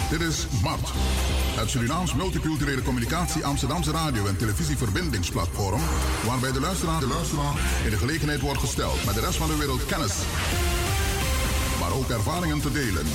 Dit 0.10 0.22
is 0.22 0.46
MART, 0.64 0.92
het 1.56 1.70
Surinaams 1.70 2.14
Multiculturele 2.14 2.82
Communicatie 2.82 3.46
Amsterdamse 3.46 3.92
Radio- 3.92 4.26
en 4.26 4.38
Televisieverbindingsplatform, 4.38 5.82
waarbij 6.26 6.52
de 6.52 6.60
luisteraar, 6.60 7.00
de 7.00 7.08
luisteraar 7.08 7.54
in 7.84 7.90
de 7.90 7.98
gelegenheid 7.98 8.42
wordt 8.42 8.60
gesteld 8.60 9.06
met 9.06 9.14
de 9.14 9.22
rest 9.22 9.36
van 9.36 9.48
de 9.48 9.58
wereld 9.58 9.86
kennis, 9.86 10.16
maar 11.80 11.92
ook 11.94 12.10
ervaringen 12.10 12.62
te 12.62 12.72
delen. 12.72 13.06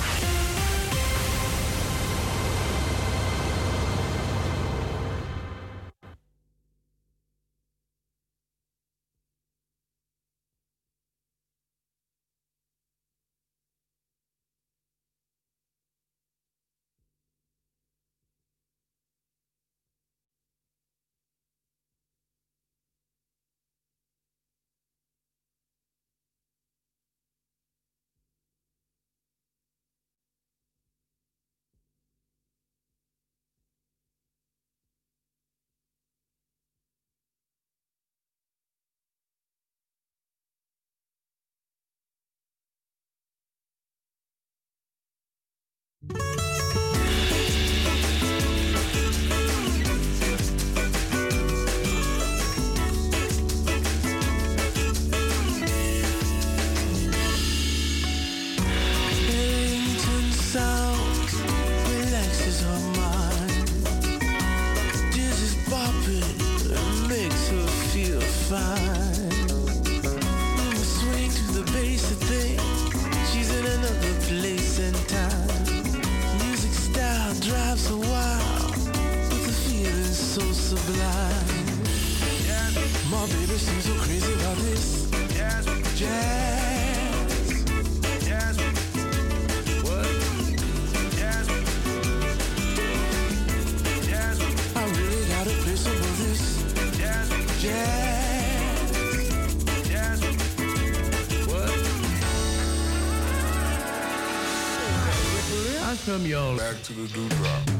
Back 106.57 106.81
to 106.85 106.93
the 106.93 107.07
dewdrop. 107.09 107.76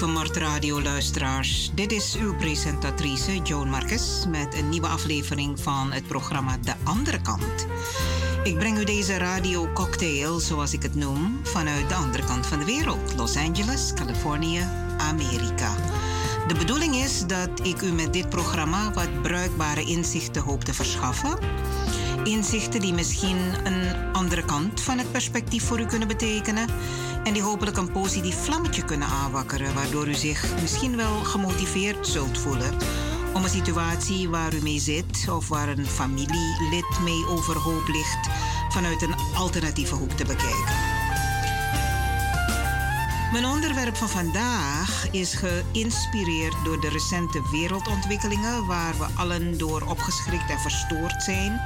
Lieve 0.00 0.14
Mart 0.14 0.36
Radio 0.36 0.82
luisteraars. 0.82 1.70
Dit 1.74 1.92
is 1.92 2.16
uw 2.20 2.36
presentatrice 2.36 3.42
Joan 3.42 3.68
Marcus 3.68 4.24
met 4.28 4.54
een 4.54 4.68
nieuwe 4.68 4.86
aflevering 4.86 5.60
van 5.60 5.92
het 5.92 6.06
programma 6.06 6.56
De 6.62 6.72
Andere 6.84 7.20
Kant. 7.20 7.66
Ik 8.42 8.58
breng 8.58 8.78
u 8.78 8.84
deze 8.84 9.16
radio 9.16 9.72
cocktail, 9.72 10.38
zoals 10.38 10.72
ik 10.72 10.82
het 10.82 10.94
noem, 10.94 11.40
vanuit 11.42 11.88
de 11.88 11.94
andere 11.94 12.24
kant 12.24 12.46
van 12.46 12.58
de 12.58 12.64
wereld. 12.64 13.14
Los 13.16 13.36
Angeles, 13.36 13.92
Californië, 13.94 14.60
Amerika. 14.98 15.74
De 16.48 16.54
bedoeling 16.54 16.94
is 16.94 17.26
dat 17.26 17.50
ik 17.62 17.82
u 17.82 17.92
met 17.92 18.12
dit 18.12 18.28
programma 18.28 18.92
wat 18.92 19.22
bruikbare 19.22 19.84
inzichten 19.84 20.42
hoop 20.42 20.64
te 20.64 20.74
verschaffen. 20.74 21.38
Inzichten 22.24 22.80
die 22.80 22.94
misschien 22.94 23.38
een 23.64 24.12
andere 24.12 24.44
kant 24.44 24.80
van 24.80 24.98
het 24.98 25.12
perspectief 25.12 25.64
voor 25.64 25.80
u 25.80 25.86
kunnen 25.86 26.08
betekenen. 26.08 26.66
En 27.26 27.32
die 27.32 27.42
hopelijk 27.42 27.76
een 27.76 27.92
positief 27.92 28.36
vlammetje 28.36 28.84
kunnen 28.84 29.08
aanwakkeren, 29.08 29.74
waardoor 29.74 30.08
u 30.08 30.14
zich 30.14 30.44
misschien 30.60 30.96
wel 30.96 31.14
gemotiveerd 31.14 32.06
zult 32.06 32.38
voelen 32.38 32.76
om 33.34 33.42
een 33.42 33.50
situatie 33.50 34.28
waar 34.28 34.54
u 34.54 34.62
mee 34.62 34.78
zit 34.78 35.28
of 35.30 35.48
waar 35.48 35.68
een 35.68 35.86
familielid 35.86 37.00
mee 37.02 37.26
overhoop 37.28 37.88
ligt, 37.88 38.28
vanuit 38.68 39.02
een 39.02 39.14
alternatieve 39.34 39.94
hoek 39.94 40.10
te 40.10 40.24
bekijken. 40.24 40.74
Mijn 43.32 43.44
onderwerp 43.44 43.96
van 43.96 44.08
vandaag 44.08 45.10
is 45.10 45.34
geïnspireerd 45.34 46.56
door 46.64 46.80
de 46.80 46.88
recente 46.88 47.42
wereldontwikkelingen 47.50 48.66
waar 48.66 48.98
we 48.98 49.06
allen 49.14 49.58
door 49.58 49.82
opgeschrikt 49.82 50.50
en 50.50 50.58
verstoord 50.58 51.22
zijn. 51.22 51.60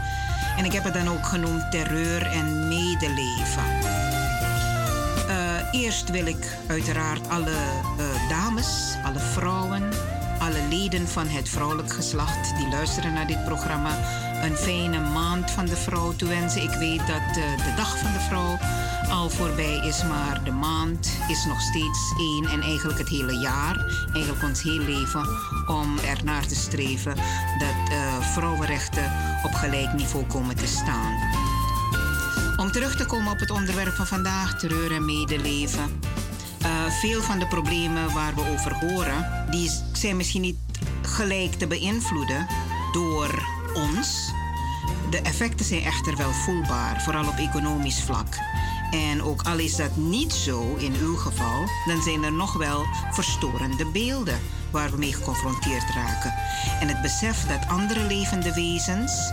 En 0.57 0.65
ik 0.65 0.73
heb 0.73 0.85
het 0.85 0.95
dan 0.95 1.09
ook 1.09 1.27
genoemd 1.27 1.71
terreur 1.71 2.27
en 2.27 2.69
medeleven. 2.69 4.10
Eerst 5.71 6.11
wil 6.11 6.27
ik 6.27 6.57
uiteraard 6.67 7.29
alle 7.29 7.51
uh, 7.51 8.29
dames, 8.29 8.95
alle 9.05 9.19
vrouwen, 9.19 9.83
alle 10.39 10.63
leden 10.69 11.09
van 11.09 11.27
het 11.27 11.49
vrouwelijk 11.49 11.93
geslacht 11.93 12.57
die 12.57 12.69
luisteren 12.69 13.13
naar 13.13 13.27
dit 13.27 13.45
programma 13.45 13.99
een 14.43 14.57
fijne 14.57 15.01
maand 15.01 15.51
van 15.51 15.67
de 15.67 15.77
vrouw 15.77 16.13
toewensen. 16.13 16.63
Ik 16.63 16.71
weet 16.71 16.99
dat 16.99 17.37
uh, 17.37 17.57
de 17.57 17.73
dag 17.77 17.99
van 17.99 18.13
de 18.13 18.21
vrouw 18.21 18.59
al 19.11 19.31
voorbij 19.31 19.77
is, 19.77 20.05
maar 20.05 20.45
de 20.45 20.51
maand 20.51 21.11
is 21.29 21.45
nog 21.45 21.61
steeds 21.61 22.15
één 22.19 22.45
en 22.45 22.61
eigenlijk 22.61 22.99
het 22.99 23.09
hele 23.09 23.39
jaar, 23.39 23.77
eigenlijk 24.13 24.45
ons 24.45 24.63
heel 24.63 24.79
leven, 24.79 25.29
om 25.67 25.99
er 25.99 26.25
naar 26.25 26.47
te 26.47 26.55
streven 26.55 27.15
dat 27.59 27.93
uh, 27.93 28.21
vrouwenrechten 28.21 29.13
op 29.43 29.53
gelijk 29.53 29.93
niveau 29.93 30.25
komen 30.25 30.57
te 30.57 30.67
staan. 30.67 31.40
Om 32.61 32.73
terug 32.73 32.97
te 32.97 33.07
komen 33.07 33.33
op 33.33 33.39
het 33.39 33.51
onderwerp 33.51 33.95
van 33.95 34.07
vandaag, 34.07 34.59
terreur 34.59 34.93
en 34.93 35.05
medeleven. 35.05 36.01
Uh, 36.63 36.91
veel 36.91 37.23
van 37.23 37.39
de 37.39 37.47
problemen 37.47 38.13
waar 38.13 38.35
we 38.35 38.49
over 38.53 38.75
horen, 38.75 39.47
die 39.51 39.71
zijn 39.93 40.17
misschien 40.17 40.41
niet 40.41 40.57
gelijk 41.03 41.53
te 41.53 41.67
beïnvloeden 41.67 42.47
door 42.93 43.43
ons. 43.75 44.33
De 45.11 45.21
effecten 45.21 45.67
zijn 45.67 45.83
echter 45.83 46.17
wel 46.17 46.33
voelbaar, 46.33 47.03
vooral 47.03 47.29
op 47.29 47.37
economisch 47.37 48.03
vlak. 48.03 48.39
En 48.91 49.23
ook 49.23 49.43
al 49.43 49.59
is 49.59 49.77
dat 49.77 49.97
niet 49.97 50.33
zo 50.33 50.75
in 50.79 50.95
uw 51.01 51.17
geval, 51.17 51.65
dan 51.87 52.03
zijn 52.03 52.25
er 52.25 52.33
nog 52.33 52.53
wel 52.53 52.87
verstorende 53.11 53.87
beelden 53.87 54.41
waar 54.71 54.91
we 54.91 54.97
mee 54.97 55.15
geconfronteerd 55.15 55.91
raken. 55.95 56.35
En 56.81 56.89
het 56.89 57.03
besef 57.03 57.47
dat 57.47 57.69
andere 57.69 58.01
levende 58.01 58.55
wezens, 58.55 59.33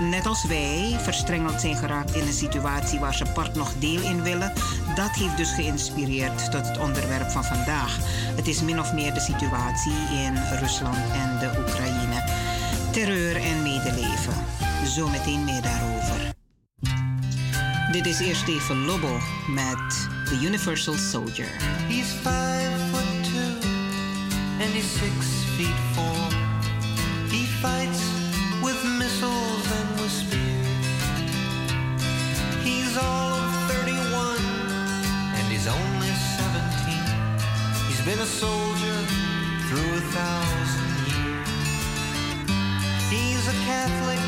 net 0.00 0.26
als 0.26 0.44
wij, 0.44 0.96
verstrengeld 1.00 1.60
zijn 1.60 1.76
geraakt 1.76 2.14
in 2.14 2.26
een 2.26 2.32
situatie 2.32 2.98
waar 2.98 3.14
ze 3.14 3.24
part 3.34 3.54
nog 3.54 3.72
deel 3.78 4.00
in 4.00 4.22
willen, 4.22 4.52
dat 4.94 5.10
heeft 5.10 5.36
dus 5.36 5.52
geïnspireerd 5.52 6.50
tot 6.50 6.66
het 6.66 6.78
onderwerp 6.78 7.30
van 7.30 7.44
vandaag. 7.44 7.98
Het 8.36 8.48
is 8.48 8.62
min 8.62 8.80
of 8.80 8.92
meer 8.92 9.14
de 9.14 9.20
situatie 9.20 9.92
in 9.92 10.36
Rusland 10.60 10.96
en 10.96 11.38
de 11.38 11.58
Oekraïne. 11.58 12.24
Terreur 12.90 13.36
en 13.36 13.62
medeleven. 13.62 14.34
Zometeen 14.84 15.44
meer 15.44 15.62
daarover. 15.62 16.32
Dit 17.92 18.06
is 18.06 18.20
eerst 18.20 18.48
even 18.48 18.84
Lobo 18.84 19.18
met 19.48 20.08
The 20.24 20.38
Universal 20.42 20.94
Soldier. 20.94 21.48
He's 21.88 22.12
five 22.12 22.70
foot 22.90 23.24
two 23.24 23.68
and 24.60 24.72
he's 24.72 24.92
six 24.92 25.26
feet 25.56 25.78
four. 25.94 26.32
He 27.30 27.46
fights 27.60 28.23
been 38.04 38.18
a 38.18 38.26
soldier 38.26 38.98
through 39.66 39.90
a 39.96 40.04
thousand 40.12 40.90
years. 41.08 41.48
He's 43.08 43.48
a 43.48 43.56
Catholic, 43.64 44.20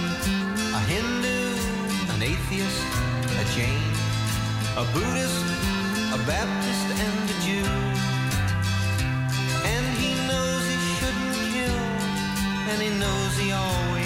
a 0.73 0.81
Hindu, 0.89 1.43
an 2.15 2.23
atheist, 2.23 2.83
a 3.37 3.45
Jain, 3.55 3.93
a 4.81 4.85
Buddhist, 4.95 5.45
a 6.15 6.19
Baptist, 6.25 6.87
and 7.05 7.17
a 7.29 7.37
Jew. 7.45 7.69
And 9.73 9.87
he 10.01 10.11
knows 10.27 10.63
he 10.73 10.79
shouldn't 10.97 11.37
kill, 11.53 11.83
and 12.71 12.81
he 12.81 12.91
knows 12.99 13.37
he 13.37 13.53
always 13.53 14.06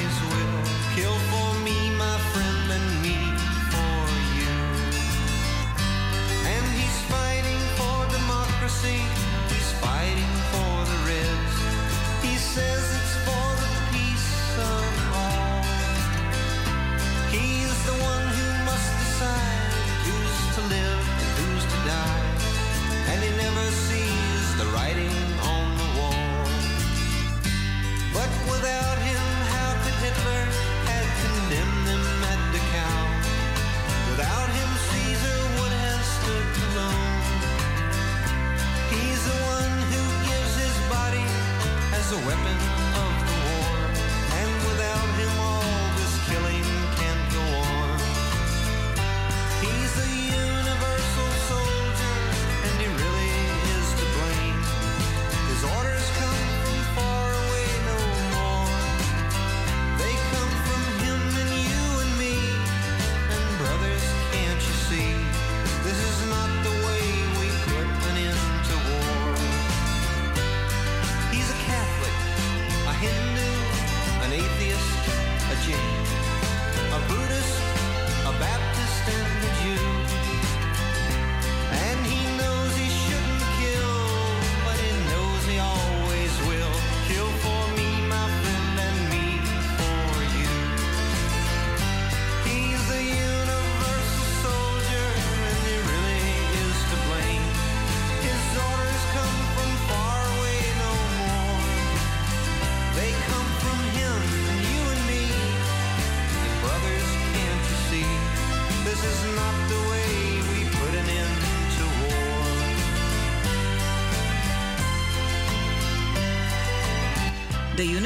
a 42.12 42.16
weapon 42.26 42.79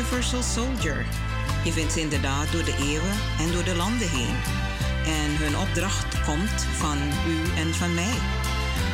Universal 0.04 0.42
Soldier. 0.42 1.06
Je 1.64 1.72
vindt 1.72 1.92
ze 1.92 2.00
inderdaad 2.00 2.52
door 2.52 2.64
de 2.64 2.76
eeuwen 2.78 3.16
en 3.38 3.52
door 3.52 3.64
de 3.64 3.74
landen 3.74 4.08
heen. 4.08 4.36
En 5.06 5.36
hun 5.36 5.56
opdracht 5.56 6.24
komt 6.24 6.66
van 6.76 6.98
u 7.28 7.58
en 7.60 7.74
van 7.74 7.94
mij. 7.94 8.14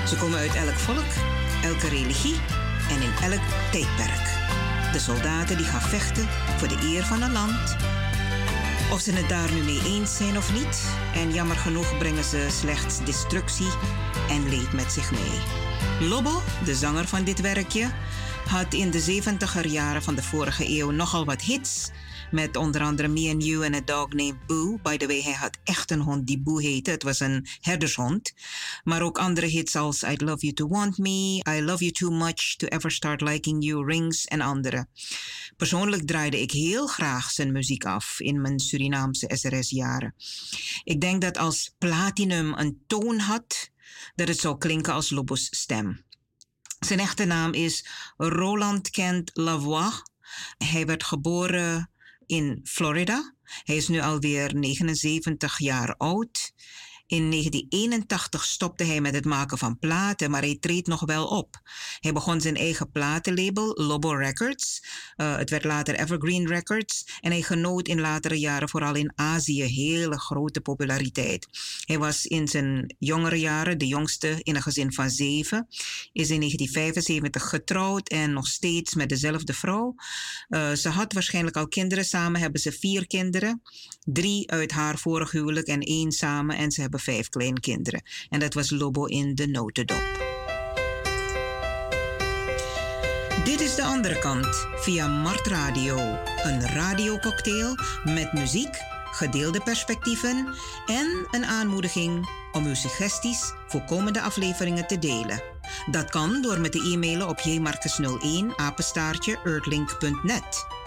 Ze 0.06 0.16
komen 0.16 0.38
uit 0.38 0.54
elk 0.54 0.74
volk, 0.74 1.12
elke 1.62 1.88
religie, 1.88 2.36
en 2.90 3.02
in 3.02 3.30
elk 3.30 3.40
tijdperk. 3.70 4.26
De 4.92 4.98
soldaten 4.98 5.56
die 5.56 5.66
gaan 5.66 5.88
vechten 5.88 6.28
voor 6.56 6.68
de 6.68 6.78
eer 6.82 7.04
van 7.04 7.22
een 7.22 7.32
land. 7.32 7.76
Of 8.92 9.00
ze 9.00 9.12
het 9.12 9.28
daar 9.28 9.52
nu 9.52 9.62
mee 9.62 9.82
eens 9.84 10.16
zijn 10.16 10.36
of 10.36 10.52
niet. 10.52 10.84
En 11.14 11.32
jammer 11.32 11.56
genoeg 11.56 11.98
brengen 11.98 12.24
ze 12.24 12.46
slechts 12.50 13.04
destructie 13.04 13.70
en 14.28 14.48
leed 14.48 14.72
met 14.72 14.92
zich 14.92 15.10
mee. 15.10 16.08
Lobo, 16.08 16.42
de 16.64 16.74
zanger 16.74 17.06
van 17.06 17.24
dit 17.24 17.40
werkje, 17.40 17.90
had 18.50 18.74
in 18.74 18.90
de 18.90 19.22
70er 19.22 19.70
jaren 19.70 20.02
van 20.02 20.14
de 20.14 20.22
vorige 20.22 20.68
eeuw 20.68 20.90
nogal 20.90 21.24
wat 21.24 21.42
hits. 21.42 21.90
Met 22.30 22.56
onder 22.56 22.82
andere 22.82 23.08
Me 23.08 23.30
and 23.30 23.44
You 23.44 23.64
and 23.64 23.74
a 23.74 23.80
Dog 23.80 24.08
Named 24.08 24.46
Boo. 24.46 24.78
By 24.82 24.96
the 24.96 25.06
way, 25.06 25.22
hij 25.22 25.32
had 25.32 25.58
echt 25.64 25.90
een 25.90 26.00
hond 26.00 26.26
die 26.26 26.40
Boo 26.40 26.58
heette. 26.58 26.90
Het 26.90 27.02
was 27.02 27.20
een 27.20 27.46
herdershond. 27.60 28.32
Maar 28.84 29.02
ook 29.02 29.18
andere 29.18 29.46
hits 29.46 29.76
als 29.76 30.02
I'd 30.02 30.20
Love 30.20 30.38
You 30.40 30.52
to 30.52 30.68
Want 30.68 30.98
Me, 30.98 31.44
I 31.48 31.62
Love 31.62 31.84
You 31.84 31.90
Too 31.90 32.10
Much 32.10 32.56
to 32.56 32.66
Ever 32.66 32.90
Start 32.90 33.20
Liking 33.20 33.64
You, 33.64 33.86
Rings 33.86 34.24
en 34.24 34.40
andere. 34.40 34.86
Persoonlijk 35.56 36.06
draaide 36.06 36.40
ik 36.40 36.50
heel 36.50 36.86
graag 36.86 37.30
zijn 37.30 37.52
muziek 37.52 37.84
af 37.84 38.20
in 38.20 38.40
mijn 38.40 38.58
Surinaamse 38.58 39.30
SRS-jaren. 39.32 40.14
Ik 40.84 41.00
denk 41.00 41.20
dat 41.20 41.38
als 41.38 41.74
Platinum 41.78 42.54
een 42.54 42.82
toon 42.86 43.18
had, 43.18 43.70
dat 44.14 44.28
het 44.28 44.38
zou 44.38 44.58
klinken 44.58 44.92
als 44.92 45.10
Lobos 45.10 45.48
stem. 45.50 46.08
Zijn 46.86 46.98
echte 47.00 47.24
naam 47.24 47.52
is 47.52 47.86
Roland 48.16 48.90
Kent 48.90 49.30
Lavoie. 49.34 50.02
Hij 50.58 50.86
werd 50.86 51.04
geboren 51.04 51.90
in 52.26 52.60
Florida. 52.64 53.34
Hij 53.42 53.76
is 53.76 53.88
nu 53.88 54.00
alweer 54.00 54.54
79 54.54 55.58
jaar 55.58 55.94
oud. 55.96 56.52
In 57.10 57.30
1981 57.30 58.44
stopte 58.44 58.84
hij 58.84 59.00
met 59.00 59.14
het 59.14 59.24
maken 59.24 59.58
van 59.58 59.78
platen, 59.78 60.30
maar 60.30 60.42
hij 60.42 60.56
treedt 60.60 60.86
nog 60.86 61.04
wel 61.04 61.26
op. 61.26 61.60
Hij 62.00 62.12
begon 62.12 62.40
zijn 62.40 62.56
eigen 62.56 62.90
platenlabel, 62.90 63.72
Lobo 63.74 64.10
Records. 64.10 64.82
Uh, 65.16 65.36
het 65.36 65.50
werd 65.50 65.64
later 65.64 65.94
Evergreen 65.94 66.46
Records. 66.46 67.04
En 67.20 67.30
hij 67.30 67.42
genoot 67.42 67.88
in 67.88 68.00
latere 68.00 68.38
jaren 68.38 68.68
vooral 68.68 68.94
in 68.94 69.12
Azië 69.14 69.62
hele 69.62 70.18
grote 70.18 70.60
populariteit. 70.60 71.46
Hij 71.84 71.98
was 71.98 72.26
in 72.26 72.48
zijn 72.48 72.94
jongere 72.98 73.40
jaren 73.40 73.78
de 73.78 73.86
jongste 73.86 74.40
in 74.42 74.56
een 74.56 74.62
gezin 74.62 74.92
van 74.92 75.10
zeven. 75.10 75.66
Is 76.12 76.30
in 76.30 76.38
1975 76.38 77.48
getrouwd 77.48 78.08
en 78.08 78.32
nog 78.32 78.46
steeds 78.46 78.94
met 78.94 79.08
dezelfde 79.08 79.52
vrouw. 79.52 79.94
Uh, 80.48 80.72
ze 80.72 80.88
had 80.88 81.12
waarschijnlijk 81.12 81.56
al 81.56 81.68
kinderen. 81.68 82.04
Samen 82.04 82.40
hebben 82.40 82.60
ze 82.60 82.72
vier 82.72 83.06
kinderen. 83.06 83.62
Drie 84.04 84.50
uit 84.50 84.70
haar 84.72 84.98
vorig 84.98 85.30
huwelijk 85.30 85.66
en 85.66 85.80
één 85.80 86.12
samen. 86.12 86.56
En 86.56 86.70
ze 86.70 86.80
hebben 86.80 86.98
vijf 87.00 87.28
kleinkinderen. 87.28 88.02
En 88.28 88.40
dat 88.40 88.54
was 88.54 88.70
Lobo 88.70 89.04
in 89.04 89.34
de 89.34 89.46
notendop. 89.46 90.28
Dit 93.44 93.60
is 93.60 93.74
de 93.74 93.84
andere 93.84 94.18
kant 94.18 94.66
via 94.74 95.06
Mart 95.06 95.46
Radio. 95.46 95.96
Een 96.42 96.68
radiococktail 96.68 97.74
met 98.04 98.32
muziek, 98.32 98.76
gedeelde 99.04 99.60
perspectieven 99.60 100.54
en 100.86 101.26
een 101.30 101.44
aanmoediging 101.44 102.28
om 102.52 102.66
uw 102.66 102.74
suggesties 102.74 103.52
voor 103.66 103.84
komende 103.84 104.20
afleveringen 104.20 104.86
te 104.86 104.98
delen. 104.98 105.42
Dat 105.90 106.10
kan 106.10 106.42
door 106.42 106.60
met 106.60 106.72
te 106.72 106.90
e-mailen 106.92 107.28
op 107.28 107.38
jmarcus01 107.38 108.56
apenstaartje 108.56 109.38
earthlink.net. 109.44 110.79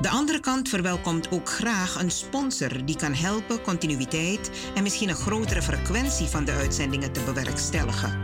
De 0.00 0.08
andere 0.08 0.40
kant 0.40 0.68
verwelkomt 0.68 1.30
ook 1.30 1.50
graag 1.50 2.00
een 2.00 2.10
sponsor 2.10 2.84
die 2.84 2.96
kan 2.96 3.14
helpen 3.14 3.62
continuïteit 3.62 4.50
en 4.74 4.82
misschien 4.82 5.08
een 5.08 5.14
grotere 5.14 5.62
frequentie 5.62 6.26
van 6.26 6.44
de 6.44 6.52
uitzendingen 6.52 7.12
te 7.12 7.20
bewerkstelligen. 7.20 8.18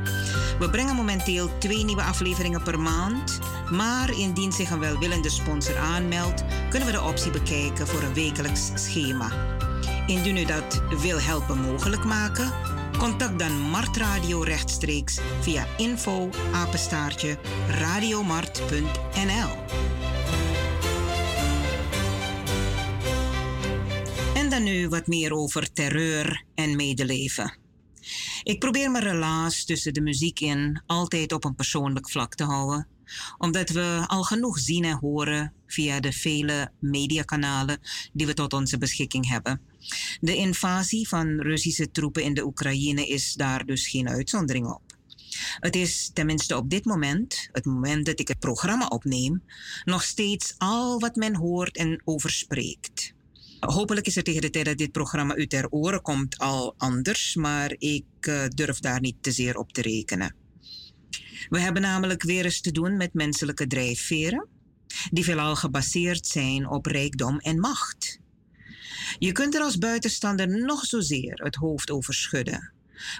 We 0.58 0.70
brengen 0.70 0.94
momenteel 0.94 1.58
twee 1.58 1.84
nieuwe 1.84 2.02
afleveringen 2.02 2.62
per 2.62 2.80
maand, 2.80 3.38
maar 3.70 4.18
indien 4.18 4.52
zich 4.52 4.70
een 4.70 4.78
welwillende 4.78 5.30
sponsor 5.30 5.78
aanmeldt, 5.78 6.44
kunnen 6.70 6.88
we 6.88 6.94
de 6.94 7.02
optie 7.02 7.30
bekijken 7.30 7.86
voor 7.86 8.02
een 8.02 8.14
wekelijks 8.14 8.70
schema. 8.74 9.30
Indien 10.06 10.36
u 10.36 10.44
dat 10.44 10.82
wil 11.00 11.20
helpen 11.20 11.58
mogelijk 11.58 12.04
maken, 12.04 12.52
contact 12.98 13.38
dan 13.38 13.60
Mart 13.60 13.96
Radio 13.96 14.42
rechtstreeks 14.42 15.18
via 15.40 15.66
info 15.76 16.30
radiomart.nl. 17.68 20.13
nu 24.58 24.88
wat 24.88 25.06
meer 25.06 25.32
over 25.32 25.72
terreur 25.72 26.44
en 26.54 26.76
medeleven. 26.76 27.56
Ik 28.42 28.58
probeer 28.58 28.90
mijn 28.90 29.04
relaas 29.04 29.64
tussen 29.64 29.94
de 29.94 30.00
muziek 30.00 30.40
in 30.40 30.82
altijd 30.86 31.32
op 31.32 31.44
een 31.44 31.54
persoonlijk 31.54 32.10
vlak 32.10 32.34
te 32.34 32.44
houden, 32.44 32.86
omdat 33.38 33.70
we 33.70 34.04
al 34.06 34.22
genoeg 34.22 34.58
zien 34.58 34.84
en 34.84 34.98
horen 34.98 35.52
via 35.66 36.00
de 36.00 36.12
vele 36.12 36.70
mediakanalen 36.80 37.80
die 38.12 38.26
we 38.26 38.34
tot 38.34 38.52
onze 38.52 38.78
beschikking 38.78 39.28
hebben. 39.28 39.60
De 40.20 40.36
invasie 40.36 41.08
van 41.08 41.40
Russische 41.40 41.90
troepen 41.90 42.22
in 42.22 42.34
de 42.34 42.44
Oekraïne 42.44 43.06
is 43.06 43.34
daar 43.34 43.66
dus 43.66 43.88
geen 43.88 44.08
uitzondering 44.08 44.66
op. 44.66 44.82
Het 45.60 45.76
is 45.76 46.10
tenminste 46.12 46.56
op 46.56 46.70
dit 46.70 46.84
moment, 46.84 47.48
het 47.52 47.64
moment 47.64 48.06
dat 48.06 48.20
ik 48.20 48.28
het 48.28 48.38
programma 48.38 48.86
opneem, 48.86 49.42
nog 49.84 50.02
steeds 50.02 50.54
al 50.58 51.00
wat 51.00 51.16
men 51.16 51.36
hoort 51.36 51.76
en 51.76 52.02
over 52.04 52.30
spreekt. 52.30 53.13
Hopelijk 53.66 54.06
is 54.06 54.16
er 54.16 54.22
tegen 54.22 54.40
de 54.40 54.50
tijd 54.50 54.64
dat 54.64 54.78
dit 54.78 54.92
programma 54.92 55.36
u 55.36 55.46
ter 55.46 55.68
oren 55.70 56.02
komt 56.02 56.38
al 56.38 56.74
anders, 56.76 57.34
maar 57.34 57.74
ik 57.78 58.04
uh, 58.20 58.44
durf 58.48 58.78
daar 58.78 59.00
niet 59.00 59.16
te 59.20 59.32
zeer 59.32 59.56
op 59.56 59.72
te 59.72 59.82
rekenen. 59.82 60.34
We 61.48 61.60
hebben 61.60 61.82
namelijk 61.82 62.22
weer 62.22 62.44
eens 62.44 62.60
te 62.60 62.72
doen 62.72 62.96
met 62.96 63.14
menselijke 63.14 63.66
drijfveren, 63.66 64.48
die 65.10 65.24
veelal 65.24 65.56
gebaseerd 65.56 66.26
zijn 66.26 66.68
op 66.68 66.86
rijkdom 66.86 67.38
en 67.38 67.60
macht. 67.60 68.18
Je 69.18 69.32
kunt 69.32 69.54
er 69.54 69.60
als 69.60 69.78
buitenstander 69.78 70.48
nog 70.64 70.84
zozeer 70.84 71.40
het 71.42 71.54
hoofd 71.54 71.90
over 71.90 72.14
schudden. 72.14 72.72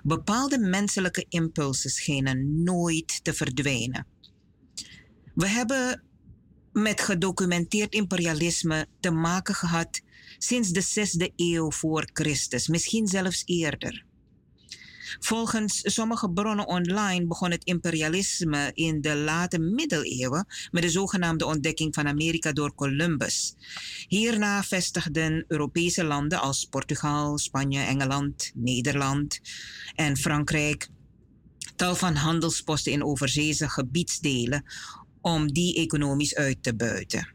Bepaalde 0.02 0.58
menselijke 0.58 1.26
impulsen 1.28 1.90
schijnen 1.90 2.62
nooit 2.62 3.24
te 3.24 3.34
verdwijnen. 3.34 4.06
We 5.34 5.48
hebben 5.48 6.02
met 6.72 7.00
gedocumenteerd 7.00 7.94
imperialisme 7.94 8.86
te 9.00 9.10
maken 9.10 9.54
gehad 9.54 10.00
sinds 10.46 10.68
de 10.68 10.80
zesde 10.80 11.32
eeuw 11.36 11.70
voor 11.70 12.08
Christus, 12.12 12.68
misschien 12.68 13.06
zelfs 13.06 13.42
eerder. 13.46 14.04
Volgens 15.20 15.80
sommige 15.82 16.30
bronnen 16.30 16.66
online 16.66 17.26
begon 17.26 17.50
het 17.50 17.64
imperialisme 17.64 18.70
in 18.74 19.00
de 19.00 19.16
late 19.16 19.58
middeleeuwen 19.58 20.46
met 20.70 20.82
de 20.82 20.90
zogenaamde 20.90 21.46
ontdekking 21.46 21.94
van 21.94 22.08
Amerika 22.08 22.52
door 22.52 22.74
Columbus. 22.74 23.54
Hierna 24.08 24.62
vestigden 24.62 25.44
Europese 25.48 26.04
landen 26.04 26.40
als 26.40 26.64
Portugal, 26.64 27.38
Spanje, 27.38 27.80
Engeland, 27.80 28.50
Nederland 28.54 29.40
en 29.94 30.16
Frankrijk 30.16 30.88
tal 31.76 31.94
van 31.94 32.14
handelsposten 32.14 32.92
in 32.92 33.04
overzeese 33.04 33.68
gebiedsdelen 33.68 34.64
om 35.20 35.52
die 35.52 35.76
economisch 35.76 36.34
uit 36.34 36.62
te 36.62 36.74
buiten. 36.74 37.33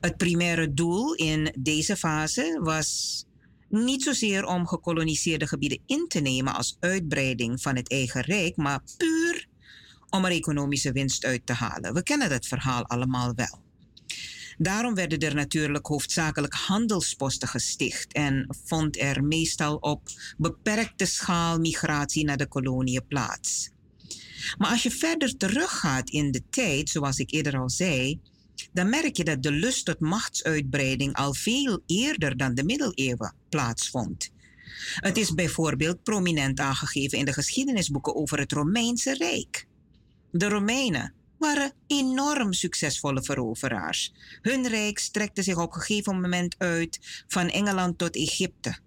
Het 0.00 0.16
primaire 0.16 0.74
doel 0.74 1.14
in 1.14 1.54
deze 1.58 1.96
fase 1.96 2.60
was 2.62 3.24
niet 3.68 4.02
zozeer 4.02 4.44
om 4.44 4.66
gekoloniseerde 4.66 5.46
gebieden 5.46 5.82
in 5.86 6.04
te 6.08 6.20
nemen 6.20 6.54
als 6.54 6.76
uitbreiding 6.80 7.62
van 7.62 7.76
het 7.76 7.90
eigen 7.90 8.20
rijk, 8.20 8.56
maar 8.56 8.80
puur 8.96 9.46
om 10.10 10.24
er 10.24 10.30
economische 10.30 10.92
winst 10.92 11.24
uit 11.24 11.46
te 11.46 11.52
halen. 11.52 11.94
We 11.94 12.02
kennen 12.02 12.28
dat 12.28 12.46
verhaal 12.46 12.86
allemaal 12.86 13.34
wel. 13.34 13.58
Daarom 14.58 14.94
werden 14.94 15.18
er 15.18 15.34
natuurlijk 15.34 15.86
hoofdzakelijk 15.86 16.54
handelsposten 16.54 17.48
gesticht 17.48 18.12
en 18.12 18.56
vond 18.64 19.00
er 19.00 19.24
meestal 19.24 19.76
op 19.76 20.08
beperkte 20.38 21.04
schaal 21.06 21.58
migratie 21.58 22.24
naar 22.24 22.36
de 22.36 22.46
koloniën 22.46 23.06
plaats. 23.06 23.70
Maar 24.58 24.70
als 24.70 24.82
je 24.82 24.90
verder 24.90 25.36
teruggaat 25.36 26.10
in 26.10 26.30
de 26.30 26.42
tijd, 26.50 26.88
zoals 26.88 27.18
ik 27.18 27.30
eerder 27.30 27.58
al 27.58 27.70
zei, 27.70 28.20
dan 28.72 28.88
merk 28.88 29.16
je 29.16 29.24
dat 29.24 29.42
de 29.42 29.50
lust 29.50 29.84
tot 29.84 30.00
machtsuitbreiding 30.00 31.14
al 31.14 31.34
veel 31.34 31.82
eerder 31.86 32.36
dan 32.36 32.54
de 32.54 32.64
middeleeuwen 32.64 33.34
plaatsvond. 33.48 34.30
Het 34.94 35.16
is 35.16 35.34
bijvoorbeeld 35.34 36.02
prominent 36.02 36.60
aangegeven 36.60 37.18
in 37.18 37.24
de 37.24 37.32
geschiedenisboeken 37.32 38.14
over 38.14 38.38
het 38.38 38.52
Romeinse 38.52 39.14
Rijk. 39.14 39.66
De 40.30 40.48
Romeinen 40.48 41.14
waren 41.38 41.72
enorm 41.86 42.52
succesvolle 42.52 43.22
veroveraars. 43.22 44.12
Hun 44.42 44.68
rijk 44.68 44.98
strekte 44.98 45.42
zich 45.42 45.56
op 45.56 45.74
een 45.74 45.80
gegeven 45.80 46.20
moment 46.20 46.54
uit 46.58 47.24
van 47.28 47.48
Engeland 47.48 47.98
tot 47.98 48.16
Egypte. 48.16 48.78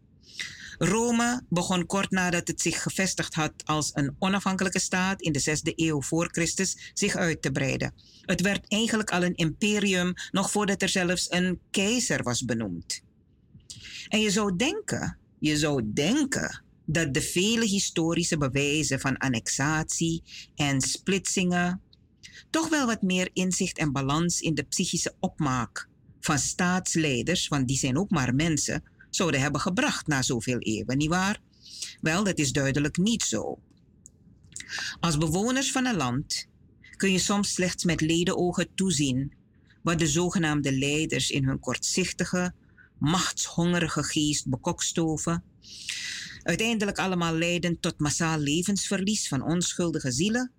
Rome 0.78 1.42
begon 1.50 1.86
kort 1.86 2.12
nadat 2.12 2.48
het 2.48 2.62
zich 2.62 2.82
gevestigd 2.82 3.34
had 3.34 3.54
als 3.66 3.92
een 3.94 4.16
onafhankelijke 4.20 4.80
staat 4.80 5.22
in 5.22 5.32
de 5.32 5.40
zesde 5.40 5.74
eeuw 5.76 6.02
voor 6.02 6.30
Christus 6.32 6.92
zich 6.94 7.16
uit 7.16 7.42
te 7.42 7.52
breiden. 7.52 7.94
Het 8.26 8.42
werd 8.42 8.68
eigenlijk 8.68 9.12
al 9.12 9.24
een 9.24 9.36
imperium 9.36 10.14
nog 10.32 10.52
voordat 10.52 10.82
er 10.82 10.90
zelfs 10.90 11.32
een 11.32 11.60
keizer 11.72 12.24
was 12.24 12.46
benoemd. 12.46 13.02
En 14.08 14.20
je 14.20 14.32
zou 14.32 14.56
denken, 14.56 15.18
je 15.40 15.58
zou 15.58 15.92
denken 15.94 16.64
dat 16.86 17.14
de 17.14 17.22
vele 17.22 17.66
historische 17.66 18.38
bewijzen 18.38 19.00
van 19.00 19.18
annexatie 19.18 20.24
en 20.56 20.82
splitsingen 20.82 21.82
toch 22.50 22.70
wel 22.70 22.86
wat 22.86 23.02
meer 23.02 23.30
inzicht 23.34 23.78
en 23.78 23.92
balans 23.92 24.42
in 24.42 24.56
de 24.56 24.64
psychische 24.64 25.16
opmaak 25.20 25.88
van 26.20 26.40
staatsleiders, 26.40 27.48
want 27.48 27.68
die 27.68 27.78
zijn 27.78 27.98
ook 27.98 28.10
maar 28.10 28.36
mensen, 28.36 28.84
zouden 29.10 29.42
hebben 29.42 29.62
gebracht 29.62 30.08
na 30.08 30.22
zoveel 30.22 30.60
eeuwen, 30.60 30.98
nietwaar? 30.98 31.42
Wel, 32.02 32.24
dat 32.24 32.38
is 32.38 32.52
duidelijk 32.52 32.98
niet 32.98 33.24
zo. 33.24 33.60
Als 35.00 35.18
bewoners 35.18 35.72
van 35.72 35.86
een 35.86 35.96
land 35.96 36.48
kun 37.04 37.12
je 37.12 37.20
soms 37.20 37.54
slechts 37.54 37.84
met 37.84 38.02
ledenogen 38.02 38.68
toezien 38.76 39.34
wat 39.82 40.00
de 40.00 40.08
zogenaamde 40.08 40.78
leiders 40.78 41.30
in 41.30 41.46
hun 41.46 41.60
kortzichtige, 41.60 42.54
machtshongerige 42.98 44.04
geest 44.04 44.48
bekokstoven. 44.48 45.44
Uiteindelijk 46.44 46.98
allemaal 46.98 47.34
leiden 47.34 47.80
tot 47.80 48.00
massaal 48.00 48.40
levensverlies 48.40 49.28
van 49.28 49.44
onschuldige 49.44 50.12
zielen, 50.12 50.52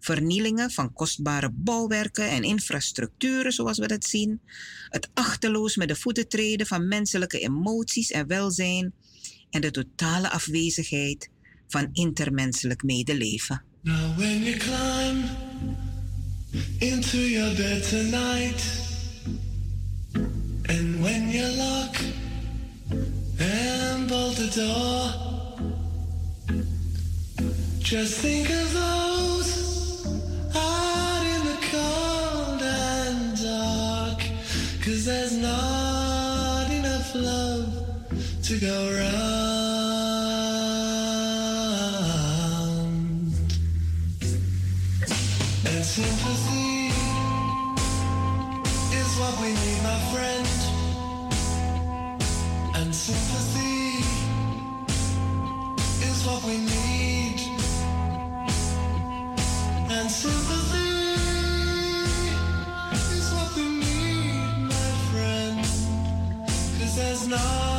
vernielingen 0.00 0.70
van 0.70 0.92
kostbare 0.92 1.50
bouwwerken 1.52 2.30
en 2.30 2.42
infrastructuren 2.42 3.52
zoals 3.52 3.78
we 3.78 3.86
dat 3.86 4.04
zien, 4.04 4.40
het 4.88 5.10
achterloos 5.14 5.76
met 5.76 5.88
de 5.88 5.96
voeten 5.96 6.28
treden 6.28 6.66
van 6.66 6.88
menselijke 6.88 7.38
emoties 7.38 8.10
en 8.10 8.26
welzijn 8.26 8.92
en 9.50 9.60
de 9.60 9.70
totale 9.70 10.30
afwezigheid 10.30 11.30
van 11.68 11.88
intermenselijk 11.92 12.82
medeleven. 12.82 13.62
Climb 14.58 15.47
into 16.80 17.18
your 17.18 17.54
bed 17.56 17.82
tonight, 17.82 18.60
and 20.68 21.02
when 21.02 21.28
you 21.28 21.46
lock 21.56 21.96
and 23.40 24.08
bolt 24.08 24.36
the 24.36 24.50
door, 24.54 25.12
just 27.80 28.20
think 28.20 28.48
of 28.50 28.72
those 28.72 30.06
out 30.54 31.24
in 31.34 31.44
the 31.50 31.58
cold 31.70 32.62
and 32.62 33.36
dark, 33.42 34.20
cause 34.84 35.04
there's 35.04 35.36
not 35.36 36.70
enough 36.70 37.14
love 37.14 38.42
to 38.42 38.58
go 38.58 38.92
round. 38.94 39.47
There's 66.98 67.28
not 67.28 67.77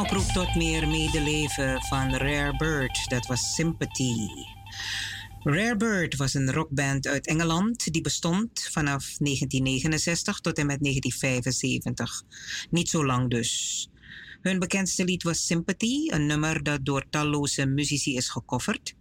oproep 0.00 0.32
tot 0.32 0.54
meer 0.54 0.88
medeleven 0.88 1.82
van 1.82 2.14
Rare 2.14 2.56
Bird, 2.56 3.08
dat 3.08 3.26
was 3.26 3.54
Sympathy. 3.54 4.14
Rare 5.42 5.76
Bird 5.76 6.16
was 6.16 6.34
een 6.34 6.52
rockband 6.52 7.06
uit 7.06 7.26
Engeland 7.26 7.92
die 7.92 8.02
bestond 8.02 8.68
vanaf 8.70 9.16
1969 9.18 10.40
tot 10.40 10.58
en 10.58 10.66
met 10.66 10.78
1975. 10.80 12.22
Niet 12.70 12.88
zo 12.88 13.04
lang 13.04 13.30
dus. 13.30 13.88
Hun 14.40 14.58
bekendste 14.58 15.04
lied 15.04 15.22
was 15.22 15.46
Sympathy, 15.46 16.08
een 16.08 16.26
nummer 16.26 16.62
dat 16.62 16.84
door 16.84 17.04
talloze 17.10 17.66
muzici 17.66 18.16
is 18.16 18.28
gecoverd. 18.28 18.94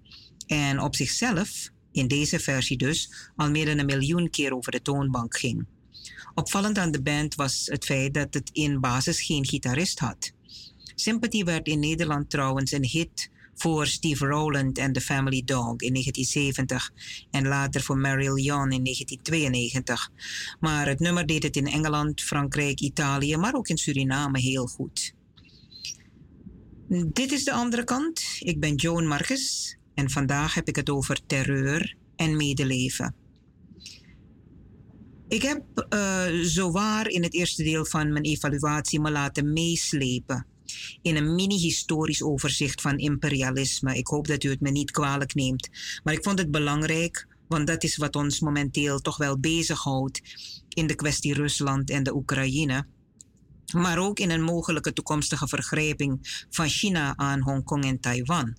En 0.47 0.81
op 0.81 0.95
zichzelf, 0.95 1.69
in 1.91 2.07
deze 2.07 2.39
versie 2.39 2.77
dus, 2.77 3.11
al 3.35 3.49
meer 3.49 3.65
dan 3.65 3.77
een 3.77 3.85
miljoen 3.85 4.29
keer 4.29 4.55
over 4.55 4.71
de 4.71 4.81
toonbank 4.81 5.37
ging. 5.37 5.65
Opvallend 6.33 6.77
aan 6.77 6.91
de 6.91 7.01
band 7.01 7.35
was 7.35 7.65
het 7.65 7.85
feit 7.85 8.13
dat 8.13 8.33
het 8.33 8.49
in 8.53 8.79
basis 8.79 9.21
geen 9.21 9.45
gitarist 9.45 9.99
had. 9.99 10.37
Sympathy 10.99 11.43
werd 11.43 11.67
in 11.67 11.79
Nederland 11.79 12.29
trouwens 12.29 12.71
een 12.71 12.85
hit 12.85 13.29
voor 13.55 13.87
Steve 13.87 14.25
Rowland 14.25 14.77
en 14.77 14.93
The 14.93 15.01
Family 15.01 15.41
Dog 15.45 15.81
in 15.81 15.93
1970 15.93 16.91
en 17.31 17.47
later 17.47 17.81
voor 17.81 17.97
Mariel 17.97 18.37
Young 18.37 18.73
in 18.73 18.83
1992. 18.83 20.11
Maar 20.59 20.87
het 20.87 20.99
nummer 20.99 21.25
deed 21.25 21.43
het 21.43 21.55
in 21.55 21.67
Engeland, 21.67 22.21
Frankrijk, 22.21 22.79
Italië, 22.79 23.37
maar 23.37 23.53
ook 23.53 23.67
in 23.67 23.77
Suriname 23.77 24.39
heel 24.39 24.67
goed. 24.67 25.13
Dit 26.89 27.31
is 27.31 27.43
de 27.43 27.51
andere 27.51 27.83
kant. 27.83 28.23
Ik 28.39 28.59
ben 28.59 28.75
Joan 28.75 29.07
Marcus 29.07 29.77
en 29.93 30.09
vandaag 30.09 30.53
heb 30.53 30.67
ik 30.67 30.75
het 30.75 30.89
over 30.89 31.19
terreur 31.25 31.95
en 32.15 32.37
medeleven. 32.37 33.15
Ik 35.27 35.41
heb 35.41 35.87
uh, 35.93 36.25
zowaar 36.41 37.07
in 37.07 37.23
het 37.23 37.33
eerste 37.33 37.63
deel 37.63 37.85
van 37.85 38.11
mijn 38.11 38.23
evaluatie 38.23 38.99
me 38.99 39.11
laten 39.11 39.53
meeslepen 39.53 40.45
in 41.01 41.15
een 41.15 41.35
mini-historisch 41.35 42.23
overzicht 42.23 42.81
van 42.81 42.97
imperialisme. 42.97 43.97
Ik 43.97 44.07
hoop 44.07 44.27
dat 44.27 44.43
u 44.43 44.49
het 44.49 44.61
me 44.61 44.69
niet 44.69 44.91
kwalijk 44.91 45.33
neemt, 45.33 45.69
maar 46.03 46.13
ik 46.13 46.23
vond 46.23 46.39
het 46.39 46.51
belangrijk, 46.51 47.27
want 47.47 47.67
dat 47.67 47.83
is 47.83 47.97
wat 47.97 48.15
ons 48.15 48.39
momenteel 48.39 48.99
toch 48.99 49.17
wel 49.17 49.39
bezighoudt 49.39 50.21
in 50.69 50.87
de 50.87 50.95
kwestie 50.95 51.33
Rusland 51.33 51.89
en 51.89 52.03
de 52.03 52.15
Oekraïne. 52.15 52.85
Maar 53.73 53.97
ook 53.97 54.19
in 54.19 54.29
een 54.29 54.41
mogelijke 54.41 54.93
toekomstige 54.93 55.47
vergrijping 55.47 56.45
van 56.49 56.67
China 56.67 57.17
aan 57.17 57.41
Hongkong 57.41 57.85
en 57.85 57.99
Taiwan. 57.99 58.57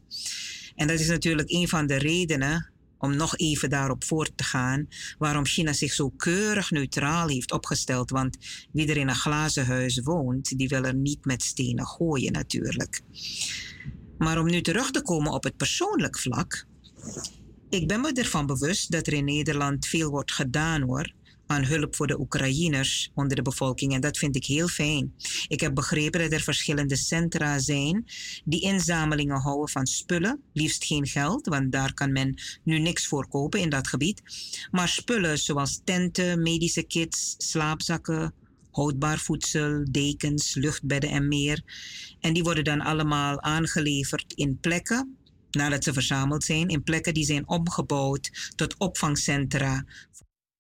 En 0.75 0.87
dat 0.87 1.01
is 1.01 1.09
natuurlijk 1.09 1.51
een 1.51 1.69
van 1.69 1.87
de 1.87 1.97
redenen 1.97 2.71
om 3.01 3.17
nog 3.17 3.37
even 3.37 3.71
daarop 3.71 4.05
voort 4.05 4.33
te 4.35 4.45
gaan, 4.45 4.89
waarom 5.19 5.47
China 5.47 5.73
zich 5.73 5.93
zo 5.93 6.09
keurig 6.09 6.71
neutraal 6.71 7.29
heeft 7.29 7.53
opgesteld. 7.53 8.11
Want 8.11 8.37
wie 8.73 8.89
er 8.89 8.97
in 8.97 9.09
een 9.09 9.15
glazen 9.15 9.67
huis 9.67 10.01
woont, 10.03 10.59
die 10.59 10.69
wil 10.69 10.85
er 10.85 10.95
niet 10.95 11.25
met 11.25 11.43
stenen 11.43 11.87
gooien 11.87 12.33
natuurlijk. 12.33 13.01
Maar 14.19 14.39
om 14.39 14.47
nu 14.47 14.61
terug 14.61 14.91
te 14.91 15.03
komen 15.03 15.33
op 15.33 15.45
het 15.45 15.57
persoonlijk 15.57 16.19
vlak. 16.19 16.67
Ik 17.69 17.89
ben 17.89 18.01
me 18.01 18.13
ervan 18.13 18.47
bewust 18.47 18.91
dat 18.91 19.07
er 19.07 19.13
in 19.13 19.25
Nederland 19.25 19.87
veel 19.87 20.11
wordt 20.11 20.33
gedaan 20.33 20.83
hoor, 20.83 21.13
aan 21.51 21.65
hulp 21.65 21.97
voor 21.97 22.07
de 22.07 22.21
Oekraïners 22.21 23.11
onder 23.15 23.37
de 23.37 23.43
bevolking. 23.43 23.95
En 23.95 24.01
dat 24.01 24.19
vind 24.19 24.37
ik 24.37 24.45
heel 24.45 24.69
fijn. 24.69 25.15
Ik 25.49 25.61
heb 25.61 25.75
begrepen 25.75 26.21
dat 26.21 26.33
er 26.33 26.41
verschillende 26.41 26.97
centra 26.97 27.59
zijn 27.59 28.05
die 28.45 28.61
inzamelingen 28.61 29.41
houden 29.41 29.69
van 29.69 29.87
spullen. 29.87 30.41
Liefst 30.53 30.85
geen 30.85 31.07
geld, 31.07 31.47
want 31.47 31.73
daar 31.73 31.95
kan 31.95 32.13
men 32.13 32.41
nu 32.65 32.79
niks 32.79 33.07
voor 33.07 33.29
kopen 33.29 33.61
in 33.61 33.71
dat 33.71 33.89
gebied. 33.89 34.23
Maar 34.71 34.89
spullen 34.89 35.39
zoals 35.39 35.81
tenten, 35.85 36.43
medische 36.43 36.83
kits, 36.83 37.35
slaapzakken, 37.39 38.35
houdbaar 38.71 39.19
voedsel, 39.19 39.85
dekens, 39.91 40.55
luchtbedden 40.55 41.11
en 41.11 41.29
meer. 41.29 41.63
En 42.21 42.33
die 42.33 42.43
worden 42.43 42.65
dan 42.65 42.81
allemaal 42.81 43.41
aangeleverd 43.41 44.33
in 44.33 44.59
plekken 44.61 45.19
nadat 45.51 45.85
ze 45.85 45.93
verzameld 45.93 46.45
zijn, 46.45 46.69
in 46.69 46.83
plekken 46.83 47.15
die 47.15 47.25
zijn 47.25 47.49
omgebouwd 47.49 48.53
tot 48.57 48.75
opvangcentra 48.79 49.85